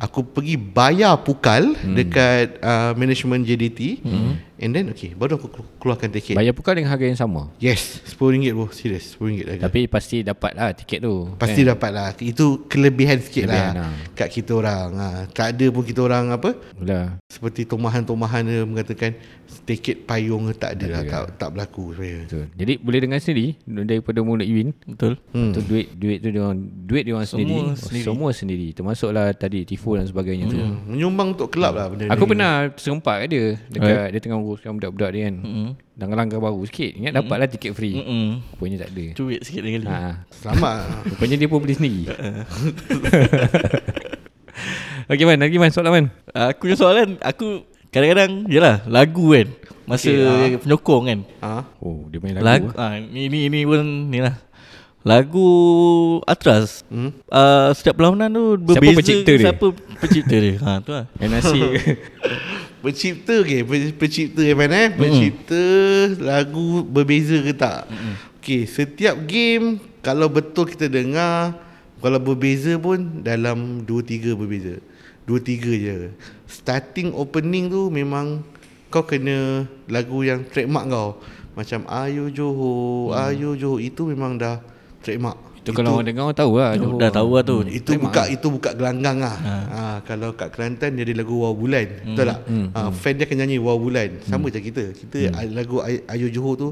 Aku 0.03 0.27
pergi 0.27 0.59
bayar 0.59 1.15
pukal 1.23 1.71
Dekat 1.95 2.59
uh, 2.59 2.91
management 2.99 3.47
JDT 3.47 4.03
And 4.61 4.71
then 4.71 4.93
okay 4.93 5.11
Baru 5.11 5.35
aku 5.35 5.49
kelu- 5.49 5.71
keluarkan 5.75 6.13
tiket 6.13 6.37
Bayar 6.37 6.53
pukal 6.53 6.77
dengan 6.77 6.93
harga 6.93 7.03
yang 7.03 7.17
sama 7.17 7.49
Yes 7.57 7.97
RM10 8.13 8.53
bro 8.53 8.69
Serius 8.69 9.17
RM10 9.17 9.45
harga 9.49 9.63
Tapi 9.65 9.89
pasti 9.89 10.21
dapat 10.21 10.53
lah 10.53 10.69
tiket 10.71 11.01
tu 11.01 11.33
Pasti 11.35 11.65
dapat 11.65 11.89
lah 11.89 12.13
Itu 12.15 12.69
kelebihan 12.69 13.17
sikit 13.17 13.49
Kelebihan 13.49 13.73
lah 13.73 13.89
lah. 13.89 13.93
Kat 14.13 14.29
kita 14.29 14.53
orang 14.53 14.87
ha. 14.93 15.07
Tak 15.27 15.57
ada 15.57 15.65
pun 15.67 15.81
kita 15.81 15.99
orang 15.99 16.29
apa 16.29 16.53
Dah 16.77 17.17
Seperti 17.25 17.65
tomahan-tomahan 17.65 18.45
dia 18.45 18.61
mengatakan 18.61 19.17
Tiket 19.61 20.05
payung 20.05 20.47
tak 20.53 20.77
ada 20.77 20.85
lah 20.87 21.01
ada 21.01 21.11
tak, 21.11 21.23
tak 21.37 21.49
berlaku 21.51 21.91
sebenarnya 21.91 22.23
Betul. 22.23 22.45
Jadi 22.55 22.73
boleh 22.77 22.99
dengar 23.01 23.19
sendiri 23.19 23.47
daripada 23.65 24.19
mulut 24.21 24.47
Iwin. 24.47 24.69
Betul. 24.85 25.13
Hmm. 25.31 25.51
Tu 25.51 25.59
duit 25.61 25.87
duit 25.91 26.17
tu 26.19 26.29
dia 26.29 26.41
orang 26.41 26.59
duit 26.85 27.03
dia 27.03 27.13
orang 27.13 27.27
sendiri. 27.27 27.55
Sendiri. 27.75 28.05
Semua 28.05 28.29
sendiri. 28.31 28.67
Termasuklah 28.71 29.31
tadi 29.33 29.63
tifo 29.63 29.95
dan 29.95 30.05
sebagainya 30.05 30.45
tu. 30.47 30.55
Hmm. 30.55 30.87
Menyumbang 30.87 31.35
untuk 31.35 31.51
kelab 31.51 31.73
lah 31.73 31.87
benda 31.87 32.07
Aku 32.09 32.23
ni. 32.23 32.29
pernah 32.29 32.51
serempak 32.73 33.15
kat 33.17 33.27
dia 33.27 33.45
dekat 33.67 34.07
dia 34.11 34.19
tengah 34.19 34.39
uruskan 34.51 34.75
budak-budak 34.75 35.09
dia 35.11 35.21
kan. 35.27 35.35
Mm. 35.39 35.69
Langkah-langkah 35.95 36.37
baru 36.37 36.61
sikit. 36.65 36.91
Ingat 36.93 37.11
dapatlah 37.15 37.47
tiket 37.47 37.71
free. 37.71 37.95
Mm-mm. 37.95 38.27
Rupanya 38.53 38.77
tak 38.83 38.89
ada. 38.91 39.05
Cuit 39.15 39.39
sikit 39.41 39.61
lagi. 39.61 39.77
Ha. 39.85 40.25
Selamat 40.29 40.77
Rupanya 41.15 41.35
dia 41.37 41.47
pun 41.47 41.59
beli 41.59 41.73
sendiri. 41.73 42.03
Okey 45.11 45.25
man, 45.25 45.39
lagi 45.39 45.57
man 45.57 45.71
soalan 45.71 45.91
man. 45.91 46.05
Aku 46.31 46.67
punya 46.67 46.77
soalan 46.77 47.17
Aku 47.19 47.65
kadang-kadang 47.89 48.45
Yelah 48.47 48.85
lagu 48.87 49.33
kan 49.33 49.47
Masa 49.83 50.07
Okay, 50.07 50.23
ah. 50.23 50.59
penyokong 50.61 51.03
kan 51.03 51.19
ha? 51.41 51.65
Oh, 51.81 52.05
dia 52.07 52.21
main 52.21 52.37
lagu. 52.37 52.45
Lagu 52.45 52.67
ah, 52.77 52.95
ni, 52.95 53.27
ni, 53.27 53.49
ni 53.49 53.65
pun 53.65 53.81
Ni 54.07 54.21
lah 54.21 54.37
Lagu 55.01 55.49
Atras 56.23 56.85
Hmm? 56.87 57.11
uh, 57.27 57.73
Setiap 57.73 57.97
perlawanan 57.97 58.29
tu 58.29 58.43
Siapa 58.61 58.77
Berbeza 58.77 58.97
pencipta 59.01 59.31
dia? 59.33 59.45
Siapa 59.49 59.65
pencipta 59.99 60.35
dia 60.37 60.53
ha, 60.61 60.71
tu 60.79 60.91
lah 60.93 61.05
NRC. 61.17 61.53
Pencipta 62.81 63.35
Pe- 63.41 63.93
Pencipta 63.93 64.41
yang 64.41 64.57
mana 64.57 64.75
eh? 64.75 64.89
Pencipta 64.91 65.63
Lagu 66.17 66.81
berbeza 66.81 67.37
ke 67.37 67.53
tak? 67.53 67.85
Okay 68.37 68.65
Setiap 68.65 69.15
game 69.23 69.77
Kalau 70.01 70.27
betul 70.27 70.65
kita 70.65 70.85
dengar 70.85 71.55
Kalau 71.97 72.17
berbeza 72.17 72.73
pun 72.75 73.21
Dalam 73.21 73.85
2-3 73.85 74.33
berbeza. 74.33 74.81
2-3 75.23 75.37
je. 75.77 75.93
Starting 76.45 77.13
opening 77.13 77.69
tu 77.69 77.87
Memang 77.87 78.41
Kau 78.89 79.05
kena 79.05 79.63
Lagu 79.85 80.21
yang 80.21 80.41
trademark 80.43 80.89
kau. 80.89 81.09
Macam 81.53 81.85
Ayo 81.85 82.27
Johor 82.27 83.13
Ayo 83.13 83.53
Johor 83.53 83.77
Itu 83.77 84.09
memang 84.09 84.35
dah 84.35 84.57
Trademark 84.99 85.37
Itu 85.61 85.77
kalau 85.77 86.01
orang 86.01 86.09
dengar 86.09 86.23
orang 86.25 86.39
tahu 86.41 86.53
lah. 86.57 86.69
Oh, 86.73 86.77
Johor. 86.81 86.97
Dah 86.97 87.11
tahu 87.13 87.29
lah 87.37 87.43
tu 87.45 87.55
itu 87.69 87.89
buka 88.01 88.21
itu 88.33 88.47
buka 88.49 88.69
gelanggang 88.73 89.21
lah. 89.21 89.37
Ha. 89.37 89.81
kalau 90.09 90.33
kat 90.33 90.49
Kelantan 90.49 90.97
dia 90.97 91.05
ada 91.05 91.13
lagu 91.21 91.37
Wow 91.37 91.53
Bulan. 91.53 91.87
Betul 92.01 92.25
tak? 92.33 92.39
Ha, 92.49 92.79
fan 92.89 93.13
dia 93.21 93.25
akan 93.29 93.37
nyanyi 93.45 93.57
Wow 93.61 93.77
Bulan. 93.77 94.09
Sama 94.25 94.49
macam 94.49 94.61
kita. 94.65 94.83
Kita 94.89 95.19
hmm. 95.29 95.53
lagu 95.53 95.77
Ay- 95.85 96.01
Ayo 96.09 96.33
Johor 96.33 96.53
tu 96.57 96.67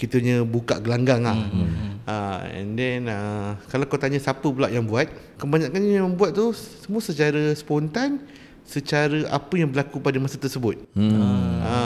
kita 0.00 0.16
punya 0.16 0.36
buka 0.48 0.80
gelanggang 0.80 1.20
lah. 1.20 1.36
Ha, 2.08 2.14
and 2.56 2.80
then 2.80 3.12
uh, 3.12 3.60
kalau 3.68 3.84
kau 3.84 4.00
tanya 4.00 4.16
siapa 4.16 4.42
pula 4.42 4.72
yang 4.72 4.88
buat, 4.88 5.06
kebanyakan 5.36 5.80
yang 5.84 6.08
buat 6.16 6.32
tu 6.32 6.56
semua 6.56 7.04
secara 7.04 7.52
spontan 7.52 8.24
secara 8.64 9.26
apa 9.28 9.54
yang 9.58 9.68
berlaku 9.68 9.98
pada 9.98 10.16
masa 10.22 10.38
tersebut. 10.40 10.78
Hmm. 10.94 11.60
Ha, 11.60 11.76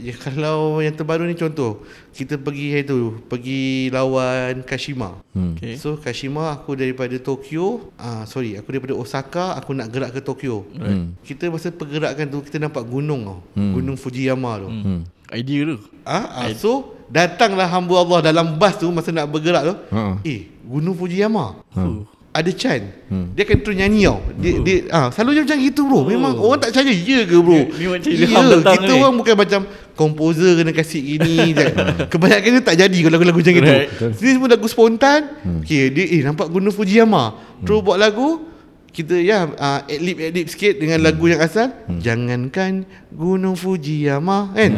ya, 0.00 0.14
kalau 0.18 0.82
yang 0.82 0.94
terbaru 0.94 1.24
ni 1.28 1.38
contoh 1.38 1.86
kita 2.10 2.40
pergi 2.40 2.66
hari 2.74 2.84
tu 2.88 3.22
pergi 3.30 3.92
lawan 3.92 4.64
Kashima. 4.66 5.20
Hmm. 5.36 5.54
Okay. 5.54 5.78
So 5.78 6.00
Kashima 6.00 6.50
aku 6.50 6.74
daripada 6.74 7.14
Tokyo, 7.20 7.92
ah 8.00 8.26
sorry, 8.26 8.56
aku 8.58 8.74
daripada 8.74 8.94
Osaka 8.96 9.54
aku 9.54 9.76
nak 9.76 9.92
gerak 9.92 10.16
ke 10.16 10.20
Tokyo. 10.24 10.66
Hmm. 10.74 11.14
Kita 11.22 11.46
masa 11.52 11.70
pergerakan 11.70 12.26
tu 12.32 12.38
kita 12.42 12.56
nampak 12.58 12.82
gunung 12.82 13.22
tau. 13.28 13.38
Gunung 13.54 14.00
Fujiyama 14.00 14.64
tu. 14.64 14.68
Hmm. 14.72 15.00
Idea 15.34 15.74
tu. 15.74 15.76
Ah, 16.06 16.46
ah, 16.46 16.50
so 16.54 16.94
datanglah 17.10 17.66
hamba 17.66 17.94
Allah 17.98 18.18
dalam 18.30 18.58
bas 18.58 18.78
tu 18.78 18.86
masa 18.94 19.10
nak 19.10 19.26
bergerak 19.30 19.62
tu. 19.66 19.74
Ha. 19.90 20.22
Eh, 20.22 20.50
Gunung 20.62 20.94
Fujiyama. 20.94 21.62
Uh. 21.74 22.06
Ada 22.36 22.52
Chan. 22.52 22.80
Dia 23.32 23.42
akan 23.48 23.58
terus 23.64 23.76
nyanyi 23.80 24.04
tau. 24.04 24.20
Dia, 24.36 24.52
dia 24.60 24.76
ah, 24.92 25.08
selalu 25.08 25.30
dia 25.32 25.42
macam 25.48 25.58
gitu 25.64 25.80
bro. 25.88 26.00
Memang 26.04 26.32
orang 26.36 26.58
tak 26.60 26.76
percaya 26.76 26.92
ya 26.92 27.24
ke 27.24 27.36
bro? 27.40 27.60
Ni 27.72 27.84
datang 28.28 28.76
Kita 28.76 28.92
ni. 28.92 29.00
orang 29.00 29.14
bukan 29.16 29.34
macam 29.40 29.60
komposer 29.96 30.60
kena 30.60 30.72
kasih 30.76 31.00
gini. 31.00 31.56
Kebanyakan 32.12 32.50
dia 32.60 32.62
tak 32.62 32.76
jadi 32.76 32.98
kalau 33.00 33.14
lagu-lagu 33.16 33.38
macam 33.40 33.54
gitu. 33.56 33.72
Right. 33.72 33.88
Ini 34.20 34.30
semua 34.36 34.48
lagu 34.52 34.66
spontan. 34.68 35.20
Okay, 35.64 35.88
dia 35.88 36.04
eh 36.12 36.20
nampak 36.20 36.52
Gunung 36.52 36.74
Fujiyama. 36.76 37.40
Terus 37.64 37.80
buat 37.80 37.96
lagu 37.96 38.52
kita 38.96 39.12
ya 39.20 39.44
uh, 39.44 39.84
adlib 39.84 40.16
adlib 40.24 40.48
sikit 40.48 40.80
dengan 40.80 41.04
lagu 41.04 41.28
yang 41.28 41.36
asal 41.44 41.68
jangankan 42.00 42.88
gunung 43.12 43.52
Fujiyama 43.52 44.56
kan 44.56 44.72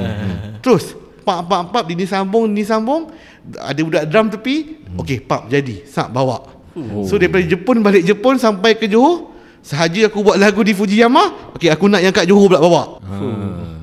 terus 0.59 0.99
pap 1.23 1.47
pap 1.47 1.71
pap 1.71 1.87
ini 1.87 2.03
sambung 2.03 2.51
ini 2.51 2.67
sambung 2.67 3.15
ada 3.55 3.79
budak 3.79 4.11
drum 4.11 4.27
tepi 4.27 4.83
okey 4.99 5.23
pap 5.23 5.47
jadi 5.47 5.87
sak 5.87 6.11
bawa 6.11 6.58
so 7.07 7.17
daripada 7.17 7.45
Jepun 7.45 7.81
balik 7.81 8.03
Jepun 8.05 8.37
sampai 8.37 8.75
ke 8.75 8.87
Johor 8.91 9.33
sahaja 9.63 10.07
aku 10.09 10.23
buat 10.23 10.39
lagu 10.39 10.61
di 10.63 10.73
Fujiyama 10.73 11.55
okey 11.59 11.69
aku 11.71 11.91
nak 11.91 12.01
yang 12.03 12.15
kat 12.15 12.27
Johor 12.27 12.47
pula 12.49 12.61
bawa 12.61 12.83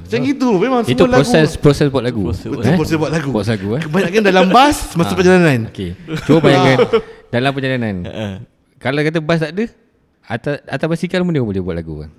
macam 0.06 0.22
gitu 0.22 0.48
memang 0.62 0.82
Itu 0.86 1.10
semua 1.10 1.18
proses 1.18 1.58
proses 1.58 1.88
buat 1.90 2.06
lagu. 2.06 2.30
Proses 2.30 2.46
buat 2.46 2.62
lagu 2.62 2.62
betul 2.62 2.78
proses 2.78 2.96
buat 2.96 3.12
lagu 3.12 3.30
Buat 3.34 3.48
lagu 3.50 3.68
eh. 3.74 3.82
kebanyakan 3.90 4.22
dalam 4.22 4.46
bas 4.54 4.78
masa 4.94 5.18
perjalanan 5.18 5.66
Okey. 5.74 5.98
Cuba 6.30 6.40
bayangkan 6.46 6.78
dalam 7.34 7.52
perjalanan. 7.52 7.96
Uh. 8.06 8.36
Kalau 8.78 9.02
kata 9.02 9.20
bas 9.20 9.42
tak 9.42 9.52
ada, 9.58 9.66
atas 10.30 10.56
atas 10.70 10.88
basikal 10.88 11.26
pun 11.26 11.34
dia 11.34 11.42
boleh 11.42 11.58
buat 11.58 11.76
lagu 11.76 12.06
kan. 12.06 12.10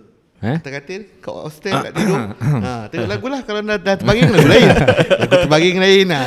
Eh? 0.45 0.61
Atas 0.61 0.69
katil 0.69 1.03
Kat 1.25 1.33
hostel 1.33 1.73
kat 1.73 1.93
tidur 1.97 2.29
ha, 2.37 2.93
Tengok 2.93 3.09
lagu 3.09 3.27
lah 3.33 3.41
Kalau 3.41 3.65
dah, 3.65 3.81
dah 3.81 3.97
terbaring 3.97 4.29
lagu 4.29 4.49
lain 4.53 4.69
Lagu 5.17 5.35
terbaring 5.49 5.79
lain 5.81 6.07
ha. 6.15 6.23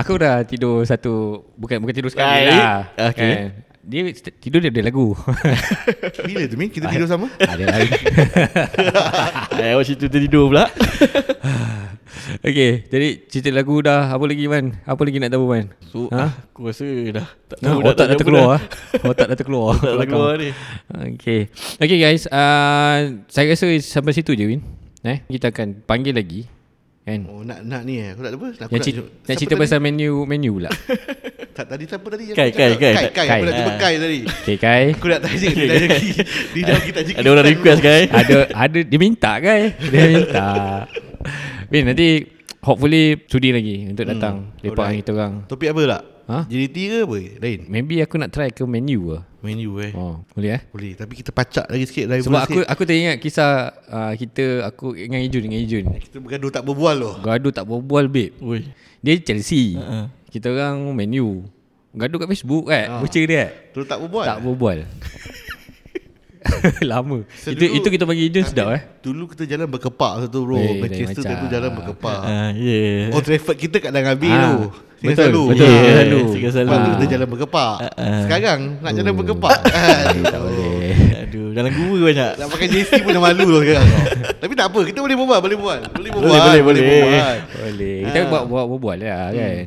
Aku 0.00 0.16
dah 0.20 0.44
tidur 0.44 0.84
satu 0.84 1.44
bukan 1.56 1.80
bukan 1.80 1.94
tidur 1.94 2.10
sekali 2.10 2.48
lah. 2.48 2.88
Okey. 3.12 3.32
Kan. 3.32 3.69
Dia 3.80 4.04
tidur 4.36 4.60
dia 4.60 4.68
ada 4.68 4.82
lagu. 4.84 5.16
Bila 6.28 6.44
tu 6.44 6.56
Min 6.56 6.68
Kita 6.68 6.86
tidur 6.86 7.08
sama 7.08 7.32
ada 7.40 7.64
lagi. 7.64 7.96
Eh, 9.56 9.70
awak 9.74 9.84
situ 9.84 10.04
tertidur 10.06 10.52
pula. 10.52 10.68
Okey, 12.40 12.86
jadi 12.86 13.08
cerita 13.26 13.50
lagu 13.50 13.80
dah 13.80 14.12
apa 14.12 14.22
lagi 14.22 14.44
man? 14.46 14.76
Apa 14.84 15.02
lagi 15.02 15.18
nak 15.18 15.32
tahu 15.32 15.44
man? 15.48 15.64
So, 15.88 16.06
Ha? 16.08 16.18
ha? 16.20 16.26
aku 16.46 16.70
rasa 16.70 16.86
dah 17.10 17.26
tak 17.48 17.58
Ha, 17.58 17.64
tahu 17.66 17.78
dah 17.80 17.88
otak 17.90 18.06
dah 18.06 18.16
terkeluar. 18.16 18.48
ah. 18.52 18.60
Otak 19.02 19.26
dah 19.26 19.36
terkeluar. 19.36 19.72
Tak 19.76 19.94
dah 19.96 20.06
keluar 20.06 20.32
ni. 20.36 20.50
Okay. 21.16 21.40
Okay 21.76 21.98
guys, 21.98 22.28
uh, 22.28 22.96
saya 23.26 23.46
rasa 23.48 23.66
sampai 23.80 24.12
situ 24.12 24.32
je 24.32 24.44
Win. 24.46 24.60
Eh, 25.02 25.24
kita 25.26 25.48
akan 25.48 25.82
panggil 25.82 26.12
lagi. 26.12 26.44
Kan? 27.00 27.24
Oh 27.26 27.40
nak 27.40 27.64
nak 27.64 27.82
ni 27.82 27.96
eh 27.96 28.12
Aku 28.12 28.20
tak 28.20 28.36
apa 28.36 28.46
Aku 28.60 28.70
Yang 28.70 28.76
nak, 28.76 28.84
cerita, 28.84 29.00
cerita 29.34 29.54
pasal 29.56 29.80
menu 29.80 30.28
menu 30.28 30.60
pula. 30.60 30.68
Tak 31.60 31.76
tadi 31.76 31.84
siapa 31.84 32.06
tadi 32.08 32.24
yang 32.24 32.36
Kai? 32.40 32.48
Kai, 32.50 32.72
Kai. 32.72 32.94
Kai 32.96 33.06
Kai 33.12 33.26
Kai. 33.28 33.28
Aku 33.36 33.44
nak 33.44 33.52
jumpa 33.52 33.68
Ah. 33.68 33.76
Kai 33.76 33.94
tadi 34.00 34.18
Okay 34.24 34.56
Kai. 34.56 34.84
Aku 34.96 35.06
nak 35.06 35.20
tanya 35.20 35.48
Dia 35.52 35.68
dah 35.68 35.76
lagi 35.76 36.10
Dia 36.50 36.62
dah 36.64 36.78
kita 36.80 37.00
Ada 37.12 37.28
orang 37.28 37.46
request 37.46 37.80
kan? 37.84 38.02
ada 38.10 38.36
ada 38.48 38.78
dia 38.80 38.96
minta 38.98 39.32
Kai. 39.36 39.60
Dia 39.76 40.02
minta. 40.08 40.48
Win 41.68 41.84
nanti 41.84 42.08
hopefully 42.60 43.02
sudi 43.28 43.52
lagi 43.52 43.76
untuk 43.86 44.04
datang 44.04 44.34
hmm, 44.48 44.64
lepak 44.64 44.84
dengan 44.86 44.98
kita 44.98 45.10
orang. 45.12 45.32
Topik 45.44 45.68
apa 45.68 45.82
tak 45.86 46.02
Ha? 46.30 46.46
JDT 46.46 46.76
ke 46.86 46.98
apa 47.02 47.16
Lain 47.42 47.60
Maybe 47.66 47.98
aku 47.98 48.14
nak 48.14 48.30
try 48.30 48.54
ke 48.54 48.62
menu 48.62 49.10
ke. 49.10 49.18
Menu 49.42 49.82
eh 49.82 49.90
Oh, 49.90 50.22
boleh 50.30 50.50
eh? 50.56 50.62
Boleh 50.70 50.94
Tapi 50.94 51.18
kita 51.18 51.34
pacak 51.34 51.66
lagi 51.66 51.90
sikit 51.90 52.06
Dari 52.06 52.22
Sebab 52.22 52.46
aku 52.46 52.62
sikit. 52.62 52.70
aku 52.70 52.82
teringat 52.86 53.16
kisah 53.18 53.50
uh, 53.90 54.12
kita 54.14 54.62
aku 54.62 54.94
dengan 54.94 55.18
Ijun 55.18 55.42
dengan 55.42 55.58
Ijun. 55.58 55.84
Kita 55.98 56.22
bergaduh 56.22 56.54
tak 56.54 56.62
berbual 56.62 56.94
loh 56.94 57.14
Gaduh 57.18 57.50
tak 57.50 57.66
berbual 57.66 58.06
babe. 58.06 58.30
Oi. 58.38 58.62
Dia 59.02 59.18
Chelsea. 59.18 59.74
Ha-ha. 59.74 60.06
Kita 60.30 60.46
orang 60.48 60.94
menu. 60.94 61.44
Gaduh 61.90 62.16
kat 62.16 62.28
Facebook 62.28 62.64
kan. 62.66 62.86
Ha. 62.88 62.96
Baca 62.98 63.20
dia. 63.20 63.44
Terus 63.70 63.84
tak 63.84 63.98
berbual 63.98 64.24
Tak 64.24 64.38
berbual. 64.40 64.78
Lama. 66.82 67.20
So, 67.36 67.52
itu 67.52 67.62
dulu- 67.62 67.74
itu 67.76 67.88
kita 67.90 68.04
bagi 68.04 68.22
Ijun 68.26 68.42
sedap 68.42 68.72
eh. 68.72 68.80
Dulu 68.98 69.28
kita 69.28 69.44
jalan 69.44 69.68
berkepak 69.68 70.12
tu 70.26 70.40
bro 70.40 70.56
Eh, 70.56 70.80
Manchester 70.80 71.20
tu 71.20 71.46
jalan 71.46 71.70
berkepak 71.70 72.16
Ah, 72.18 72.48
yeah. 72.50 73.12
Old 73.12 73.22
Trafford 73.22 73.58
kita 73.58 73.76
kat 73.78 73.90
dalam 73.90 74.08
habis 74.08 74.30
Ah, 74.30 74.40
tu 74.40 74.56
Singgah 74.96 75.04
betul, 75.04 75.20
selalu 75.22 75.42
betul. 75.46 75.60
Ah. 75.60 75.68
Singgah 75.68 75.92
selalu. 75.92 76.20
Singgah 76.32 76.50
selalu. 76.50 76.64
Lepas 76.64 76.78
tu 76.78 76.80
Ah. 76.80 76.94
kita 76.94 77.06
jalan 77.10 77.26
berkepak 77.28 77.74
ah. 77.76 78.20
Sekarang 78.22 78.60
nak 78.78 78.92
jalan 78.94 79.10
Oh. 79.10 79.16
berkepak 79.20 79.58
kan 79.68 80.14
Tak 80.24 80.40
boleh. 80.46 80.94
Aduh, 81.20 81.48
dalam 81.52 81.70
gua 81.70 81.98
banyak. 82.02 82.30
Nak 82.34 82.48
pakai 82.48 82.66
JC 82.68 82.90
pun 82.98 83.10
dah 83.10 83.22
malu 83.22 83.46
lah 83.46 83.60
sekarang 83.60 83.86
Tapi 84.40 84.52
tak 84.54 84.66
apa 84.66 84.80
Kita 84.82 84.98
boleh 84.98 85.16
berbual 85.16 85.38
Boleh 85.40 85.56
berbual 85.56 85.78
Boleh 85.92 86.10
berbual 86.10 86.30
Boleh, 86.30 86.40
boleh, 86.40 86.62
boleh. 86.62 86.80
berbual. 86.80 87.36
Boleh. 87.58 87.98
Kita 88.02 88.18
buat 88.26 88.42
buat 88.46 88.64
berbual 88.66 88.96
lah 88.98 89.28
kan. 89.30 89.66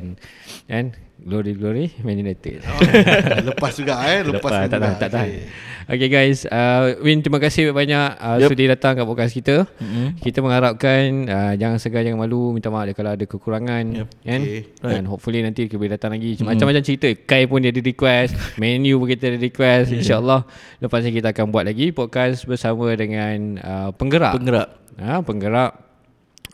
Kan? 0.64 0.96
Glory 1.14 1.52
glory 1.56 1.86
Man 2.00 2.20
United. 2.20 2.60
Lepas 3.48 3.76
juga 3.76 4.00
eh 4.04 4.20
Lepas, 4.24 4.40
Lepas, 4.40 4.50
tak 4.50 4.60
juga. 4.60 4.76
tahan, 4.76 4.94
tak 5.00 5.10
tahan. 5.12 5.28
Okay. 5.30 5.44
Okay 5.84 6.08
guys, 6.08 6.48
uh, 6.48 6.96
Win 7.04 7.20
terima 7.20 7.36
kasih 7.36 7.68
banyak 7.68 8.16
uh, 8.16 8.40
Yep. 8.40 8.48
sudi 8.48 8.64
datang 8.64 8.96
kat 8.96 9.04
podcast 9.04 9.36
kita. 9.36 9.68
Mm-hmm. 9.68 10.06
Kita 10.16 10.40
mengharapkan 10.40 11.04
uh, 11.28 11.52
jangan 11.60 11.76
segan 11.76 12.08
jangan 12.08 12.24
malu 12.24 12.56
minta 12.56 12.72
maaf 12.72 12.88
kalau 12.96 13.12
ada 13.12 13.24
kekurangan 13.24 13.84
Yep. 13.92 14.08
kan. 14.24 14.40
Okay. 14.40 14.60
Dan 14.80 15.04
hopefully 15.04 15.44
nanti 15.44 15.68
kita 15.68 15.76
boleh 15.76 15.92
datang 15.92 16.16
lagi. 16.16 16.40
Macam-macam 16.40 16.80
cerita. 16.80 17.08
Kai 17.28 17.44
pun 17.44 17.60
dia 17.60 17.68
ada 17.68 17.84
request, 17.84 18.32
menu 18.56 18.96
pun 18.96 19.06
kita 19.12 19.28
ada 19.28 19.36
request. 19.36 19.92
InsyaAllah 19.92 20.48
lepas 20.80 21.04
ni 21.04 21.12
kita 21.12 21.36
akan 21.36 21.52
buat 21.52 21.68
lagi 21.68 21.92
podcast 21.92 22.48
bersama 22.48 22.88
dengan 22.96 23.60
uh, 23.60 23.88
penggerak. 23.92 24.40
Penggerak. 24.40 24.68
Ha, 24.96 25.20
penggerak 25.20 25.70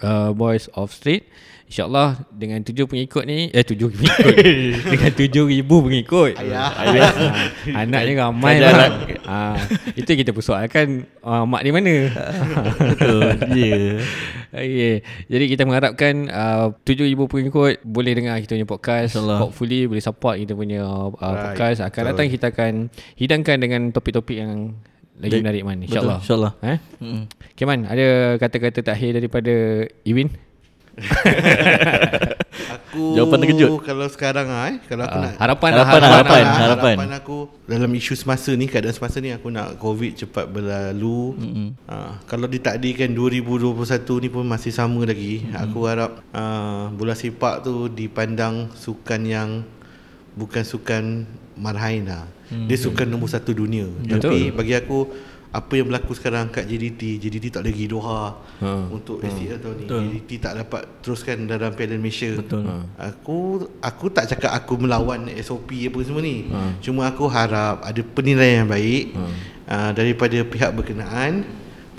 uh, 0.02 0.34
Boys 0.34 0.66
of 0.74 0.90
Street 0.90 1.30
InsyaAllah 1.70 2.26
dengan 2.34 2.66
tujuh 2.66 2.90
pengikut 2.90 3.22
ni 3.30 3.46
Eh 3.54 3.62
tujuh 3.62 3.94
pengikut 3.94 4.34
Dengan 4.90 5.10
tujuh 5.14 5.44
ribu 5.46 5.86
pengikut 5.86 6.34
Ayah. 6.42 6.74
Ayah 6.74 7.10
ha, 7.14 7.86
Anaknya 7.86 8.26
ramai 8.26 8.58
lah 8.58 8.90
ha, 9.22 9.54
Itu 9.94 10.18
kita 10.18 10.34
persoalkan 10.34 11.06
uh, 11.22 11.46
Mak 11.46 11.62
di 11.62 11.70
mana 11.70 11.94
Betul. 12.90 13.22
Ya. 13.54 14.02
okay. 14.50 14.94
Jadi 15.30 15.44
kita 15.46 15.62
mengharapkan 15.62 16.26
uh, 16.26 16.74
tujuh 16.82 17.06
ribu 17.06 17.30
pengikut 17.30 17.78
Boleh 17.86 18.18
dengar 18.18 18.42
kita 18.42 18.58
punya 18.58 18.66
podcast 18.66 19.14
InsyaAllah. 19.14 19.38
Hopefully 19.38 19.86
boleh 19.86 20.02
support 20.02 20.42
kita 20.42 20.58
punya 20.58 20.82
uh, 20.82 21.14
Right. 21.22 21.54
podcast 21.54 21.86
Akan 21.86 22.02
datang 22.10 22.26
kita 22.26 22.50
akan 22.50 22.72
Hidangkan 23.14 23.56
dengan 23.62 23.94
topik-topik 23.94 24.42
yang 24.42 24.74
Lagi 25.22 25.38
menarik 25.38 25.62
man 25.62 25.78
Betul, 25.78 25.86
InsyaAllah 25.86 26.18
InsyaAllah. 26.18 26.52
Eh? 26.66 26.78
Mm. 26.98 27.22
Okay 27.54 27.62
Man 27.62 27.80
Ada 27.86 28.06
kata-kata 28.42 28.82
terakhir 28.82 29.22
daripada 29.22 29.86
Iwin 30.02 30.49
Aku 32.80 33.14
Jawapan 33.16 33.38
terkejut. 33.46 33.70
Kalau 33.86 34.06
sekarang 34.10 34.46
ah, 34.50 34.68
eh 34.68 34.78
Kalau 34.84 35.06
aku 35.06 35.16
Ah, 35.16 35.22
nak 35.22 35.32
harapan 35.38 35.70
Harapan, 35.70 36.00
lah, 36.00 36.10
harapan. 36.10 36.42
Ah, 36.44 36.58
harapan. 36.66 36.96
aku 37.14 37.36
dalam 37.70 37.90
isu 37.94 38.14
semasa 38.18 38.50
ni 38.58 38.66
keadaan 38.66 38.90
semasa 38.92 39.22
ni 39.22 39.30
aku 39.30 39.46
nak 39.46 39.78
covid 39.78 40.18
cepat 40.18 40.50
berlalu. 40.50 41.38
Mm-mm. 41.38 41.68
Uh, 41.86 42.12
kalau 42.26 42.50
ditakdirkan 42.50 43.14
2021 43.14 44.24
ni 44.24 44.28
pun 44.28 44.42
masih 44.42 44.74
sama 44.74 45.06
lagi. 45.06 45.46
Mm-hmm. 45.46 45.62
Aku 45.70 45.78
harap 45.86 46.18
uh, 46.34 46.90
bola 46.90 47.14
sepak 47.14 47.62
tu 47.62 47.86
dipandang 47.86 48.74
sukan 48.74 49.20
yang 49.22 49.48
bukan 50.34 50.66
sukan 50.66 51.24
marhain 51.54 52.02
lah. 52.10 52.26
Mm-hmm. 52.50 52.66
Dia 52.66 52.78
sukan 52.82 53.06
nombor 53.06 53.30
satu 53.30 53.54
dunia. 53.54 53.86
Betul. 54.02 54.18
Tapi 54.18 54.38
bagi 54.50 54.74
aku 54.74 54.98
apa 55.50 55.72
yang 55.74 55.90
berlaku 55.90 56.14
sekarang 56.14 56.46
kat 56.46 56.62
JDT 56.62 57.18
JDT 57.18 57.58
tak 57.58 57.66
lagi 57.66 57.90
Doha 57.90 58.38
Ha. 58.62 58.86
untuk 58.92 59.18
ACL 59.18 59.58
tahun 59.58 59.74
ni 59.82 59.84
Betul. 59.88 60.00
JDT 60.06 60.30
tak 60.38 60.52
dapat 60.62 60.82
teruskan 61.02 61.48
dalam 61.50 61.74
Piala 61.74 61.98
Malaysia 61.98 62.30
Betul. 62.38 62.62
Ha. 62.68 62.74
Aku 63.10 63.66
aku 63.82 64.06
tak 64.14 64.30
cakap 64.30 64.54
aku 64.54 64.78
melawan 64.78 65.26
SOP 65.42 65.74
apa 65.90 65.98
semua 66.06 66.22
ni. 66.22 66.46
Ha. 66.54 66.78
Cuma 66.78 67.10
aku 67.10 67.26
harap 67.26 67.82
ada 67.82 68.00
penilaian 68.04 68.62
yang 68.62 68.70
baik 68.70 69.04
ha. 69.16 69.22
uh, 69.66 69.90
daripada 69.90 70.38
pihak 70.46 70.70
berkenaan 70.70 71.42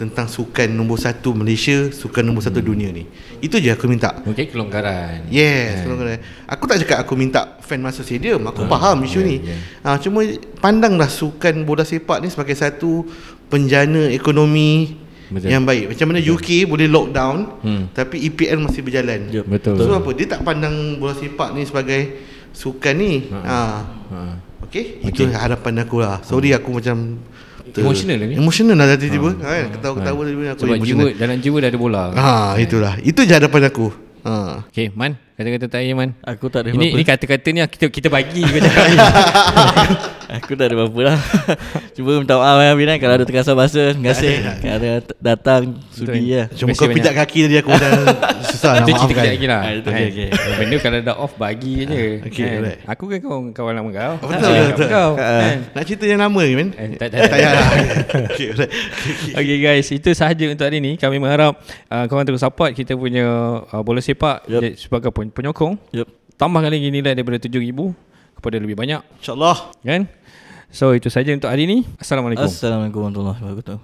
tentang 0.01 0.25
sukan 0.25 0.65
nombor 0.73 0.97
satu 0.97 1.29
Malaysia, 1.37 1.93
sukan 1.93 2.25
nombor 2.25 2.41
satu 2.41 2.57
dunia 2.57 2.89
ni. 2.89 3.05
Itu 3.37 3.61
je 3.61 3.69
aku 3.69 3.85
minta. 3.85 4.17
Mungkin 4.25 4.49
kelonggaran 4.49 5.29
Yes, 5.29 5.85
yeah. 5.85 6.17
aku 6.49 6.65
tak 6.65 6.81
cakap 6.81 7.05
aku 7.05 7.13
minta 7.13 7.61
fan 7.61 7.77
masuk 7.85 8.01
stadium. 8.01 8.41
Aku 8.49 8.65
faham 8.65 9.05
isu 9.05 9.21
yeah, 9.21 9.29
ni. 9.29 9.37
yeah. 9.45 9.59
Ah 9.85 9.97
cuma 10.01 10.25
pandanglah 10.57 11.05
sukan 11.05 11.61
bola 11.69 11.85
sepak 11.85 12.17
ni 12.17 12.33
sebagai 12.33 12.57
satu 12.57 13.05
penjana 13.51 14.07
ekonomi 14.07 14.95
Betul. 15.27 15.51
yang 15.51 15.63
baik. 15.67 15.91
Macam 15.91 16.05
mana 16.11 16.19
UK 16.23 16.65
boleh 16.65 16.87
lockdown 16.87 17.37
Hmm. 17.61 17.83
tapi 17.91 18.23
EPL 18.31 18.63
masih 18.63 18.81
berjalan. 18.81 19.27
Yep. 19.27 19.45
Betul. 19.45 19.75
So 19.77 19.91
apa 19.91 20.09
dia 20.15 20.27
tak 20.31 20.41
pandang 20.41 20.95
bola 20.97 21.11
sepak 21.11 21.51
ni 21.51 21.67
sebagai 21.67 22.23
sukan 22.55 22.95
ni. 22.95 23.13
Ha. 23.31 23.43
ha. 23.43 24.19
Okey, 24.63 25.03
itu 25.03 25.27
harapan 25.29 25.83
aku 25.83 25.99
lah. 25.99 26.23
Sorry 26.23 26.55
aku 26.55 26.79
macam 26.79 27.19
Emotional 27.71 28.17
lah 28.19 28.27
ni. 28.27 28.35
Emotional 28.35 28.75
lah 28.75 28.99
tiba-tiba 28.99 29.31
kan 29.37 29.71
Ketawa-ketawa 29.71 30.21
tiba-tiba 30.27 30.51
aku 30.51 30.59
Sebab 30.59 30.75
jiwa, 30.75 30.83
emotional 30.83 31.07
dalam 31.15 31.37
jiwa 31.39 31.57
dah 31.61 31.69
ada 31.71 31.79
bola. 31.79 32.03
Ha 32.11 32.33
itulah 32.59 32.93
Itu 32.99 33.23
je 33.23 33.31
hadapan 33.31 33.61
aku 33.71 33.87
Ha 34.27 34.67
Okay, 34.67 34.91
Man. 34.91 35.15
Kata-kata 35.41 35.65
terakhir, 35.67 35.93
Man. 35.95 36.09
Aku 36.21 36.45
tak 36.47 36.61
ada 36.61 36.69
Ini, 36.69 36.77
apa-apa 36.77 36.93
ini 36.93 37.03
kata-kata 37.03 37.47
ni 37.49 37.59
kita 37.65 37.85
kita 37.89 38.07
bagi 38.07 38.41
kau 38.43 38.61
cakap 38.61 38.85
ni. 38.85 38.97
Aku 40.31 40.55
tak 40.55 40.71
ada 40.71 40.79
apa-apa 40.79 40.99
lah 41.03 41.17
Cuba 41.95 42.15
minta 42.15 42.39
maaf 42.39 42.63
ya 42.63 42.71
Binan 42.71 42.95
Kalau 42.95 43.19
ada 43.19 43.27
terkasar 43.27 43.51
bahasa 43.51 43.91
Terima 43.91 44.15
kasih 44.15 44.39
Kerana 44.63 44.89
datang 45.19 45.75
Sudi 45.91 46.31
ya 46.31 46.47
Cuma 46.47 46.71
kau 46.71 46.87
pijak 46.87 47.11
kaki 47.13 47.39
tadi 47.43 47.59
aku 47.59 47.67
dah 47.67 47.91
Susah 48.47 48.71
nak 48.79 48.87
Itu 48.87 48.95
cerita 48.95 49.11
maafkan 49.11 49.11
kejap 49.11 49.27
lagi 49.27 49.45
lah 49.45 49.59
Ah, 49.59 49.71
itu 49.75 49.83
Kan? 49.83 49.99
okey, 49.99 50.07
okey. 50.07 50.53
Benda 50.55 50.75
kalau 50.79 50.99
dah 51.03 51.15
off 51.19 51.33
Bagi 51.35 51.73
je 51.83 52.03
okey, 52.23 52.31
kan? 52.39 52.55
alright. 52.55 52.79
Aku 52.87 53.03
kan 53.05 53.19
kawan, 53.19 53.41
kawan 53.51 53.73
lama 53.75 53.89
kau 53.91 54.13
cakap 54.23 54.63
betul. 54.71 54.87
kau 54.87 55.11
Ah, 55.11 55.39
kan? 55.43 55.57
Nak 55.67 55.83
cerita 55.83 56.05
yang 56.07 56.21
lama 56.21 56.41
ni 56.41 56.53
man 56.55 56.67
Eh, 56.71 56.87
tak, 56.95 57.07
tak, 57.09 57.11
Tak 57.11 57.19
tak. 57.19 57.31
payah 57.35 57.51
lah 57.51 57.67
Okay 58.31 58.47
Okay 59.35 59.57
guys 59.59 59.87
Itu 59.91 60.09
sahaja 60.13 60.43
untuk 60.47 60.63
hari 60.63 60.79
ni 60.79 60.95
Kami 60.95 61.19
mengharap 61.19 61.59
Korang 62.07 62.23
terus 62.23 62.39
support 62.39 62.71
Kita 62.71 62.95
punya 62.95 63.27
Bola 63.83 63.99
sepak. 63.99 64.47
Sebagai 64.77 65.11
pen- 65.11 65.30
penyokong. 65.31 65.79
Yup. 65.95 66.07
Tambahkan 66.35 66.73
lagi 66.73 66.89
nilai 66.89 67.13
daripada 67.15 67.37
7,000 67.37 67.93
Kepada 68.35 68.57
lebih 68.57 68.75
banyak. 68.75 69.01
InsyaAllah. 69.21 69.71
Kan? 69.85 70.09
So 70.71 70.95
itu 70.95 71.11
saja 71.11 71.35
untuk 71.35 71.51
hari 71.51 71.67
ni 71.67 71.83
Assalamualaikum. 71.99 72.47
Assalamualaikum 72.47 72.99
warahmatullahi 73.03 73.39
wabarakatuh 73.43 73.77